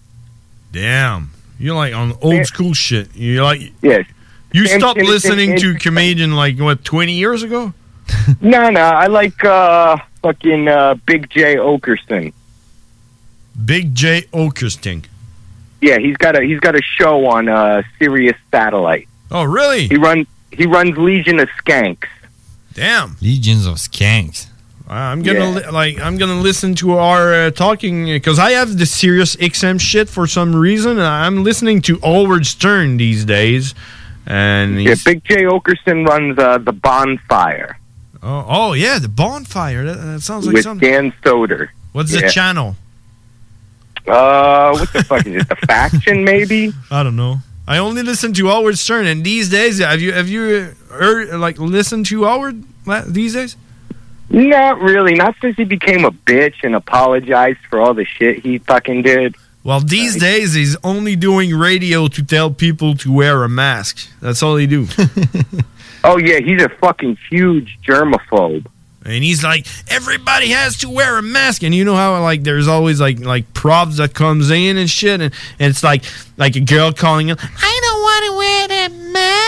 [0.71, 3.13] Damn, you're like on old school shit.
[3.15, 4.05] You like yes.
[4.53, 7.73] You Sam stopped Kinison listening is- to comedian like what twenty years ago?
[8.41, 12.33] no, no, I like uh fucking uh Big J Okerson.
[13.65, 15.05] Big J Okersting.
[15.81, 19.07] Yeah, he's got a he's got a show on uh Sirius Satellite.
[19.29, 19.87] Oh, really?
[19.87, 22.07] He runs he runs Legion of Skanks.
[22.73, 23.15] Damn.
[23.21, 24.47] Legions of Skanks.
[24.93, 25.49] I'm gonna Yeah.
[25.55, 29.79] li- like I'm gonna listen to our uh, talking because I have the serious XM
[29.79, 30.91] shit for some reason.
[30.99, 33.73] and I'm listening to Howard Stern these days,
[34.27, 37.77] and Yeah, Big J Okerson runs uh the Bonfire
[38.21, 39.85] oh, oh yeah, the bonfire.
[39.85, 40.87] That, that sounds like with something.
[40.91, 41.69] Dan Soder.
[41.93, 42.21] What's Yeah.
[42.21, 42.75] the channel?
[44.07, 45.47] Uh, what the fuck is it?
[45.49, 46.73] The Faction, maybe?
[46.89, 47.37] I don't know.
[47.67, 51.29] I only listen to Howard Stern, and these days, have you have you uh, heard
[51.39, 52.63] like listened to Howard
[53.07, 53.55] these days?
[54.31, 55.15] Not really.
[55.15, 59.35] Not since he became a bitch and apologized for all the shit he fucking did.
[59.63, 64.09] Well, these days he's only doing radio to tell people to wear a mask.
[64.19, 64.87] That's all he do.
[66.03, 68.65] Oh yeah, he's a fucking huge germaphobe.
[69.03, 72.67] And he's like, everybody has to wear a mask, and you know how like there's
[72.67, 76.03] always like like props that comes in and shit, and, and it's like
[76.37, 79.40] like a girl calling him, I don't want to wear that mask.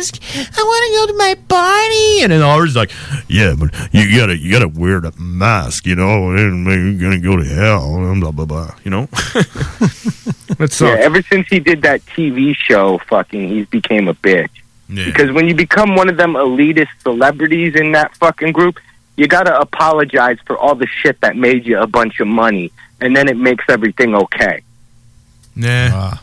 [0.00, 2.90] I want to go to my party, and then always like,
[3.28, 7.36] yeah, but you gotta you gotta wear the mask, you know, and you're gonna go
[7.36, 9.06] to hell, and blah blah blah, you know.
[10.58, 14.50] That's Yeah, ever since he did that TV show, fucking, he's became a bitch.
[14.88, 15.04] Yeah.
[15.04, 18.78] Because when you become one of them elitist celebrities in that fucking group,
[19.16, 23.14] you gotta apologize for all the shit that made you a bunch of money, and
[23.14, 24.62] then it makes everything okay.
[25.54, 25.90] Nah.
[25.92, 26.22] Ah.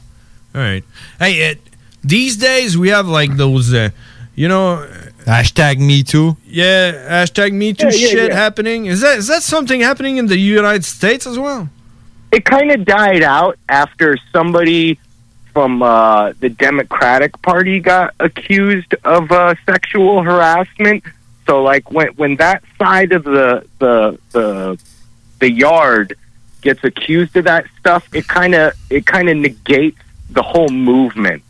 [0.56, 0.84] All right.
[1.20, 1.60] Hey, it,
[2.04, 3.90] these days we have like those, uh,
[4.36, 4.88] you know,
[5.26, 6.38] Hashtag me too.
[6.46, 6.94] yeah,
[7.24, 8.36] hashtag Me Too Yeah, yeah, shit yeah.
[8.36, 8.86] happening.
[8.86, 11.68] Is that is that something happening in the United States as well?
[12.32, 15.00] It kind of died out after somebody
[15.54, 21.04] from uh, the Democratic Party got accused of uh, sexual harassment.
[21.46, 24.80] So, like when when that side of the the the
[25.40, 26.16] the yard
[26.62, 30.00] gets accused of that stuff, it kind of it kind of negates
[30.30, 31.44] the whole movement.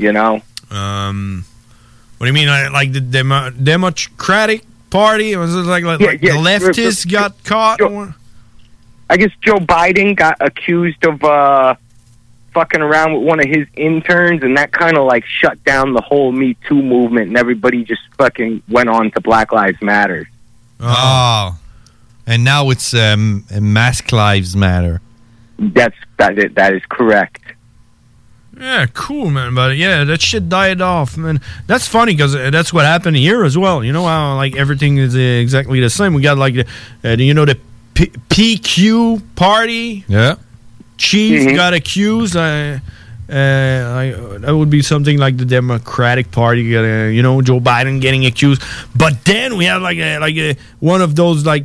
[0.00, 0.40] You know?
[0.70, 1.44] Um,
[2.18, 2.48] what do you mean?
[2.48, 5.36] Like, like the Demo- Democratic Party?
[5.36, 7.80] Was it like like, Yeah, like yeah, the leftists got caught?
[7.80, 8.14] or-
[9.08, 11.74] I guess Joe Biden got accused of uh,
[12.54, 16.00] fucking around with one of his interns, and that kind of like shut down the
[16.00, 20.28] whole Me Too movement, and everybody just fucking went on to Black Lives Matter.
[20.78, 21.58] Oh.
[22.26, 25.00] And now it's um, Mask Lives Matter.
[25.58, 26.38] That's that.
[26.38, 27.42] Is, that is correct.
[28.60, 29.54] Yeah, cool, man.
[29.54, 31.40] But yeah, that shit died off, man.
[31.66, 33.82] That's funny because that's what happened here as well.
[33.82, 36.12] You know how like everything is uh, exactly the same.
[36.12, 36.66] We got like the,
[37.04, 37.58] uh, you know, the
[37.94, 40.04] P- PQ party.
[40.08, 40.34] Yeah.
[40.98, 41.56] Chief Mhm.
[41.56, 42.36] got accused.
[42.36, 42.74] I,
[43.32, 46.76] uh, like, that would be something like the Democratic Party.
[46.76, 48.62] Uh, you know, Joe Biden getting accused.
[48.94, 51.64] But then we have like a, like a, one of those like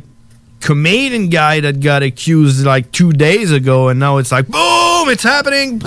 [0.60, 5.22] Canadian guy that got accused like two days ago, and now it's like boom, it's
[5.22, 5.80] happening.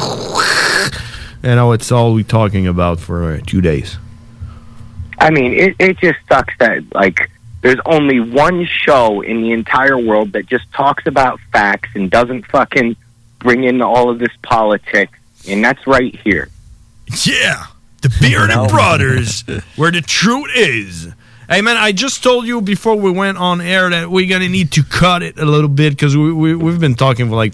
[1.41, 3.97] And now it's all we're talking about for uh, two days.
[5.17, 7.29] I mean, it, it just sucks that like
[7.61, 12.45] there's only one show in the entire world that just talks about facts and doesn't
[12.47, 12.95] fucking
[13.39, 15.17] bring in all of this politics,
[15.47, 16.49] and that's right here.
[17.25, 17.65] Yeah,
[18.01, 19.43] the Bearded Brothers,
[19.75, 21.13] where the truth is.
[21.49, 24.71] Hey man, I just told you before we went on air that we're gonna need
[24.73, 27.53] to cut it a little bit because we, we we've been talking for like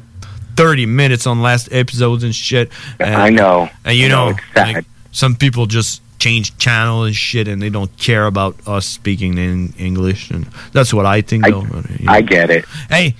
[0.57, 2.71] thirty minutes on last episodes and shit.
[2.99, 3.69] And, I know.
[3.85, 7.69] and you I know, know, like, some people just change channel and shit, and they
[7.69, 11.45] don't care about us speaking in English, and that's what I think.
[11.45, 11.61] though.
[11.61, 12.11] but, you know.
[12.11, 12.65] I get it.
[12.89, 13.15] Hey,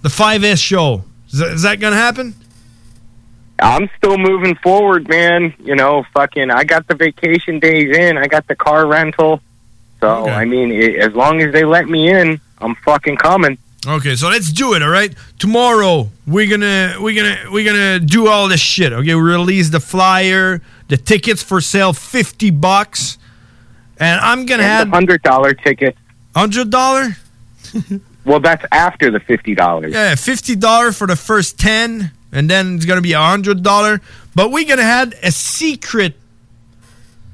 [0.00, 2.34] the 5S show is that, is that gonna happen?
[3.58, 5.54] I'm still moving forward, man.
[5.58, 8.16] You know, fucking, I got the vacation days in.
[8.16, 9.40] I got the car rental.
[10.04, 13.56] So, I mean, i as long as they let me in, I'm fucking coming.
[13.86, 14.82] Okay, so let's do it.
[14.82, 18.92] All right, tomorrow we're gonna we're gonna we're gonna do all this shit.
[18.92, 23.16] Okay, we release the flyer, the tickets for sale, fifty bucks,
[23.98, 25.96] and I'm gonna have hundred dollar ticket.
[26.36, 27.16] Hundred dollar?
[28.26, 29.94] well, that's after the fifty dollars.
[29.94, 34.02] Yeah, fifty dollar for the first ten, and then it's gonna be a hundred dollar.
[34.34, 36.14] But we're gonna have a secret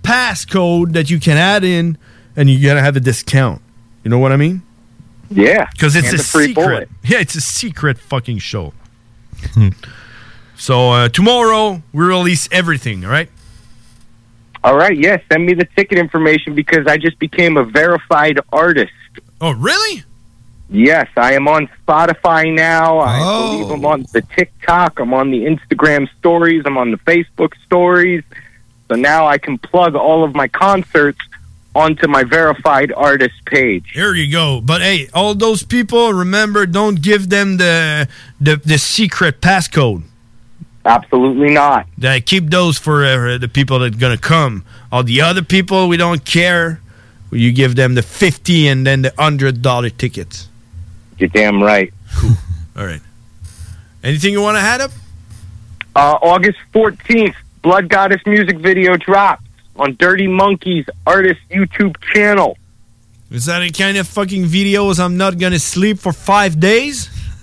[0.02, 1.98] passcode that you can add in,
[2.36, 3.60] and you're gonna have a discount.
[4.04, 4.62] You know what I mean?
[5.30, 6.64] Yeah, because it's and a free secret.
[6.64, 6.88] bullet.
[7.04, 8.72] Yeah, it's a secret fucking show.
[10.56, 13.04] so uh, tomorrow we release everything.
[13.04, 13.28] All right.
[14.62, 18.92] All right, yeah, send me the ticket information because I just became a verified artist.
[19.40, 20.04] Oh, really?
[20.68, 23.00] Yes, I am on Spotify now.
[23.00, 25.00] I believe I'm on the TikTok.
[25.00, 26.62] I'm on the Instagram stories.
[26.66, 28.22] I'm on the Facebook stories.
[28.88, 31.18] So now I can plug all of my concerts
[31.74, 33.90] onto my verified artist page.
[33.92, 34.60] Here you go.
[34.60, 38.08] But hey, all those people, remember, don't give them the
[38.40, 40.02] the, the secret passcode.
[40.84, 41.86] Absolutely not.
[42.02, 44.64] Uh, keep those for uh, the people that are gonna come.
[44.90, 46.80] All the other people, we don't care.
[47.30, 50.48] You give them the fifty and then the hundred dollar tickets.
[51.18, 51.92] You're damn right.
[52.16, 52.32] Cool.
[52.76, 53.02] all right.
[54.02, 54.90] Anything you want to add up?
[55.94, 59.44] Uh, August 14th, Blood Goddess music video drops
[59.80, 62.56] on Dirty Monkeys artist YouTube channel.
[63.30, 65.00] Is that a kind of fucking videos?
[65.02, 67.08] I'm not gonna sleep for five days.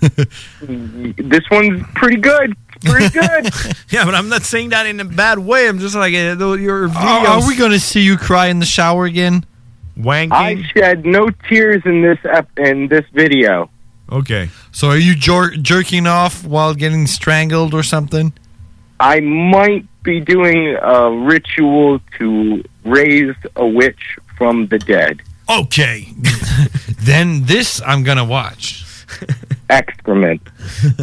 [0.62, 2.54] this one's pretty good.
[2.84, 3.50] Pretty good.
[3.90, 5.68] yeah, but I'm not saying that in a bad way.
[5.68, 6.94] I'm just like uh, your videos.
[6.94, 9.44] Are, are we going to see you cry in the shower again?
[9.98, 10.30] Wanking.
[10.30, 13.68] I shed no tears in this ep- in this video.
[14.12, 14.50] Okay.
[14.70, 18.32] So are you jer- jerking off while getting strangled or something?
[19.00, 25.20] I might be doing a ritual to raise a witch from the dead.
[25.48, 26.08] Okay.
[26.98, 28.84] then this I'm gonna watch.
[29.70, 30.42] Excrement.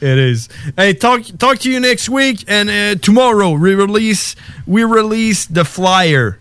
[0.00, 0.48] it is.
[0.76, 4.34] Hey, talk talk to you next week, and uh, tomorrow we release
[4.66, 6.38] we release the flyer.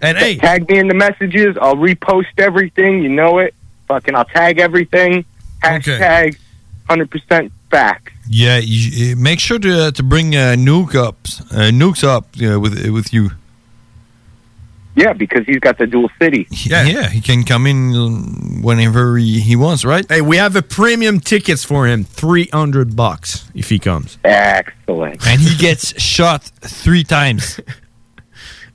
[0.00, 1.56] And hey, tag me in the messages.
[1.60, 3.02] I'll repost everything.
[3.02, 3.54] You know it.
[3.88, 5.24] Fucking, I'll tag everything.
[5.62, 6.36] Hashtag
[6.88, 8.12] hundred percent facts.
[8.28, 11.16] Yeah, you, uh, make sure to uh, to bring uh, Nuke up,
[11.50, 13.30] uh, Nukes up uh, with uh, with you.
[14.96, 16.46] Yeah, because he's got the dual city.
[16.50, 20.06] Yeah, yeah, he can come in whenever he, he wants, right?
[20.08, 24.16] Hey, we have a premium tickets for him, three hundred bucks if he comes.
[24.24, 25.26] Excellent.
[25.26, 27.60] And he gets shot three times.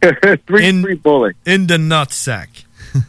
[0.47, 2.49] three in, three bullets in the nut sack.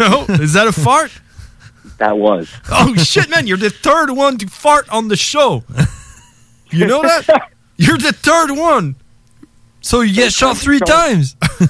[0.00, 1.12] oh, is that a fart?
[2.02, 2.50] That was.
[2.68, 3.46] Oh shit, man!
[3.46, 5.62] You're the third one to fart on the show.
[6.70, 7.50] You know that?
[7.76, 8.96] You're the third one.
[9.82, 11.36] So you get shot three times.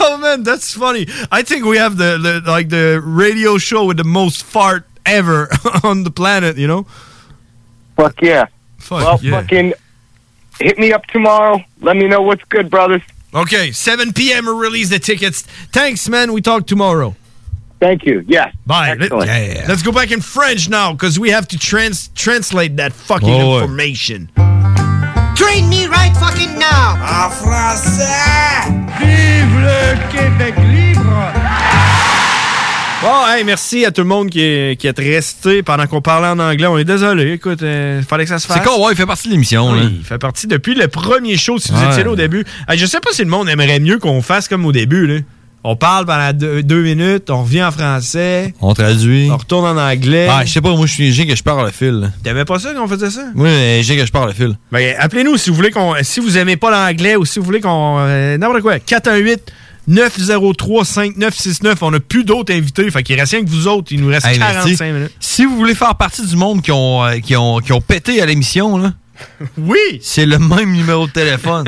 [0.00, 1.06] oh man, that's funny.
[1.32, 5.48] I think we have the, the like the radio show with the most fart ever
[5.82, 6.58] on the planet.
[6.58, 6.86] You know?
[7.96, 8.48] Fuck yeah.
[8.76, 9.40] Fuck well, yeah.
[9.40, 9.72] fucking
[10.60, 11.64] hit me up tomorrow.
[11.80, 13.02] Let me know what's good, brothers.
[13.32, 14.44] Okay, 7 p.m.
[14.44, 15.42] we release the tickets.
[15.72, 16.34] Thanks, man.
[16.34, 17.16] We talk tomorrow.
[17.80, 18.22] Thank you.
[18.26, 18.48] Yes.
[18.66, 18.96] Bye.
[18.98, 19.10] Let.
[19.68, 23.58] Let's go back in French now because we have to trans translate that fucking Oh,
[23.60, 24.28] information.
[25.36, 26.96] Train me right fucking now!
[26.96, 28.70] En français!
[28.98, 31.02] Vive le Québec libre!
[33.02, 36.28] Bon, hey, merci à tout le monde qui est, qui est resté pendant qu'on parlait
[36.28, 36.66] en anglais.
[36.66, 37.32] On est désolé.
[37.32, 38.56] Écoute, il fallait que ça se fasse.
[38.56, 39.70] C'est con, ouais, il fait partie de l'émission.
[39.72, 39.88] Oui, là.
[39.98, 41.90] il fait partie depuis le premier show, si vous Ouais.
[41.90, 42.44] étiez là au début.
[42.66, 45.06] Hey, je sais pas si le monde aimerait mieux qu'on fasse comme au début.
[45.06, 45.18] Là.
[45.68, 49.28] On parle pendant deux, deux minutes, on revient en français, On traduit.
[49.30, 50.28] on retourne en anglais.
[50.30, 52.12] Ah, je sais pas, moi, je suis j'ai que je parle le fil.
[52.22, 53.24] T'aimais pas ça qu'on faisait ça?
[53.34, 54.56] Oui, j'ai que je parle le fil.
[54.70, 55.94] Ben, appelez-nous si vous voulez qu'on.
[56.02, 57.96] Si vous aimez pas l'anglais ou si vous voulez qu'on.
[57.98, 58.78] euh, N'importe quoi.
[58.78, 59.52] 418
[59.88, 61.82] 903 5969.
[61.82, 62.90] On a plus d'autres invités.
[62.90, 63.88] Fait qu'il reste rien que vous autres.
[63.92, 64.82] Il nous reste Hey, 45 merci.
[64.92, 65.12] minutes.
[65.20, 68.20] Si vous voulez faire partie du monde qui ont, euh, qui ont, qui ont pété
[68.20, 68.92] à l'émission, là.
[69.58, 70.00] Oui!
[70.02, 71.66] C'est le même numéro de téléphone.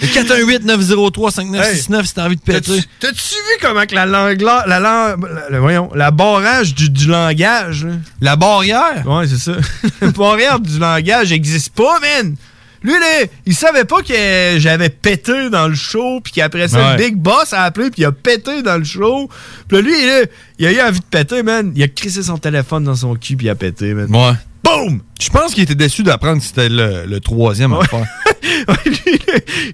[0.00, 2.80] Le 418-903-5969 si t'as envie de péter.
[3.00, 4.40] T'as-tu vu comment que la langue.
[4.40, 5.16] La, la, la-
[5.50, 7.84] la- voyons, la barrage du, du langage.
[7.84, 7.92] là?
[8.20, 9.02] La barrière?
[9.06, 9.52] Ouais, c'est ça.
[10.00, 12.36] la barrière du langage n'existe pas, man!
[12.82, 16.96] Lui, là, il savait pas que j'avais pété dans le show, puis qu'après ça, Ouais.
[16.96, 19.28] le Big Boss a appelé, puis il a pété dans le show.
[19.68, 20.22] Puis lui, là,
[20.58, 21.72] il a eu envie de péter, man.
[21.76, 24.06] Il a crissé son téléphone dans son cul, puis il a pété, man.
[24.14, 24.32] Ouais.
[24.64, 25.00] Boum!
[25.20, 28.06] Je pense qu'il était déçu d'apprendre que c'était le, le troisième à faire.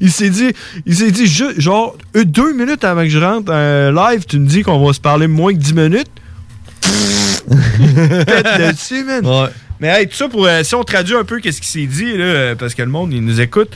[0.01, 0.53] il s'est dit,
[0.87, 4.39] il s'est dit, ju- genre, euh, deux minutes avant que je rentre euh, live, tu
[4.39, 6.09] me dis qu'on va se parler moins que dix minutes?
[8.27, 9.25] Pète dessus, man.
[9.27, 9.49] Ouais.
[9.81, 10.47] Mais hey, tout ça pour.
[10.47, 12.89] euh, si on traduit un peu qu'est-ce qui s'est dit, là, euh, parce que le
[12.91, 13.71] monde, il nous écoute.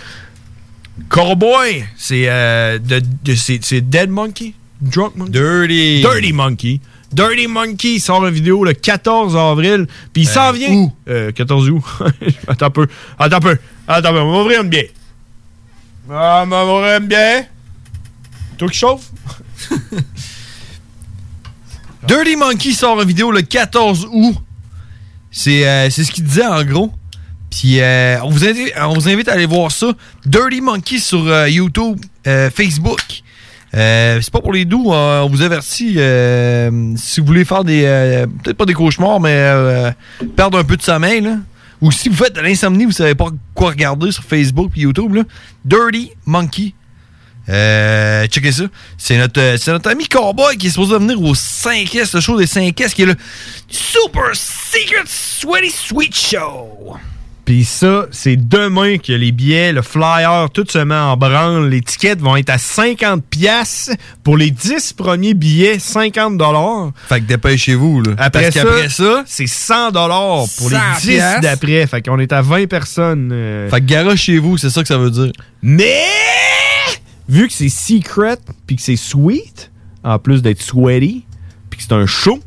[1.08, 4.54] Cowboy, c'est euh, de- de- c'est c'est Dead Monkey?
[4.80, 5.32] Drunk Monkey?
[5.32, 6.00] Dirty.
[6.02, 6.80] Dirty Monkey.
[7.12, 9.86] Dirty Monkey sort une vidéo le 14 avril.
[10.12, 10.70] Puis il Euh, s'en vient.
[10.72, 10.92] où?
[11.08, 11.82] Euh, 14 août.
[12.48, 12.86] Attends un peu.
[13.18, 13.58] Attends un peu.
[13.88, 14.18] Attends un peu.
[14.20, 14.88] On va ouvrir une bière.
[16.10, 17.44] Ah, on va ouvrir une bière.
[18.58, 19.10] Toi qui chauffe?
[22.06, 24.36] Dirty Monkey sort une vidéo le 14 août.
[25.30, 26.92] C'est euh, c'est ce qu'il disait en gros.
[27.50, 29.92] Puis euh, on, vous invite, on vous invite à aller voir ça.
[30.24, 33.22] Dirty Monkey sur euh, YouTube, Facebook.
[33.72, 35.98] C'est pas pour les doux, euh, on vous avertit.
[36.96, 38.24] si vous voulez faire des.
[38.42, 39.92] Peut-être pas des cauchemars, mais
[40.36, 41.36] perdre un peu de sommeil, là.
[41.80, 45.14] Ou si vous faites de l'insomnie, vous savez pas quoi regarder sur Facebook et YouTube,
[45.14, 45.22] là.
[45.64, 46.74] Dirty Monkey.
[47.48, 48.64] Euh, checkez ça.
[48.98, 52.38] C'est notre, euh, c'est notre ami Cowboy qui est supposé venir au 5S, le show
[52.38, 53.16] des 5S, qui est le
[53.68, 56.96] Super Secret Sweaty Sweet Show.
[57.46, 61.68] Puis ça, c'est demain que les billets, le flyer, tout se met en branle.
[61.68, 63.90] Les tickets vont être à 50 pièces
[64.22, 66.92] pour les 10 premiers billets, 50 dollars.
[67.08, 68.12] Fait que dépêchez-vous, là.
[68.18, 71.40] Après Parce ça, qu'après ça, c'est 100 dollars pour 100 les 10 piastres.
[71.40, 71.86] d'après.
[71.88, 73.30] Fait qu'on est à 20 personnes.
[73.32, 73.68] euh.
[73.68, 75.32] fait que garage chez vous, c'est ça que ça veut dire.
[75.60, 76.04] Mais
[77.30, 79.70] vu que c'est secret puis que c'est sweet,
[80.04, 81.24] en plus d'être sweaty,
[81.70, 82.40] puis que c'est un show,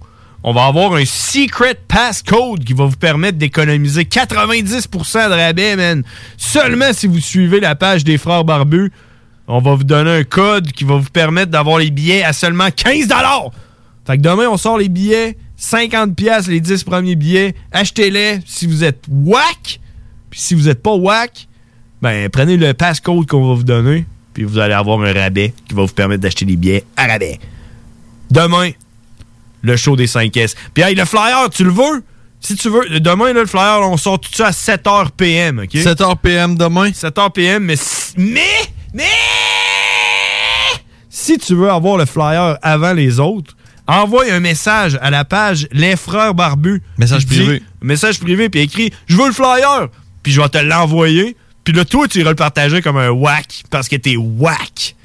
[0.43, 6.03] on va avoir un secret passcode qui va vous permettre d'économiser 90% de rabais, man.
[6.37, 8.91] Seulement si vous suivez la page des frères barbus,
[9.47, 12.69] on va vous donner un code qui va vous permettre d'avoir les billets à seulement
[12.69, 13.07] 15
[14.05, 17.55] Fait que demain, on sort les billets, 50 pièces les 10 premiers billets.
[17.71, 19.79] Achetez-les si vous êtes whack.
[20.29, 21.47] Puis si vous êtes pas whack,
[22.01, 25.75] ben prenez le passcode qu'on va vous donner, puis vous allez avoir un rabais qui
[25.75, 27.39] va vous permettre d'acheter des billets à rabais.
[28.31, 28.71] Demain,
[29.61, 30.55] le show des 5S.
[30.73, 32.03] Puis hey, le flyer, tu le veux?
[32.39, 35.73] Si tu veux, demain, là, le flyer, on sort tout ça à 7h PM, OK?
[35.75, 36.89] 7h PM demain?
[36.89, 37.75] 7h PM, mais...
[37.77, 38.41] si- Mais...
[38.93, 39.03] Mais...
[41.09, 43.55] Si tu veux avoir le flyer avant les autres,
[43.87, 46.81] envoie un message à la page Les Frères Barbus.
[46.97, 47.63] Message dis- privé.
[47.81, 49.87] Message privé, puis écrit «Je veux le flyer!»
[50.23, 51.35] Puis je vais te l'envoyer.
[51.63, 54.95] Puis là, toi, tu iras le partager comme un whack, parce que t'es whack.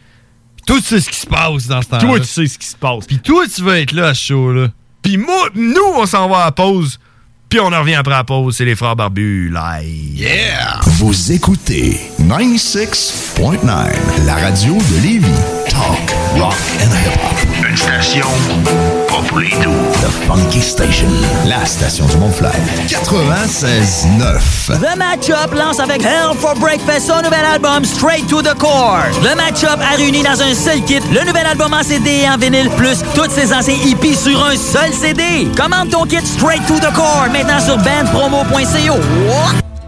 [0.66, 2.04] Toi, tu sais ce qui se passe dans ce temps-là.
[2.04, 3.06] Toi, tu sais ce qui se passe.
[3.06, 4.68] Puis toi, tu vas être là à ce show-là.
[5.02, 6.98] Puis moi, nous, on s'en va à la pause.
[7.48, 8.56] Puis on en revient après la pause.
[8.56, 10.18] C'est les frères barbus live.
[10.18, 10.80] Yeah!
[10.82, 15.26] Vous écoutez 96.9, la radio de Lévis.
[15.70, 17.66] Talk, rock and hip-hop.
[17.66, 18.26] Une station
[19.20, 19.72] pas pour les doux.
[20.00, 21.08] The Funky Station,
[21.44, 22.52] la station du Mont-Flair.
[22.86, 24.78] 96.9.
[24.80, 29.04] The Matchup lance avec Hell for Breakfast son nouvel album Straight to the Core.
[29.22, 32.36] Le Matchup a réuni dans un seul kit le nouvel album en CD et en
[32.36, 35.48] vinyle, plus tous ses anciens hippies sur un seul CD.
[35.56, 39.67] Commande ton kit Straight to the Core maintenant sur bandpromo.co.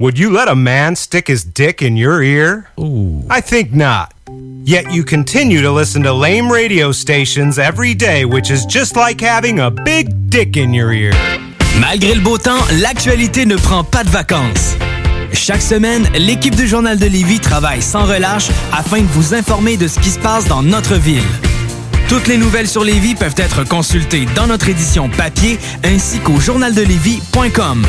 [0.00, 2.70] Would you let a man stick his dick in your ear?
[2.80, 3.22] Ooh.
[3.28, 4.14] I think not.
[4.64, 9.20] Yet you continue to listen to lame radio stations every day, which is just like
[9.20, 11.12] having a big dick in your ear.
[11.78, 14.74] Malgré le beau temps, l'actualité ne prend pas de vacances.
[15.34, 19.86] Chaque semaine, l'équipe du Journal de Lévis travaille sans relâche afin de vous informer de
[19.86, 21.28] ce qui se passe dans notre ville.
[22.08, 27.84] Toutes les nouvelles sur Lévis peuvent être consultées dans notre édition papier ainsi qu'au journaldelevis.com.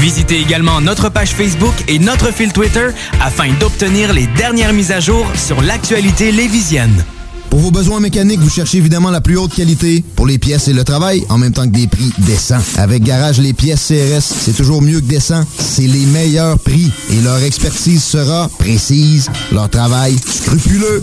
[0.00, 2.88] Visitez également notre page Facebook et notre fil Twitter
[3.20, 7.04] afin d'obtenir les dernières mises à jour sur l'actualité lévisienne.
[7.50, 10.74] Pour vos besoins mécaniques, vous cherchez évidemment la plus haute qualité pour les pièces et
[10.74, 12.60] le travail, en même temps que des prix décents.
[12.76, 15.42] Avec Garage Les Pièces CRS, c'est toujours mieux que décent.
[15.58, 21.02] C'est les meilleurs prix et leur expertise sera précise, leur travail scrupuleux.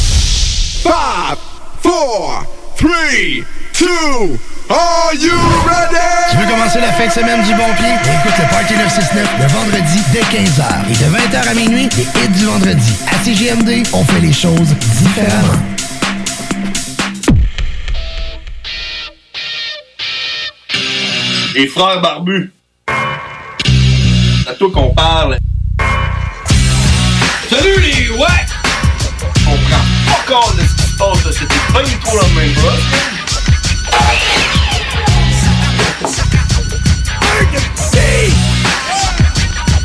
[0.81, 1.37] Five,
[1.83, 2.43] four,
[2.75, 5.31] three, two, are you
[5.67, 6.31] ready?
[6.31, 7.93] Tu veux commencer la fin de semaine du bon pied?
[8.03, 10.89] Écoute le Party 969 le vendredi dès 15h.
[10.89, 12.93] Et de 20h à minuit, les hits du vendredi.
[13.11, 15.59] À CGMD, on fait les choses différemment.
[21.53, 22.51] Les frères barbus.
[24.43, 25.37] C'est à toi qu'on parle.
[27.51, 28.09] Salut les
[30.31, 31.31] de ce qui se passe, là.
[31.31, 32.79] C'était pas du tout la même chose.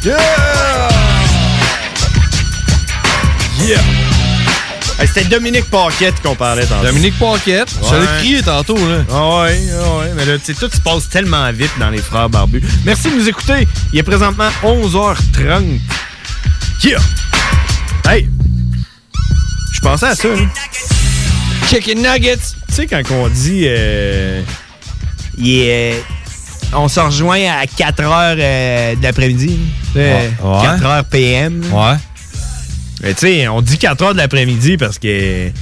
[0.04, 0.88] Yeah!
[3.60, 3.78] Yeah!
[5.00, 6.86] Hey, C'était Dominique Paquette qu'on parlait tantôt.
[6.86, 7.74] Dominique Paquette.
[7.90, 9.04] Je l'ai crié tantôt, là.
[9.10, 10.12] Ah ouais, ah ouais.
[10.14, 12.62] Mais là, tu sais, tout se passe tellement vite dans les frères barbus.
[12.84, 13.66] Merci de nous écouter.
[13.92, 15.80] Il est présentement 11h30.
[16.84, 17.00] Yeah!
[18.08, 18.28] Hey!
[19.86, 20.48] Pensais à ça, hein.
[21.70, 22.38] Chicken Nuggets!
[22.66, 23.66] Tu sais, quand on dit...
[23.68, 24.42] Euh,
[25.40, 26.02] est-
[26.74, 29.60] on se rejoint à 4 h de l'après-midi.
[29.94, 30.32] Ouais.
[30.42, 30.62] Ouais.
[30.62, 31.62] 4 h PM.
[31.72, 31.94] Ouais.
[33.00, 35.52] Mais tu sais, on dit 4 heures de l'après-midi parce que, tu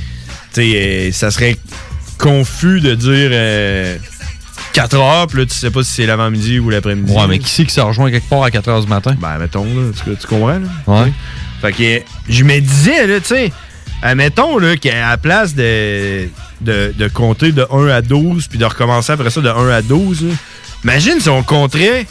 [0.53, 1.59] sais, euh, ça serait
[2.17, 3.99] confus de dire euh,
[4.73, 7.13] 4 heures, puis là, tu sais pas si c'est l'avant-midi ou l'après-midi.
[7.13, 9.15] Ouais, mais qui c'est qui se rejoint quelque part à 4 h du matin?
[9.21, 10.61] Ben, mettons, là, tu, tu comprends, là?
[10.87, 11.13] Ouais.
[11.61, 13.53] Fait que, je me disais, là, tu sais,
[14.05, 16.29] admettons, là, qu'à la place de,
[16.61, 19.83] de, de compter de 1 à 12, puis de recommencer après ça de 1 à
[19.83, 20.35] 12, là,
[20.85, 22.07] imagine si on compterait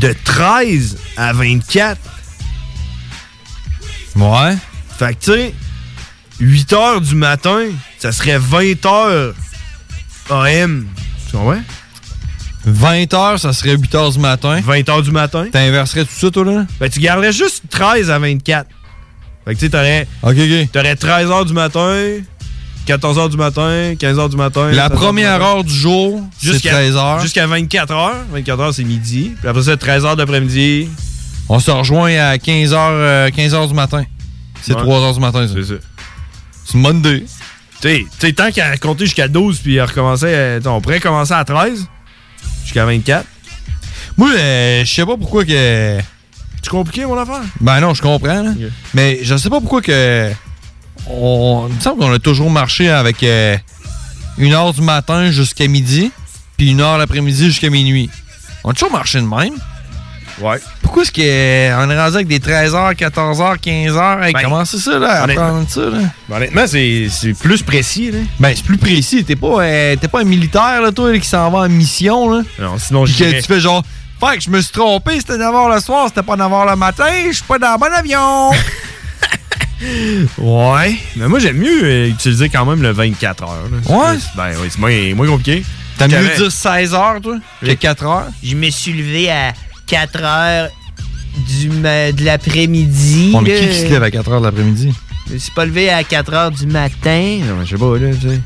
[0.00, 1.98] de 13 à 24.
[4.16, 4.56] Ouais.
[4.98, 5.54] Fait que, tu sais,
[6.40, 7.60] 8 heures du matin,
[7.98, 9.34] ça serait 20 heures
[10.30, 10.88] AM.
[11.30, 11.62] Tu comprends?
[12.66, 14.60] 20 heures, ça serait 8 heures du matin.
[14.64, 15.46] 20 heures du matin.
[15.52, 16.66] T'inverserais tout ça, toi, là?
[16.80, 18.66] Ben, tu garderais juste 13 à 24.
[19.44, 20.06] Fait que, tu sais, t'aurais.
[20.22, 20.72] OK, OK.
[20.72, 21.96] T'aurais 13 heures du matin,
[22.86, 24.66] 14 heures du matin, 15 heures du matin.
[24.66, 25.44] La 16 heures du première matin.
[25.56, 27.20] heure du jour, Jusqu'à- 13 heures.
[27.20, 28.16] Jusqu'à 24 heures.
[28.32, 29.32] 24 heures, c'est midi.
[29.38, 30.88] Puis après ça, 13 heures d'après-midi.
[31.48, 34.04] On se rejoint à 15 heures, 15 heures du matin.
[34.62, 34.80] C'est Ouais.
[34.80, 35.52] 3 heures du matin, ça.
[35.54, 35.74] C'est ça.
[36.64, 37.24] C'est Monday.
[37.82, 41.00] Tu sais- tu sais, tant qu'à compter jusqu'à 12 puis à recommencer, euh, on pourrait
[41.00, 41.86] commencer à 13
[42.62, 43.26] jusqu'à 24.
[44.16, 45.98] Moi, euh, je sais pas pourquoi que.
[46.64, 47.42] C'est compliqué, mon affaire?
[47.60, 48.42] Ben non, je comprends.
[48.42, 48.52] là.
[48.94, 50.30] Mais je sais pas pourquoi que.
[51.06, 53.58] On, il me semble qu'on a toujours marché avec euh,
[54.38, 56.10] une heure du matin jusqu'à midi,
[56.56, 58.08] puis une heure l'après-midi jusqu'à minuit.
[58.64, 59.52] On a toujours marché de même.
[60.40, 60.56] Ouais.
[60.82, 61.20] Pourquoi est-ce qu'on
[61.90, 64.22] est rendu avec des 13h, 14h, 15h?
[64.24, 65.26] Hey, Ben, comment c'est ça, là?
[65.68, 65.98] ça, là?
[66.28, 68.10] Ben, honnêtement, c'est plus précis.
[68.10, 68.18] Là.
[68.40, 69.22] Ben, c'est plus précis.
[69.24, 72.30] T'es pas, euh, t'es pas un militaire, là, toi, là, qui s'en va en mission,
[72.30, 72.42] là.
[72.58, 73.84] Non, sinon, je que tu fais genre,
[74.20, 77.04] fait que je me suis trompé, c'était 9h le soir, c'était pas 9h le matin,
[77.28, 78.50] je suis pas dans le bon avion.
[80.38, 80.96] Ouais.
[81.16, 83.68] Mais moi, j'aime mieux euh, utiliser quand même le 24 heures.
[83.70, 83.94] là.
[83.94, 84.18] Ouais?
[84.18, 85.64] C'est- Ben oui, c'est moins, moins compliqué.
[85.98, 88.22] T'as mieux J'avais- dire 16h, toi, que 4h?
[88.42, 89.52] Je me suis levé à
[89.86, 90.68] 4 heures
[91.36, 93.32] du ma- de l'après-midi.
[93.34, 93.72] Ouais, mais qui, là.
[93.72, 94.94] qui se lève à 4h de l'après-midi?
[95.28, 97.40] Je me suis pas levé à 4 heures du matin.
[97.46, 98.40] Non, je sais pas, là, tu sais.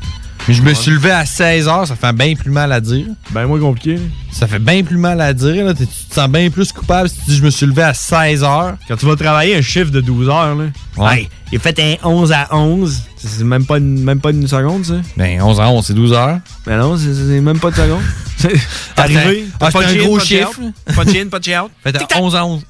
[0.49, 3.05] Mais je me suis levé à 16 h, ça fait bien plus mal à dire.
[3.29, 3.99] Ben moins compliqué.
[4.31, 5.63] Ça fait bien plus mal à dire.
[5.63, 5.75] Là.
[5.75, 8.41] Tu te sens bien plus coupable si tu dis je me suis levé à 16
[8.41, 8.73] h.
[8.87, 10.63] Quand tu vas travailler un chiffre de 12 heures, là.
[10.97, 11.19] Ouais.
[11.19, 12.99] Hey, il fait un 11 à 11.
[13.17, 14.95] C'est même pas une, même pas une seconde, ça.
[15.15, 16.39] Ben 11 à 11, c'est 12 heures.
[16.65, 18.01] Ben non, c'est même pas de seconde.
[18.39, 18.49] T'es
[18.97, 20.59] Ah, arrivé, un- ah, un de gros pas de chiffre.
[20.95, 21.71] Pas de in, pas de out.
[21.83, 22.61] Fait 11 à 11.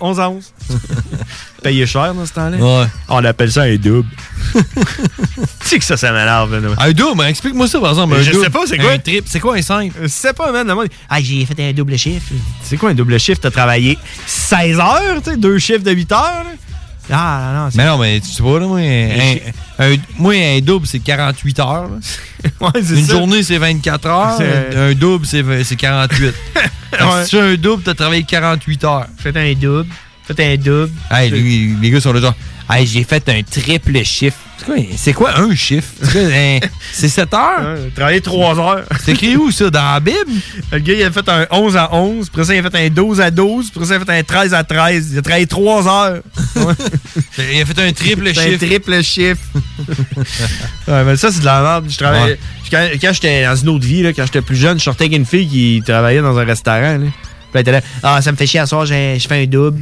[0.00, 0.52] 11 à 11.
[1.62, 2.56] Payé cher dans ce temps-là.
[2.56, 2.86] Ouais.
[3.08, 4.08] On appelle ça un double.
[4.54, 4.60] tu
[5.64, 6.54] sais que ça, ça m'énerve.
[6.60, 6.74] là.
[6.78, 8.14] Un double, explique-moi ça par exemple.
[8.16, 8.44] un Je double.
[8.44, 8.90] sais pas, c'est quoi?
[8.92, 9.94] Un trip, c'est quoi un simple?
[10.02, 10.66] Je sais pas, man.
[10.66, 12.32] monde- Ah, j'ai fait un double chiffre.
[12.62, 13.40] C'est quoi un double chiffre?
[13.40, 16.18] T'as travaillé 16 heures, tu sais, deux chiffres de 8 heures.
[16.44, 16.50] là?
[17.10, 17.68] Ah, non, non.
[17.74, 19.36] Mais non, mais tu sais pas, là, moi, un,
[19.92, 21.88] un- moi, un double, c'est 48 heures.
[22.60, 23.12] Ouais, c'est Une ça.
[23.12, 24.38] journée, c'est 24 heures.
[24.76, 26.32] Un double, c'est v- c'est 48.
[26.54, 27.24] Fait que Ouais.
[27.24, 29.06] Si tu fais un double, t'as travaillé 48 heures.
[29.16, 29.86] Faites un double.
[30.26, 30.90] Faites un double.
[31.10, 32.34] Hey, les, les gars sont là genre,
[32.70, 34.36] hey, j'ai fait un triple chiffre.
[34.96, 35.88] C'est quoi, un chiffre?
[36.00, 36.60] C'est quoi, un-
[36.92, 37.60] C'est 7 heures?
[37.74, 38.84] Ouais, travaillé 3 heures.
[39.04, 39.68] C'est écrit où ça?
[39.70, 40.18] Dans la Bible?
[40.70, 42.28] Le gars, il a fait un 11 à 11.
[42.28, 43.72] Après ça, il a fait un 12 à 12.
[43.74, 45.10] Après ça, il a fait un 13 à 13.
[45.14, 46.22] Il a travaillé 3 heures.
[47.38, 48.64] Il a fait un triple C'est un chiffre.
[48.66, 49.40] triple chiffre.
[50.88, 51.86] ouais, mais ça, c'est de la merde.
[51.88, 52.38] Je travaillais.
[52.70, 55.16] Quand, quand j'étais dans une autre vie, là, quand j'étais plus jeune, je sortais avec
[55.18, 56.98] une fille qui travaillait dans un restaurant.
[56.98, 56.98] Là.
[57.00, 57.10] Puis
[57.54, 57.80] elle était là.
[58.04, 59.80] Ah, ça me fait chier à soir, j'ai je fais un double.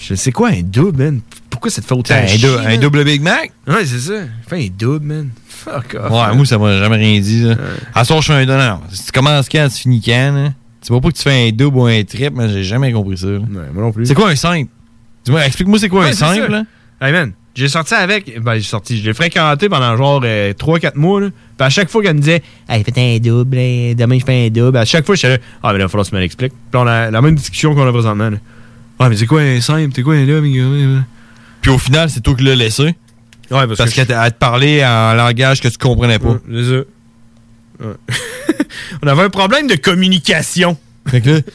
[0.00, 1.20] Je sais quoi un double, man?
[1.50, 2.80] Pourquoi ça te fait autant Un, chier, dou- un man?
[2.80, 3.52] double Big Mac?
[3.66, 4.22] Ouais, c'est ça.
[4.48, 5.28] Fais un double, man.
[5.46, 6.10] Fuck off.
[6.10, 6.36] Ouais, man.
[6.36, 7.42] moi, ça m'a jamais rien dit.
[7.42, 7.54] Là.
[7.94, 8.80] À soir, je fais un donneur.
[8.90, 10.32] Si tu commences quand, tu finis quand.
[10.34, 10.52] Là.
[10.82, 13.18] Tu vois pas que tu fais un double ou un triple, mais j'ai jamais compris
[13.18, 13.26] ça.
[13.26, 13.38] là.
[13.48, 14.06] moi non plus.
[14.06, 14.70] C'est quoi un simple?
[15.24, 16.50] Dis-moi, explique-moi c'est quoi Ouais, un c'est simple.
[16.50, 16.62] là?
[17.02, 18.40] Hey man, j'ai sorti avec.
[18.42, 18.96] Ben, j'ai sorti.
[18.98, 21.20] Je l'ai fréquenté pendant genre 3-4 mois.
[21.20, 21.28] Là.
[21.58, 24.46] Puis à chaque fois qu'elle me disait, hey, fais un double, hey, demain je fais
[24.46, 24.78] un double.
[24.78, 26.20] À chaque fois, je suis là, ah, mais là, il va falloir que tu me
[26.22, 26.52] l'expliques.
[26.70, 28.30] Puis on a la même discussion qu'on a présentement.
[28.30, 28.38] Là.
[29.02, 29.92] Ah, mais c'est quoi un simple?
[29.94, 30.48] C'est quoi un double?
[30.52, 31.04] gars?
[31.62, 32.82] Puis au final, c'est toi qui l'as laissé.
[32.84, 32.94] Ouais,
[33.66, 34.02] parce, Parce que.
[34.02, 36.32] qu'elle te parlait en langage que tu comprenais pas.
[36.32, 37.86] Ouais, c'est ça.
[37.86, 37.94] Ouais.
[39.02, 40.76] on avait un problème de communication.
[41.06, 41.50] Fait que là, tu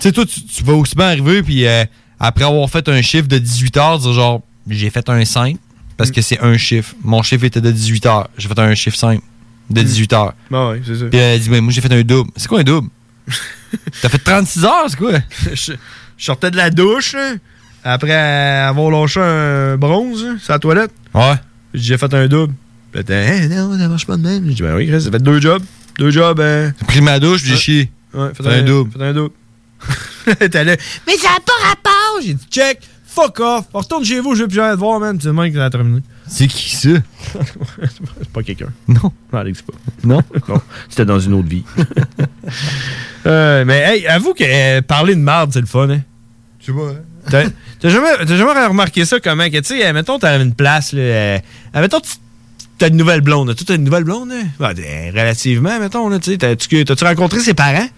[0.00, 1.84] sais, toi, tu, tu vas aussi bien arriver, puis euh,
[2.18, 5.56] après avoir fait un chiffre de 18 heures, dire genre, j'ai fait un 5
[5.96, 6.94] parce que c'est un chiffre.
[7.04, 8.28] Mon chiffre était de 18 heures.
[8.38, 9.20] J'ai fait un chiffre 5
[9.70, 10.34] de 18 heures.
[10.52, 11.04] Ah ouais, c'est ça.
[11.06, 12.30] Puis elle dit, ben, moi, j'ai fait un double.
[12.36, 12.88] C'est quoi un double?
[14.02, 15.12] T'as fait 36 heures, c'est quoi?
[16.16, 17.16] Je, sortais de la douche,
[17.84, 20.92] après avoir lâché un bronze sur la toilette.
[21.14, 21.34] Ouais.
[21.74, 22.54] J'ai fait un double.
[22.92, 24.46] Puis Hey, non, ça marche pas de même.
[24.48, 25.62] J'ai dit, ben oui, Chris, ça fait deux jobs.
[25.98, 26.40] Deux jobs.
[26.40, 26.70] Euh...
[26.80, 27.90] J'ai pris ma douche, j'ai chié.
[28.14, 28.90] Ouais, Fait un double.
[28.92, 29.34] Faites un double.
[30.50, 30.76] T'es là,
[31.06, 32.20] mais ça n'a pas rapport.
[32.22, 32.80] J'ai dit, check,
[33.16, 33.64] fuck off.
[33.72, 35.18] On retourne chez vous, je vais plus jamais te voir, man.
[35.18, 36.00] C'est le mec qui a terminé.
[36.28, 36.88] C'est qui ça?
[38.20, 38.68] c'est pas quelqu'un.
[38.86, 39.12] Non.
[39.32, 39.78] Non, Alex, c'est pas.
[40.06, 40.22] Non?
[40.48, 41.64] non, c'était dans une autre vie.
[43.26, 46.00] Euh, mais hey, avoue que euh, parler de marde, c'est le fun, hein?
[46.60, 47.00] Sais pas, hein?
[47.28, 47.42] T'as
[47.80, 50.92] t'as jamais, t'as jamais remarqué ça comment que, tu sais, euh, mettons, t'as une place,
[50.92, 51.40] là,
[51.74, 52.12] mettons, tu-
[52.78, 53.54] t'as une nouvelle blonde, là.
[53.54, 54.46] Tu as une nouvelle blonde, hein?
[54.60, 57.88] Ben, euh, relativement, mettons, là, tu sais, t'as-tu t'as-tu rencontré ses parents?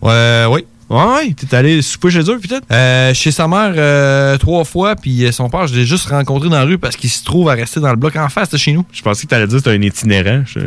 [0.00, 0.64] Ouais, oui.
[0.92, 2.66] Ouais, t'es allé souper chez eux, peut-être?
[2.70, 6.50] Euh, chez sa mère euh, trois fois, puis euh, son père, je l'ai juste rencontré
[6.50, 8.58] dans la rue parce qu'il se trouve à rester dans le bloc en face de
[8.58, 8.84] chez nous.
[8.92, 10.42] Je pensais que t'allais dire que c'était un itinérant.
[10.44, 10.60] Je-.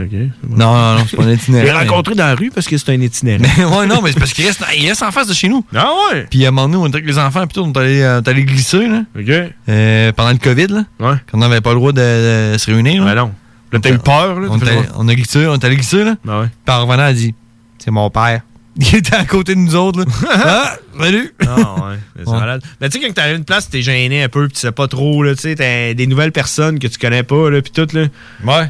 [0.50, 1.68] Non, non, non, c'est pas un itinérant.
[1.68, 3.44] Je l'ai rencontré dans la rue parce que c'est un itinérant.
[3.58, 5.64] Mais ouais, non, mais c'est parce qu'il reste, il reste en face de chez nous.
[5.76, 6.26] Ah ouais?
[6.28, 8.04] Puis à un moment donné, on était avec les enfants, puis tout, on est allé,
[8.04, 9.04] on est allé glisser, là.
[9.16, 9.32] OK.
[9.70, 10.84] Euh, pendant le COVID, là.
[11.00, 11.16] Ouais.
[11.32, 13.14] Quand on n'avait pas le droit de, de se réunir, là.
[13.14, 13.32] Ben non.
[13.72, 14.48] Là, t'as eu peur, là?
[14.50, 14.60] On,
[15.06, 16.16] on a glissé, on est allé glisser, là.
[16.26, 16.48] Ben ouais.
[16.66, 17.36] Puis en revenant, elle dit
[17.78, 18.42] C'est mon père.
[18.78, 20.06] Il était à côté de nous autres, là.
[20.34, 21.34] ah, salut!
[21.48, 21.56] Ah
[21.90, 22.40] ouais, c'est Ouais.
[22.40, 22.62] malade.
[22.82, 24.72] Mais tu sais, quand t'arrives à une place, t'es gêné un peu, pis tu sais
[24.74, 27.72] pas trop, là, tu sais, t'as des nouvelles personnes que tu connais pas, là, pis
[27.72, 28.08] tout, là.
[28.44, 28.70] Ouais.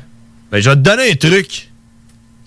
[0.51, 1.69] Ben, je vais te donner un truc.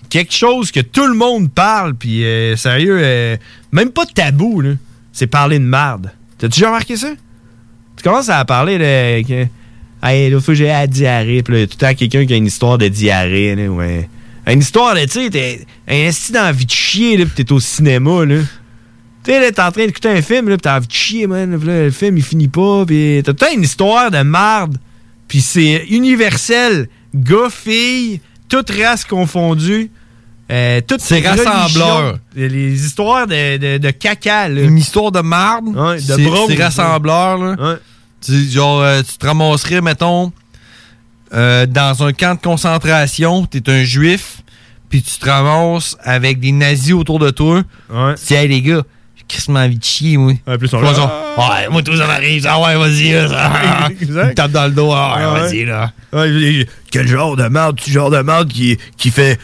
[0.09, 3.35] Quelque chose que tout le monde parle, puis euh, sérieux, euh,
[3.71, 4.71] même pas de tabou, là.
[5.11, 6.11] C'est parler de marde.
[6.37, 7.09] T'as-tu déjà remarqué ça?
[7.97, 9.27] Tu commences à parler de.
[9.27, 9.47] Que,
[10.01, 12.45] hey, l'autre fois, j'ai la diarrhée, pis là, tout le temps quelqu'un qui a une
[12.47, 14.09] histoire de diarrhée, là, ouais.
[14.49, 17.59] Une histoire, là, tu sais, t'es un esti d'envie de chier, là, pis t'es au
[17.59, 18.37] cinéma, là.
[19.23, 21.27] Tu sais, là, t'es en train d'écouter un film, là, pis t'as envie de chier,
[21.27, 21.59] man.
[21.59, 24.77] Pis là, le film, il finit pas, pis t'as peut-être une histoire de marde.
[25.27, 26.89] Puis c'est universel.
[27.13, 29.91] Gars, filles, toutes races confondues.
[30.51, 32.13] Euh, toutes C'est rassembleur.
[32.13, 32.19] religions.
[32.35, 34.61] Les histoires de, de, de caca, là.
[34.61, 35.67] Une histoire de marde.
[35.67, 37.55] Ouais, de c'est, rassembleur, là.
[37.59, 37.77] Ouais.
[38.25, 40.31] Tu, genre, euh, tu te ramasserais, mettons,
[41.33, 44.37] euh, dans un camp de concentration, t'es un juif,
[44.89, 47.61] puis tu te ramasses avec des nazis autour de toi.
[47.89, 48.15] Ouais.
[48.15, 48.81] Tu dis, hey les gars,
[49.15, 50.33] j'ai quasiment envie de chier, moi.
[50.47, 53.09] Ouais, plus on genre, ouais, moi tout ça m'arrive, ah ouais, vas-y.
[54.01, 55.91] Ils me tapent dans le dos, ah ouais, Ah vas-y, là.
[56.11, 59.37] Ouais, quel genre de merde, tu genre de merde qui, qui fait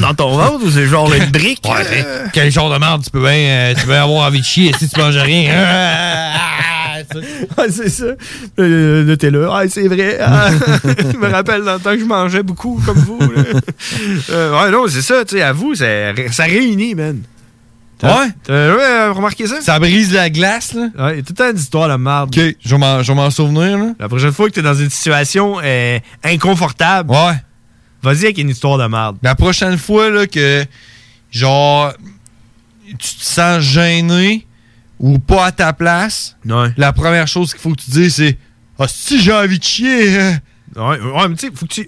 [0.00, 1.62] dans ton ventre ou c'est genre une brique?
[1.64, 4.72] Ouais, quel genre de merde tu peux bien euh, tu peux avoir envie de chier
[4.76, 5.52] si tu manges rien.
[7.56, 8.04] Ah, Ouais, c'est ça.
[8.58, 9.48] Euh, Là, t'es là.
[9.52, 10.18] Ah, c'est vrai.
[10.20, 10.48] Ah,
[10.84, 13.18] je me rappelle dans le temps que je mangeais beaucoup comme vous.
[13.20, 13.42] là.
[14.30, 15.24] Euh, ouais, non, c'est ça.
[15.24, 15.84] Tu sais, à vous, ça,
[16.32, 17.20] ça réunit, man.
[18.02, 18.10] Ouais.
[18.44, 19.60] T'as ouais, remarqué ça?
[19.62, 20.88] Ça brise la glace, là.
[20.98, 22.28] Ouais, il y a tout le temps une histoire de merde.
[22.36, 23.92] OK, je vais m'en- souvenir, là.
[23.98, 27.34] La prochaine fois que t'es dans une situation euh, inconfortable, Ouais.
[28.02, 29.16] vas-y avec une histoire de merde.
[29.22, 30.64] La prochaine fois, là, que,
[31.30, 31.92] genre,
[32.86, 34.46] tu te sens gêné
[34.98, 36.36] ou pas à ta place,
[36.76, 38.38] la première chose qu'il faut que tu dises, c'est
[38.78, 40.18] Ah, si j'ai envie de chier.
[40.20, 40.38] hein.
[40.74, 41.86] Ouais, ouais, mais tu sais, faut que tu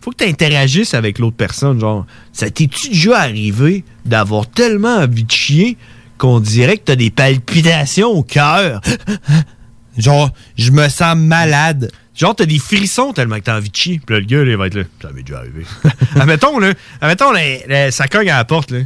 [0.00, 1.78] faut que t'interagisses avec l'autre personne.
[1.78, 5.76] Genre, ça t'es-tu déjà arrivé d'avoir tellement envie de chier
[6.16, 8.80] qu'on dirait que t'as des palpitations au cœur?
[9.98, 11.90] Genre, je me sens malade.
[12.14, 14.00] Genre, t'as des frissons tellement que t'as envie de chier.
[14.04, 14.82] Puis là, le gars, là, il va être là.
[15.02, 15.64] Ça m'est déjà arrivé.
[16.16, 18.80] admettons, là, admettons, là, là, ça cogne à la porte, là.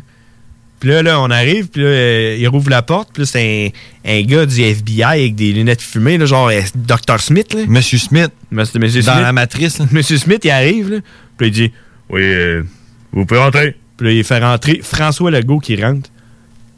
[0.83, 3.73] Puis là, là, on arrive, puis là, euh, il rouvre la porte, puis c'est
[4.05, 7.21] un, un gars du FBI avec des lunettes fumées, là, genre euh, Dr.
[7.21, 7.61] Smith, là.
[7.69, 8.31] Monsieur Smith.
[8.51, 9.23] Monsieur, Monsieur Dans Smith.
[9.23, 9.85] la matrice, là.
[9.93, 10.97] Monsieur Smith, il arrive, là,
[11.39, 11.73] puis là, il dit
[12.11, 12.65] Oui, euh,
[13.13, 13.77] vous pouvez rentrer.
[13.97, 16.11] Puis là, il fait rentrer François Legault qui rentre.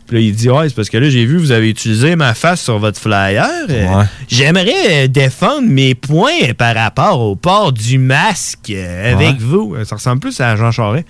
[0.06, 2.34] Puis là, il dit Ouais, c'est parce que là, j'ai vu, vous avez utilisé ma
[2.34, 3.46] face sur votre flyer.
[3.70, 4.04] Euh, Ouais.
[4.28, 9.36] J'aimerais euh, défendre mes points par rapport au port du masque avec Ouais.
[9.38, 9.74] vous.
[9.86, 11.06] Ça ressemble plus à Jean Charest.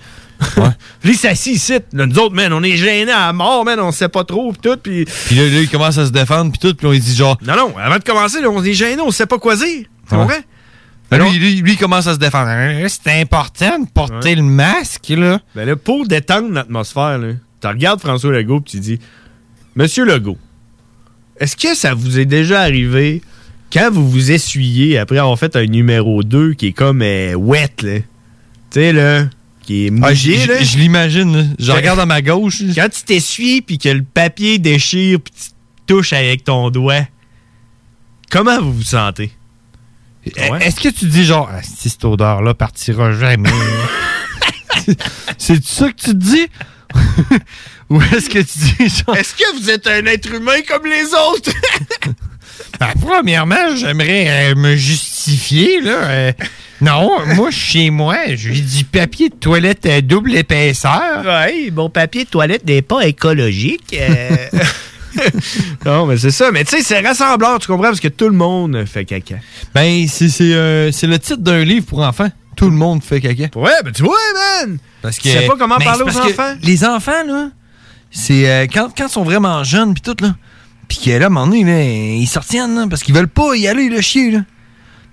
[1.01, 1.73] Puis il s'assit ici.
[1.93, 4.59] Là, nous autres, man, on est gênés à mort, man, on sait pas trop, pis
[4.61, 5.05] tout, puis...
[5.05, 7.37] Là, là, il commence à se défendre, puis tout, puis là, il dit genre.
[7.45, 9.65] Non, non, avant de commencer, là, on est gênés, on sait pas quoi dire.
[10.09, 10.21] Tu Ouais.
[10.21, 10.39] comprends?
[11.11, 12.49] Ben, lui, lui, lui, il commence à se défendre.
[12.49, 15.39] Hein, C'est important de porter le masque, là.
[15.55, 18.99] Ben là, pour détendre l'atmosphère, là, tu regardes François Legault puis tu dis
[19.75, 20.37] Monsieur Legault,
[21.39, 23.21] est-ce que ça vous est déjà arrivé
[23.71, 27.81] quand vous vous essuyez après avoir fait un numéro 2 qui est comme euh, wet,
[27.83, 27.99] là?
[27.99, 28.05] Tu
[28.71, 29.25] sais, là,
[29.65, 31.55] qui est Ah, mouillé, je- l'imagine.
[31.59, 32.61] Je regarde à ma gauche.
[32.75, 35.49] Quand tu t'essuies puis que le papier déchire puis tu
[35.87, 37.07] touches avec ton doigt,
[38.29, 39.31] comment vous vous sentez?
[40.25, 43.49] Est-ce que tu dis genre, Ah, si cette odeur-là partira jamais?
[45.37, 46.47] C'est ça que tu te dis?
[47.89, 49.15] Ou est-ce que tu dis genre.
[49.15, 51.51] Est-ce que vous êtes un être humain comme les autres?
[52.79, 55.91] Ben, premièrement, j'aimerais euh, me justifier, là.
[56.03, 56.31] Euh,
[56.81, 61.23] non, moi, chez moi, j'ai du papier de toilette à double épaisseur.
[61.25, 63.95] Oui, mon papier de toilette n'est pas écologique.
[63.99, 64.35] euh.
[65.85, 66.51] non, mais c'est ça.
[66.51, 67.87] Mais tu sais, c'est rassembleur, tu comprends?
[67.87, 69.35] Parce que tout le monde fait caca.
[69.73, 72.29] Ben, c'est c'est, euh, le titre d'un livre pour enfants.
[72.55, 73.49] Tout le monde fait caca.
[73.59, 74.15] Ouais, ben tu vois,
[74.63, 74.77] man!
[75.01, 76.55] Parce que, Tu sais pas comment Ben, parler aux parce que enfants?
[76.63, 77.49] Les enfants, là,
[78.11, 80.35] c'est euh, quand, quand ils sont vraiment jeunes, puis tout, là,
[80.87, 82.29] puis que là, à un moment donné, là, ils
[82.75, 84.39] là, parce qu'ils veulent pas y aller, le chier, là.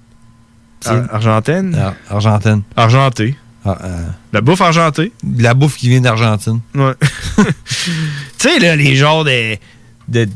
[0.85, 1.77] Ar- Argentine?
[2.09, 2.63] Argentine.
[2.75, 3.35] Argentée.
[3.65, 5.11] Ah, euh, La bouffe argentée.
[5.23, 6.59] de la bouffe qui vient d'Argentine.
[6.75, 6.93] Ouais.
[7.37, 7.91] tu
[8.37, 9.55] sais, là, les genres de,
[10.09, 10.27] de,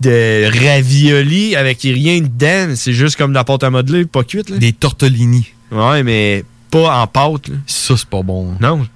[0.00, 4.50] de ravioli avec rien dedans, c'est juste comme de la pâte à modeler, pas cuite.
[4.50, 4.58] Là.
[4.58, 5.46] Des tortellini.
[5.70, 7.48] Ouais, mais pas en pâte.
[7.48, 7.56] Là.
[7.66, 8.54] Ça, c'est pas bon.
[8.60, 8.86] Non.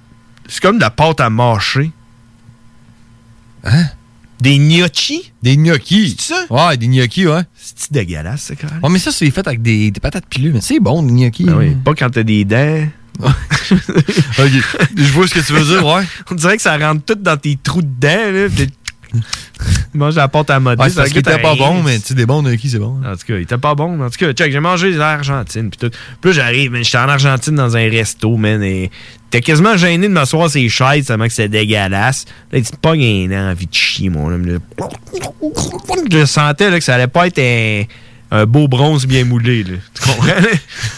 [0.47, 1.91] C'est comme de la pâte à mâcher.
[3.63, 3.85] Hein?
[4.41, 5.31] Des gnocchis?
[5.43, 6.15] Des gnocchis.
[6.19, 6.45] C'est ça?
[6.49, 7.43] Ouais, des gnocchis, ouais.
[7.55, 8.83] C'est dégueulasse, ça, quand même?
[8.83, 10.51] Ouais, mais ça, c'est fait avec des, des patates pilées.
[10.51, 11.45] Mais c'est bon, des gnocchis.
[11.47, 12.87] Ah oui, pas quand t'as des dents.
[13.19, 14.51] Ok.
[14.95, 16.03] Je vois ce que tu veux dire, ouais.
[16.29, 18.31] On dirait que ça rentre tout dans tes trous de dents.
[18.31, 18.69] Là, pis
[19.91, 20.89] tu manges la pâte à modeler.
[20.89, 23.01] Ouais, parce qu'il était pas bon, mais tu sais, des bons gnocchis, c'est bon.
[23.05, 24.01] En tout cas, il était pas bon.
[24.01, 25.69] En tout cas, check, j'ai mangé de l'Argentine.
[25.69, 25.95] Puis tout.
[26.21, 28.63] Puis j'arrive, man, j'étais en Argentine dans un resto, man.
[28.63, 28.89] Et
[29.29, 32.25] t'es quasiment gêné de m'asseoir sur chaises tellement que c'est dégueulasse.
[32.51, 34.59] Là, tu pognes un envie de chier, mon homme.
[36.09, 37.83] Je sentais là, que ça allait pas être un,
[38.31, 39.77] un beau bronze bien moulé, là.
[39.93, 40.49] Tu comprends, là?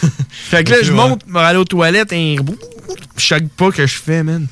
[0.30, 2.36] fait que là, je monte, me aller aux toilettes, un
[3.16, 4.46] chaque pas que je fais, man.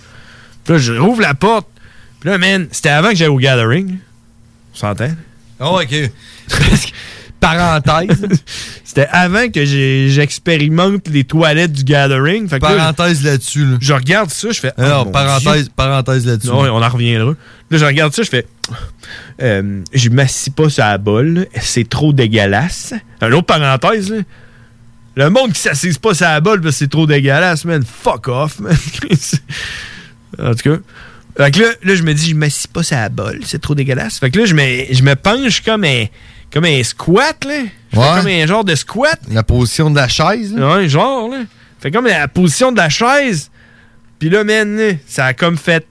[0.64, 1.68] Puis là, je rouvre la porte.
[2.20, 3.98] Puis là, man, c'était avant que j'aille au gathering.
[4.74, 5.10] On s'entend?
[5.60, 6.10] Oh, ok.
[7.40, 8.20] Parenthèse.
[8.84, 12.46] C'était avant que j'expérimente les toilettes du gathering.
[12.46, 13.76] Fait que Parenthèse là-dessus, là.
[13.80, 14.72] je regarde ça, je fais.
[14.76, 15.72] Alors, oh, mon parenthèse, Dieu.
[15.74, 16.50] parenthèse là-dessus.
[16.50, 17.34] On en reviendra.
[17.72, 18.46] Là, je regarde ça, je fais.
[19.40, 21.46] Euh, je m'assis pas sur la bolle.
[21.60, 22.92] C'est trop dégueulasse.
[23.22, 24.18] Un autre parenthèse, là.
[25.16, 27.82] Le monde qui s'assise pas sur la bolle parce que c'est trop dégueulasse, man.
[27.84, 28.76] Fuck off, man.
[30.38, 30.76] en tout cas.
[31.36, 33.40] Fait que là, là, je me dis, je m'assis pas sur la bolle.
[33.44, 34.18] C'est trop dégueulasse.
[34.18, 36.04] Fait que là, je me, je me penche comme un,
[36.52, 37.54] comme un squat, là.
[37.92, 38.18] Je fais Ouais.
[38.18, 39.18] comme un genre de squat.
[39.30, 40.76] La position de la chaise, là.
[40.76, 41.38] Ouais, genre, là.
[41.80, 43.50] Fait comme la position de la chaise.
[44.18, 45.86] Puis là, man, là, ça a comme fait.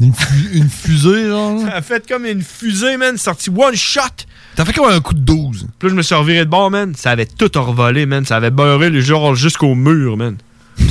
[0.00, 1.60] Une, fu- une fusée, genre.
[1.62, 4.00] Ça a fait comme une fusée, man, sorti one shot.
[4.54, 5.66] T'as fait comme un coup de 12.
[5.78, 6.94] Puis là, je me suis reviré de bord, man.
[6.96, 8.24] Ça avait tout revolé, man.
[8.24, 10.36] Ça avait beurré le genre jusqu'au mur, man.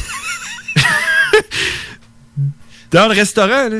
[2.92, 3.78] Dans le restaurant, là.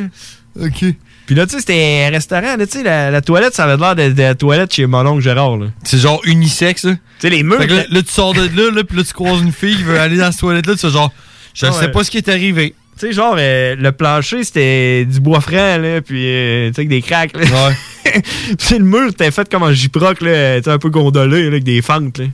[0.66, 0.86] OK.
[1.26, 3.76] Puis là, tu sais, c'était un restaurant, là, tu sais, la, la toilette, ça avait
[3.76, 5.68] l'air de, de la toilette chez mon oncle Gérard, là.
[5.84, 6.94] C'est genre unisexe, là.
[6.94, 7.58] Tu sais, les murs.
[7.60, 9.52] Fait que là, là- là, tu sors de là, là, puis là, tu croises une
[9.52, 11.12] fille qui veut aller dans cette toilette-là, tu fais genre,
[11.54, 11.72] je Ouais.
[11.74, 12.76] sais pas ce qui est arrivé.
[13.00, 16.82] Tu sais, genre, euh, le plancher, c'était du bois franc, là, puis, euh, tu sais,
[16.82, 17.42] avec des craques, là.
[17.44, 18.22] Ouais.
[18.58, 21.64] puis le mur, c'était fait comme en gyproc, là, tu un peu gondolé, là, avec
[21.64, 22.26] des fentes, là.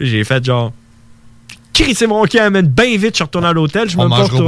[0.00, 0.72] J'ai fait genre.
[1.74, 3.88] Crissez mon camp, man, bien vite, je suis retourné à l'hôtel.
[3.88, 3.96] Je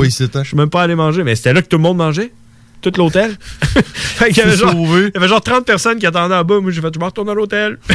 [0.07, 0.43] ici, hein.
[0.43, 2.33] Je suis même pas allé manger, mais c'était là que tout le monde mangeait.
[2.81, 3.37] Tout l'hôtel.
[3.41, 6.43] fait qu'il y avait C'est genre, il y avait genre 30 personnes qui attendaient en
[6.43, 6.61] bas.
[6.61, 7.79] Moi, j'ai fait, je me retourne à l'hôtel.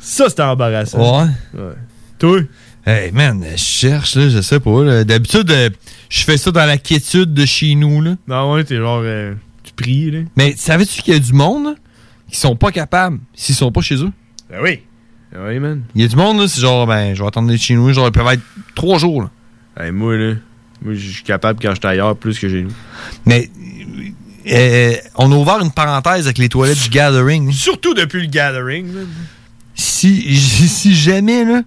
[0.00, 1.22] Ça, c'était embarrassant.
[1.22, 1.28] Ouais.
[1.54, 1.74] Ouais.
[2.18, 2.40] Toi?
[2.86, 4.82] Hey, man, je cherche, là, je sais pas.
[4.84, 5.04] là.
[5.04, 5.68] D'habitude, euh,
[6.08, 8.16] je fais ça dans la quiétude de chez nous, là.
[8.26, 9.02] Non, ouais, t'es genre.
[9.04, 10.20] euh, tu pries, là.
[10.36, 11.74] Mais savais-tu qu'il y a du monde, là,
[12.30, 14.10] qui sont pas capables s'ils sont pas chez eux?
[14.50, 14.80] Ben oui.
[15.32, 15.82] Ben oui, man.
[15.94, 18.06] Il y a du monde, là, c'est genre, ben, je vais attendre chez nous, genre,
[18.08, 18.42] ils peuvent être
[18.74, 19.30] trois jours, là.
[19.84, 20.34] Hey, moi, là.
[20.82, 22.72] Moi, je suis capable quand je suis ailleurs plus que chez nous.
[23.26, 23.50] Mais,
[24.50, 27.52] euh, on a ouvert une parenthèse avec les toilettes du Gathering.
[27.52, 29.06] Surtout depuis le gathering, man.
[29.74, 31.60] Si, si jamais, là,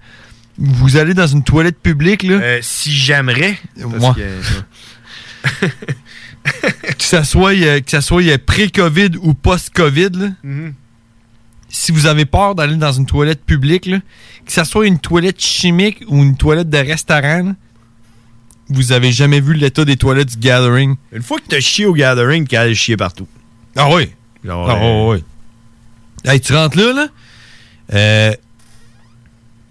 [0.57, 2.35] vous allez dans une toilette publique, là?
[2.35, 3.57] Euh, si j'aimerais.
[3.77, 4.15] Moi.
[4.15, 4.39] que-
[6.97, 10.73] que ça soit, euh, que ça soit euh, pré-COVID ou post-COVID, là, Mhm.
[11.69, 13.99] si vous avez peur d'aller dans une toilette publique, là,
[14.45, 17.55] que ça soit une toilette chimique ou une toilette de restaurant, là,
[18.69, 20.95] vous avez jamais vu l'état des toilettes du Gathering.
[21.11, 23.27] Une fois que t'as chié au gathering, t'as allé chier partout.
[23.75, 24.09] Ah oui?
[24.43, 25.17] Genre, Ah euh, oui,
[26.25, 26.31] oui.
[26.31, 27.07] Hey, tu rentres là, là,
[27.93, 28.33] euh,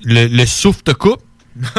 [0.05, 1.23] le, le souffle te coupe.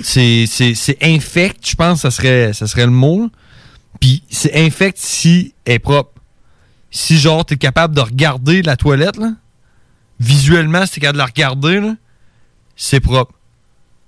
[0.00, 3.28] c'est, c'est, c'est infect, je pense que ça serait, ça serait le mot.
[4.00, 6.12] Puis c'est infect si elle est propre.
[6.90, 9.32] Si genre t'es capable de regarder la toilette, là,
[10.18, 11.94] visuellement, si t'es capable de la regarder, là,
[12.76, 13.34] c'est propre.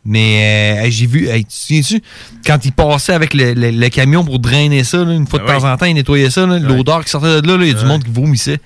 [0.05, 2.03] Mais euh, hey, j'ai vu, hey, tu te souviens-tu,
[2.45, 5.45] quand il passait avec le, le- le camion pour drainer ça, là, une fois de
[5.47, 7.71] Ah temps en temps, il nettoyait ça, là, l'odeur qui sortait de là, il y
[7.71, 8.59] a du monde qui vomissait.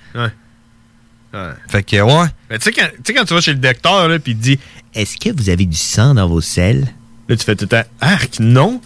[1.33, 1.51] Ouais.
[1.67, 2.27] Fait que, ouais.
[2.49, 4.37] Mais tu sais, quand, tu sais, quand tu vas chez le docteur, là, puis il
[4.37, 4.59] te dit
[4.95, 6.87] Est-ce que vous avez du sang dans vos selles?
[7.27, 8.81] Là, tu fais tout le temps Arc, non.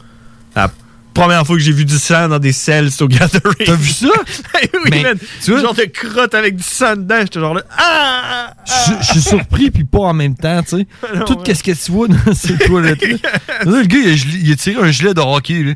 [0.55, 0.71] La
[1.13, 3.53] première fois que j'ai vu du sang dans des selles, c'est au gathering.
[3.65, 4.07] T'as vu ça?
[4.73, 5.17] oui, Mais, man.
[5.43, 7.19] tu vois- Genre de crotte avec du sang dedans.
[7.21, 10.87] J'étais genre là Ah Je je suis surpris puis pas en même temps, tu sais.
[11.15, 11.43] Non, Tout ouais.
[11.43, 13.17] qu'est-ce que tu vois dans ces toilettes-là?
[13.65, 15.73] Là, le gars, il a, gelé- il a tiré un gilet de hockey, là.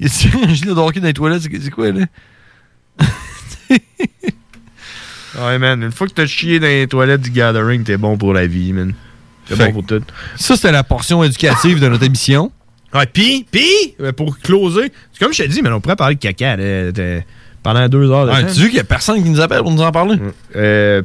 [0.00, 2.06] Il a tiré un gilet de hockey dans les toilettes, c'est c'est quoi, là?
[5.40, 5.82] Ouais, man.
[5.82, 8.72] Une fois que t'as chié dans les toilettes du gathering, t'es bon pour la vie,
[8.72, 8.92] man.
[9.48, 10.02] T'es bon pour tout.
[10.36, 12.50] Ça, c'était la portion éducative de notre émission.
[12.94, 16.14] Ouais, pis, pis, euh, pour closer, c'est comme je t'ai dit, mais on pourrait parler
[16.14, 17.20] de caca là, de-
[17.62, 18.52] pendant deux heures de temps.
[18.54, 20.16] tu veux qu'il y a personne qui nous appelle pour nous en parler?
[20.56, 21.02] Euh,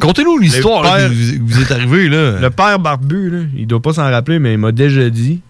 [0.00, 2.32] Contez-nous l'histoire père- qui vous, vous est arrivé, là.
[2.40, 5.40] Le père barbu, là, il doit pas s'en rappeler, mais il m'a déjà dit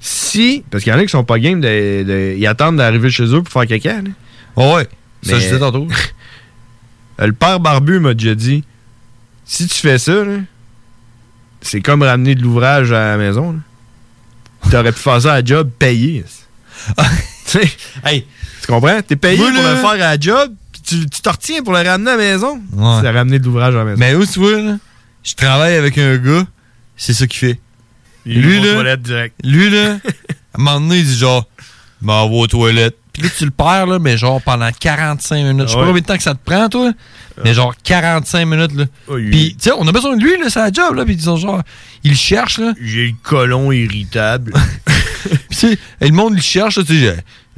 [0.00, 0.64] si.
[0.70, 3.24] Parce qu'il y en a qui sont pas game, de, de- ils attendent d'arriver chez
[3.24, 4.00] eux pour faire caca.
[4.00, 4.10] Là.
[4.56, 4.84] Ah ouais,
[5.22, 5.88] ça, je disais tantôt.
[7.20, 8.64] Euh, Le père barbu m'a déjà dit
[9.44, 10.22] si tu fais ça,
[11.60, 13.56] c'est comme ramener de l'ouvrage à la maison.
[14.70, 16.24] T'aurais pu faire ça à job payé.
[18.04, 18.26] Hey,
[18.60, 19.00] tu comprends?
[19.02, 20.52] T'es payé pour le faire à job,
[20.84, 22.60] tu tu t'en retiens pour le ramener à la maison.
[22.72, 22.98] Ouais.
[23.00, 23.96] C'est ramener de l'ouvrage à la maison.
[24.00, 24.76] Mais où tu vois, là,
[25.22, 26.44] je travaille avec un gars,
[26.96, 27.60] c'est ça qu'il fait.
[28.26, 29.36] Il lui, là, direct.
[29.44, 31.46] lui, là, à un moment donné, il dit genre,
[32.02, 32.98] m'en va aux toilettes.
[33.14, 35.68] Puis là, tu le perds, là, mais genre pendant 45 minutes.
[35.68, 36.92] Je sais pas combien de temps que ça te prend, toi,
[37.44, 38.84] mais genre 45 minutes, là.
[39.08, 41.04] Oh, il- Puis, tu sais, on a besoin de lui, là, c'est la job, là.
[41.04, 41.62] Puis ils sont genre,
[42.02, 42.72] il le cherche, là.
[42.82, 44.52] J'ai le colon irritable.
[45.24, 47.00] Puis, tu sais, et le monde, il le cherche, là, tu sais,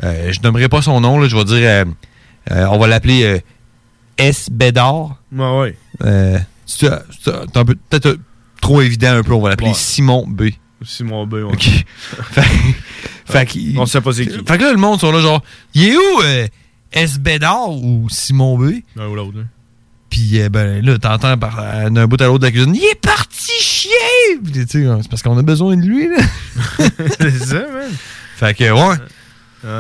[0.03, 1.85] je, euh, je nommerai pas son nom, là, je vais dire, euh,
[2.53, 3.39] Euh, on va l'appeler euh,
[4.19, 4.49] S.
[4.53, 5.17] Bédard.
[5.33, 5.77] Ouais, ouais.
[6.05, 8.17] Euh, c'est peut-être euh,
[8.61, 9.33] trop évident un peu.
[9.33, 9.75] On va l'appeler Ouais.
[9.75, 10.51] Simon B.
[10.85, 11.43] Simon B, ouais.
[11.45, 11.69] OK.
[13.27, 14.39] fait, qu'il- On sait pas c'est qui.
[14.47, 15.43] Fait que là, le monde sont là, genre,
[15.75, 16.47] il est où euh,
[16.93, 17.19] S.
[17.19, 18.73] Bédard ou Simon B?
[18.97, 19.39] L'un ou l'autre.
[19.41, 19.47] hein.
[20.09, 22.85] Puis, euh, ben là, t'entends par, euh, d'un bout à l'autre de la cuisine, il
[22.85, 23.91] est parti chier!
[24.43, 26.17] Puis, tu sais, c'est parce qu'on a besoin de lui, là.
[27.21, 27.91] c'est ça, man.
[28.37, 28.97] Fait que, ouais.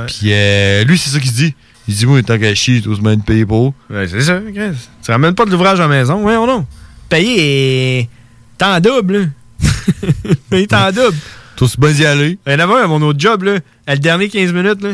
[0.09, 1.55] Puis, euh, lui, c'est ça qu'il se dit.
[1.89, 3.73] Il se dit, moi, tant qu'à chier, tu oses me payer pour.
[3.89, 4.73] Ouais, c'est ça, Chris.
[5.05, 6.66] Tu ramènes pas de l'ouvrage à la maison, ouais, ou non?
[7.09, 8.09] Payer est...
[8.59, 9.27] T'en double, là.
[10.51, 11.16] Payer t'en double.
[11.56, 12.38] Toi, c'est bien d'y aller?
[12.46, 13.58] Il y en avait un à mon autre job, là.
[13.86, 14.90] À le dernier 15 minutes, là.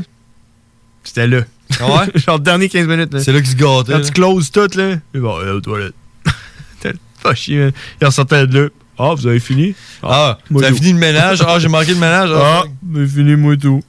[1.03, 1.41] C'était là.
[1.81, 2.07] Ah ouais?
[2.21, 3.21] Genre, le dernier 15 minutes, là.
[3.21, 3.93] C'est là qu'il se gâtait.
[3.93, 4.05] Quand là.
[4.05, 4.97] tu closes tout, là.
[5.15, 5.95] Il va aller aux toilettes.
[6.81, 7.73] T'as pas chier, man.
[8.01, 8.69] Il ressortait de là.
[8.99, 9.75] Ah, vous avez fini?
[10.03, 10.77] Ah, moi t'as tout.
[10.77, 11.43] fini le ménage?
[11.47, 12.31] Ah, j'ai manqué le ménage?
[12.33, 12.63] Ah,
[12.95, 13.83] j'ai fini, moi tout.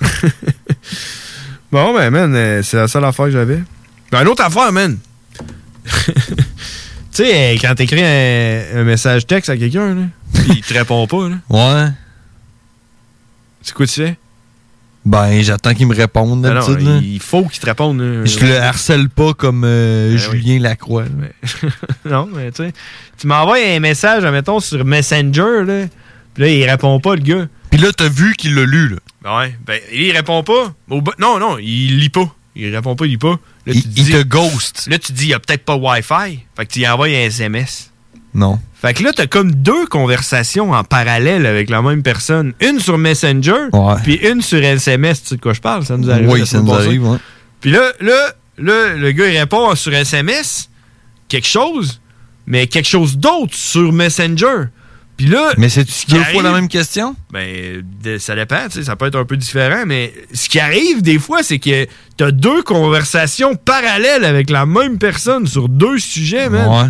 [1.72, 3.60] bon, ben, man, euh, c'est la seule affaire que j'avais.
[4.12, 4.98] Ben, une autre affaire, man.
[5.84, 6.12] tu
[7.10, 10.02] sais, euh, quand t'écris un, un message texte à quelqu'un, là,
[10.48, 11.36] il te répond pas, là.
[11.48, 11.90] Ouais.
[13.62, 14.16] C'est quoi tu fais?
[15.04, 17.00] Ben, j'attends qu'il me réponde, Ben non, là.
[17.02, 18.00] il faut qu'il te réponde.
[18.00, 18.24] là.
[18.24, 21.04] Je le harcèle pas comme euh, Ben Julien Lacroix.
[22.08, 22.72] non, mais tu sais,
[23.18, 25.86] tu m'envoies un message, admettons, sur Messenger, là.
[26.34, 27.48] Puis là, il répond pas, le gars.
[27.70, 28.96] Puis là, t'as vu qu'il l'a lu, là.
[29.22, 29.56] Ben ouais.
[29.66, 30.72] Ben, il répond pas.
[31.18, 32.32] Non, non, il lit pas.
[32.54, 33.38] Il répond pas, il lit pas.
[33.66, 34.86] Là, Il- tu il dis- te ghost.
[34.88, 36.40] Là, tu dis, il y a peut-être pas Wi-Fi.
[36.56, 37.90] Fait que tu lui envoies un SMS.
[38.34, 38.58] Non.
[38.80, 42.52] Fait que là, t'as comme deux conversations en parallèle avec la même personne.
[42.60, 43.68] Une sur Messenger,
[44.02, 45.22] puis une sur SMS.
[45.22, 45.84] Tu sais de quoi je parle?
[45.84, 46.28] Ça nous arrive.
[46.28, 47.18] Oui, ça nous arrive, ouais.
[47.60, 50.68] Puis là, là, là, le gars, il répond sur SMS
[51.28, 52.00] quelque chose,
[52.46, 54.64] mais quelque chose d'autre sur Messenger.
[55.16, 55.52] Puis là...
[55.58, 57.14] Mais c'est ce deux fois la même question?
[57.30, 57.84] Ben,
[58.18, 61.18] ça dépend, tu sais, ça peut être un peu différent, mais ce qui arrive des
[61.18, 61.86] fois, c'est que
[62.16, 66.48] t'as deux conversations parallèles avec la même personne sur deux sujets.
[66.48, 66.86] Ouais.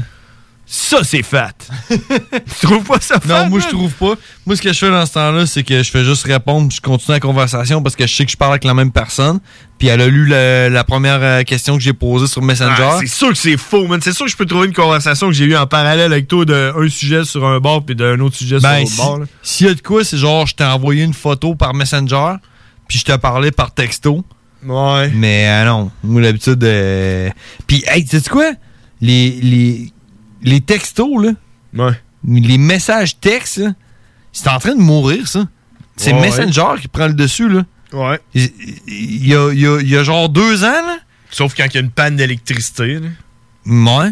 [0.75, 1.53] Ça, c'est fat.
[1.91, 3.45] tu trouves pas ça fat?
[3.45, 4.15] Non, moi, je trouve pas.
[4.47, 6.77] Moi, ce que je fais dans ce temps-là, c'est que je fais juste répondre, puis
[6.79, 9.39] je continue la conversation parce que je sais que je parle avec la même personne.
[9.79, 12.89] Puis elle a lu le- la première euh, question que j'ai posée sur Messenger.
[12.91, 14.01] Ah, c'est sûr que c'est faux, man.
[14.03, 16.47] C'est sûr que je peux trouver une conversation que j'ai eue en parallèle avec toi
[16.47, 19.19] d'un sujet sur un bord puis d'un autre sujet Ben, sur l'autre bord.
[19.19, 19.27] là.
[19.43, 22.37] si- s'il y a de quoi, c'est genre, je t'ai envoyé une photo par Messenger,
[22.89, 24.25] puis je t'ai parlé par texto.
[24.65, 25.11] Ouais.
[25.15, 26.65] Mais euh, non, moi, d'habitude.
[26.65, 27.29] euh,
[27.67, 28.53] Puis, hey, tu sais quoi?
[29.03, 29.92] Les, les,
[30.43, 31.33] les textos, là.
[31.75, 31.99] Ouais.
[32.27, 33.63] Les messages textes,
[34.33, 35.47] c'est en train de mourir, ça.
[35.97, 37.65] C'est Ouais, Messenger qui prend le dessus, là.
[37.93, 38.19] Ouais.
[38.35, 38.51] Il
[38.87, 40.99] il y a, il y a- il y a genre deux ans, là.
[41.31, 43.09] Sauf quand il y a une panne d'électricité, là.
[43.67, 44.11] Ouais.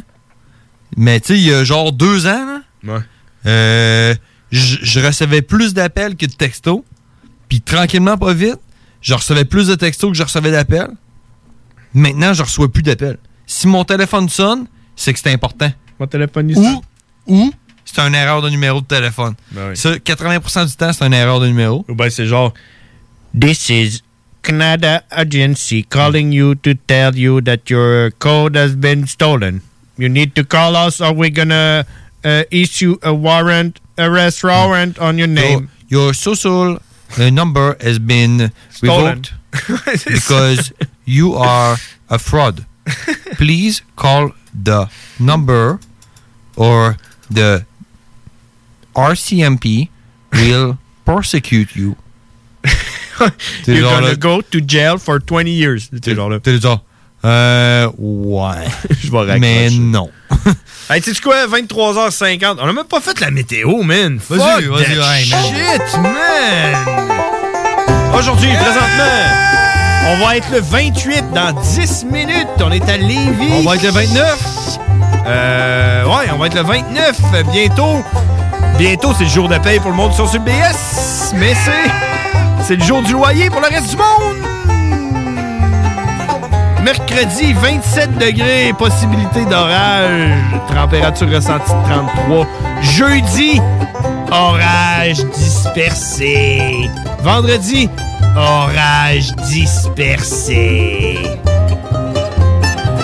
[0.97, 2.94] Mais tu sais, il y a genre deux ans, là.
[2.94, 3.01] Ouais.
[3.47, 4.15] euh,
[4.52, 6.82] je je recevais plus d'appels que de textos.
[7.48, 8.59] Puis tranquillement, pas vite,
[9.01, 10.90] je recevais plus de textos que je recevais d'appels.
[11.94, 13.19] Maintenant, je reçois plus d'appels.
[13.47, 14.66] Si mon téléphone sonne,
[14.97, 15.70] c'est que c'est important.
[16.01, 16.82] Mon téléphone Ou,
[17.27, 17.52] ou
[17.85, 19.35] c'est une erreur de numéro de téléphone.
[19.52, 19.77] Ben oui.
[19.77, 21.85] Ça, 80% du temps, c'est une erreur de numéro.
[21.89, 22.55] Ou ben c'est genre
[23.39, 24.02] This is
[24.43, 29.60] Canada Agency calling you to tell you that your code has been stolen.
[29.98, 31.85] You need to call us or we're gonna
[32.24, 35.68] uh, issue a warrant, arrest warrant on your name.
[35.89, 36.78] Your, your social
[37.18, 39.24] uh, number has been Stolen.
[39.52, 40.72] revoked because
[41.05, 41.77] you are
[42.09, 42.64] a fraud.
[43.36, 45.78] Please call the number
[46.61, 46.95] or
[47.32, 47.65] the
[48.95, 49.89] RCMP
[50.32, 51.97] will persecute you.
[52.62, 52.70] T'es
[53.74, 55.89] You're gonna là- go to jail for 20 years.
[56.03, 56.39] T'es genre là.
[56.41, 56.82] T'es genre,
[57.24, 58.66] euh, ouais.
[59.03, 59.39] Je vais raccrocher.
[59.41, 60.11] Mais non.
[60.93, 62.57] Hey, tu sais quoi, 23h50.
[62.59, 64.19] On a même pas fait la météo, man.
[64.28, 65.19] Vas-y, vas-y, man.
[65.23, 66.74] Shit, man.
[68.12, 69.23] Aujourd'hui, présentement,
[70.09, 72.49] on va être le 28 dans 10 minutes.
[72.59, 73.53] On est à Lévis.
[73.53, 74.78] On va être le 29.
[75.26, 78.05] Euh, ouais, on va être le 29 euh, bientôt.
[78.78, 81.32] Bientôt, c'est le jour de paye pour le monde sur le BS.
[81.34, 81.90] Mais c'est.
[82.62, 84.36] C'est le jour du loyer pour le reste du monde.
[86.84, 90.30] Mercredi, 27 degrés, possibilité d'orage,
[90.68, 91.92] température ressentie de
[92.24, 92.47] 33.
[92.80, 93.60] Jeudi,
[94.30, 96.88] orage dispersé.
[97.22, 97.90] Vendredi,
[98.36, 101.18] orage dispersé.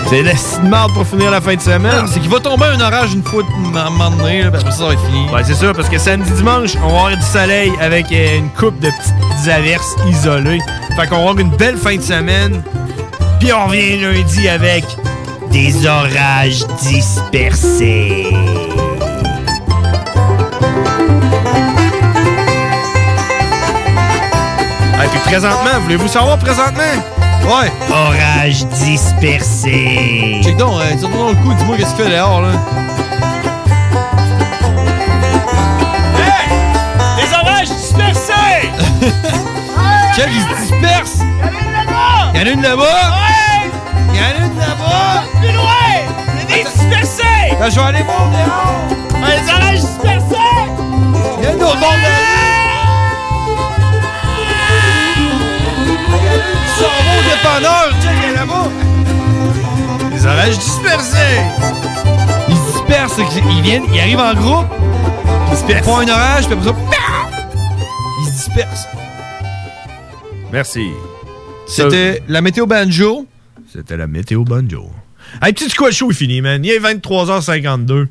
[0.09, 0.33] C'est la
[0.69, 2.07] marde pour finir la fin de semaine.
[2.07, 4.71] C'est qu'il va tomber un orage une fois de- un moment donné, là, puis après
[4.71, 5.29] ça, va être fini.
[5.29, 8.49] Ouais, c'est ça, parce que samedi, dimanche, on va avoir du soleil avec euh, une
[8.51, 10.61] coupe de petites averses isolées.
[10.95, 12.63] Fait qu'on va avoir une belle fin de semaine.
[13.41, 14.85] Puis on revient lundi avec
[15.51, 18.27] des orages dispersés.
[25.03, 26.83] Et puis présentement, voulez-vous savoir présentement?
[27.47, 27.71] Ouais.
[27.89, 30.41] Orage dispersé.
[30.43, 32.49] Check donc, euh, tire-toi dans le cou, dis-moi qu'est-ce qu'il fait dehors, là.
[37.17, 38.69] Les orages dispersés!
[40.15, 41.19] Check, il se disperse!
[42.33, 42.83] Il y en a une là-bas!
[42.83, 43.71] Ouais!
[44.13, 45.23] Il y en a une là-bas!
[45.39, 45.89] Plus loin!
[46.33, 47.55] Il y a des dispersés!
[47.57, 49.25] Ben, je vais aller voir dehors!
[49.25, 50.35] Les orages dispersés!
[51.39, 52.01] Il y a une autre bande
[57.17, 57.89] au dépanneur!
[58.01, 58.69] Check, elle est là-bas!
[60.11, 61.41] Les orages dispersés!
[62.49, 64.67] Ils se dispersent, qu'ils viennent, ils arrivent en groupe,
[65.69, 66.75] ils font un orage, puis après ça,
[68.21, 68.87] ils se dispersent.
[70.51, 70.91] Merci.
[71.67, 73.27] C'était la météo banjo.
[73.71, 74.89] C'était la météo banjo.
[75.41, 76.63] Hey, petit squat show est fini, man.
[76.63, 78.07] Il est 23h52.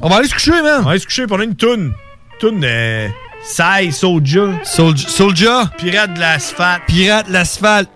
[0.00, 0.80] On va aller se coucher, man.
[0.80, 1.92] On va aller se coucher pour une toune.
[2.38, 3.08] Toune euh,
[3.42, 4.60] Sai, Soulja.
[4.62, 5.72] Soulja.
[5.76, 6.82] Pirate de l'asphalte.
[6.86, 7.90] Pirate de l'asphalte.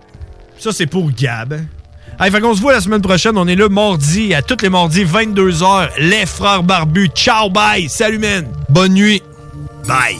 [0.59, 1.53] Ça, c'est pour Gab.
[2.19, 3.37] Hey, fait qu'on se voit la semaine prochaine.
[3.37, 5.89] On est là mardi, à tous les mardis, 22h.
[5.99, 7.09] Les frères barbus.
[7.13, 7.87] Ciao, bye.
[7.87, 8.47] Salut, man.
[8.69, 9.21] Bonne nuit.
[9.87, 10.17] Bye.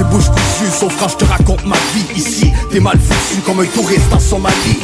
[0.00, 3.60] C'est bouche cousue, sauf quand je te raconte ma vie Ici, t'es mal foutu comme
[3.60, 4.80] un touriste en Somalie.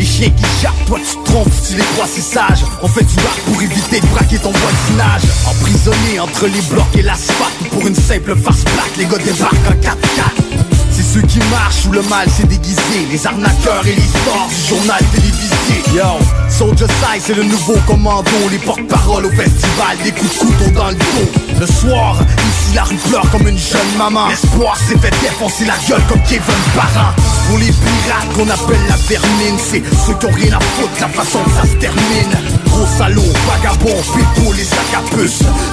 [0.00, 3.04] Les chiens qui jappent, toi tu te trompes, tu les crois c'est sage On fait
[3.04, 5.22] du rap pour éviter de braquer ton voisinage.
[5.46, 9.68] Emprisonné entre les blocs et l'asphalte Ou pour une simple farce plate, les gars débarquent
[9.68, 10.48] en 4x4
[10.90, 13.06] c'est ceux qui marchent où le mal s'est déguisé.
[13.12, 15.94] Les arnaqueurs et l'histoire du journal télévisé.
[15.94, 16.18] Yo,
[16.58, 18.30] Soldier Side c'est le nouveau commando.
[18.50, 21.30] Les porte-paroles au festival, des coups de couteau dans le dos.
[21.60, 24.26] Le soir, ici la rue pleure comme une jeune maman.
[24.26, 26.42] L'espoir s'est fait défoncer la gueule comme Kevin
[26.74, 27.14] Parent.
[27.46, 31.08] Pour les pirates qu'on appelle la vermine C'est ceux qui ont rien à foutre, la
[31.08, 32.34] façon que ça se termine.
[32.66, 34.98] Gros salaud, vagabond, pépo, les sacs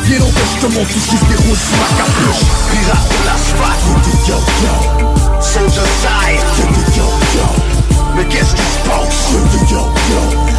[0.03, 2.45] Viens donc que je te montre tout ce qui se déroule ma capuche.
[2.69, 3.81] Pirate de l'asphalte,
[4.29, 4.37] yo,
[5.41, 6.45] Soldier side.
[8.15, 10.54] Mais qu'est-ce qui se passe,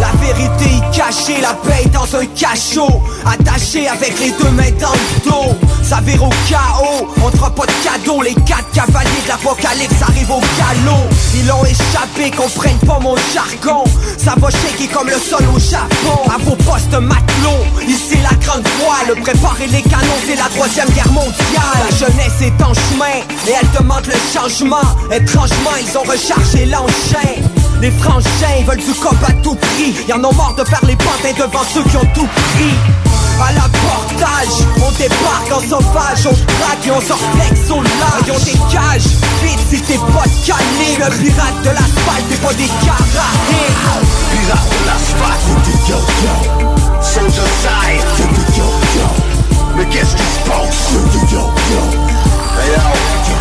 [0.00, 4.92] La vérité est cachée, la paix dans un cachot Attaché avec les deux mains dans
[4.92, 5.58] le dos.
[5.82, 8.22] Ça vire au chaos, on fera pas de cadeau.
[8.22, 11.04] Les quatre cavaliers de l'apocalypse arrivent au galop.
[11.34, 13.84] Ils ont échappé, comprennent pas mon jargon.
[14.16, 16.30] Ça va shaker comme le sol au Japon.
[16.32, 19.20] À vos postes matelots, ici la grande voile.
[19.22, 21.80] Préparez les canons, c'est la troisième guerre mondiale.
[21.90, 24.86] La jeunesse est en chemin, et elle demande le changement.
[25.10, 30.34] Étrangement, ils ont rechargé l'engin les frangins veulent du cop à tout prix Y'en ont
[30.34, 32.74] marre de faire les pantins devant ceux qui ont tout pris
[33.42, 38.30] à la portage, on débarque en sauvage, on traque et on sort flex au large
[38.30, 39.06] ont des cages,
[39.42, 43.72] vite si t'es pas calé Le pirate de l'asphalte, t'es pas des karatés
[44.30, 47.00] Pirate de l'asphalte, yo, yo, yo.
[47.00, 49.06] Soldier side, yo, yo, yo, yo.
[49.74, 51.82] Mais qu'est-ce qui se passe, yo, yo, yo, yo.
[52.60, 52.72] Hey,
[53.30, 53.39] yo.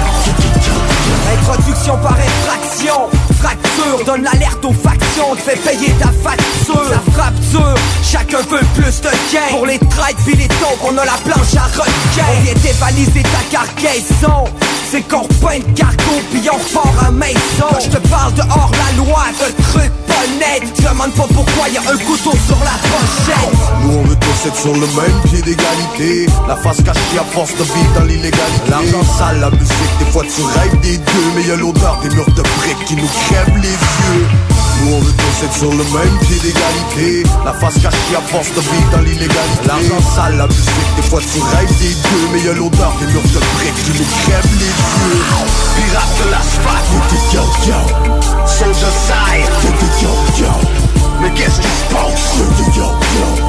[1.31, 5.35] Introduction par infraction Fracture, donne l'alerte aux factions.
[5.35, 6.89] Te fait payer ta facture.
[6.89, 10.97] Ça frappe dur, chacun veut plus de gain Pour les traites puis les taupes, on
[10.97, 14.45] a la planche à requin On vient dévaliser ta cargaison
[14.91, 17.70] C'est qu'on repeint de cargo puis on repart à maison.
[17.80, 21.78] Je te parle de hors la loi, de trucs pas nets demande pas pourquoi y
[21.78, 23.84] a un couteau sur la pochette.
[23.84, 26.26] Nous on veut tous être sur le même pied d'égalité.
[26.48, 28.70] La face cachée à force de vivre dans l'illégalité.
[28.70, 32.10] L'argent sale, la musique, des fois tu rêves des deux Mais y a l'odeur des
[32.10, 34.28] murs de briques qui nous crèvent les yeux
[34.81, 38.49] Nous on veut tous être sur le même pied d'égalité La face cachée à force
[38.53, 42.41] de vivre dans l'illégalité L'argent sale, la musique, des fois tu rêves des deux Mais
[42.41, 45.23] y a l'odeur des murs de briques qui nous crèvent les yeux
[45.76, 46.89] Pirate de l'asphalte,
[47.34, 48.47] yo, yo, yo.
[48.47, 49.53] Soldier side,
[50.01, 50.51] yo, yo, yo.
[51.22, 52.45] Mais qu'est-ce qui se passe, yo,
[52.76, 53.48] yo, yo,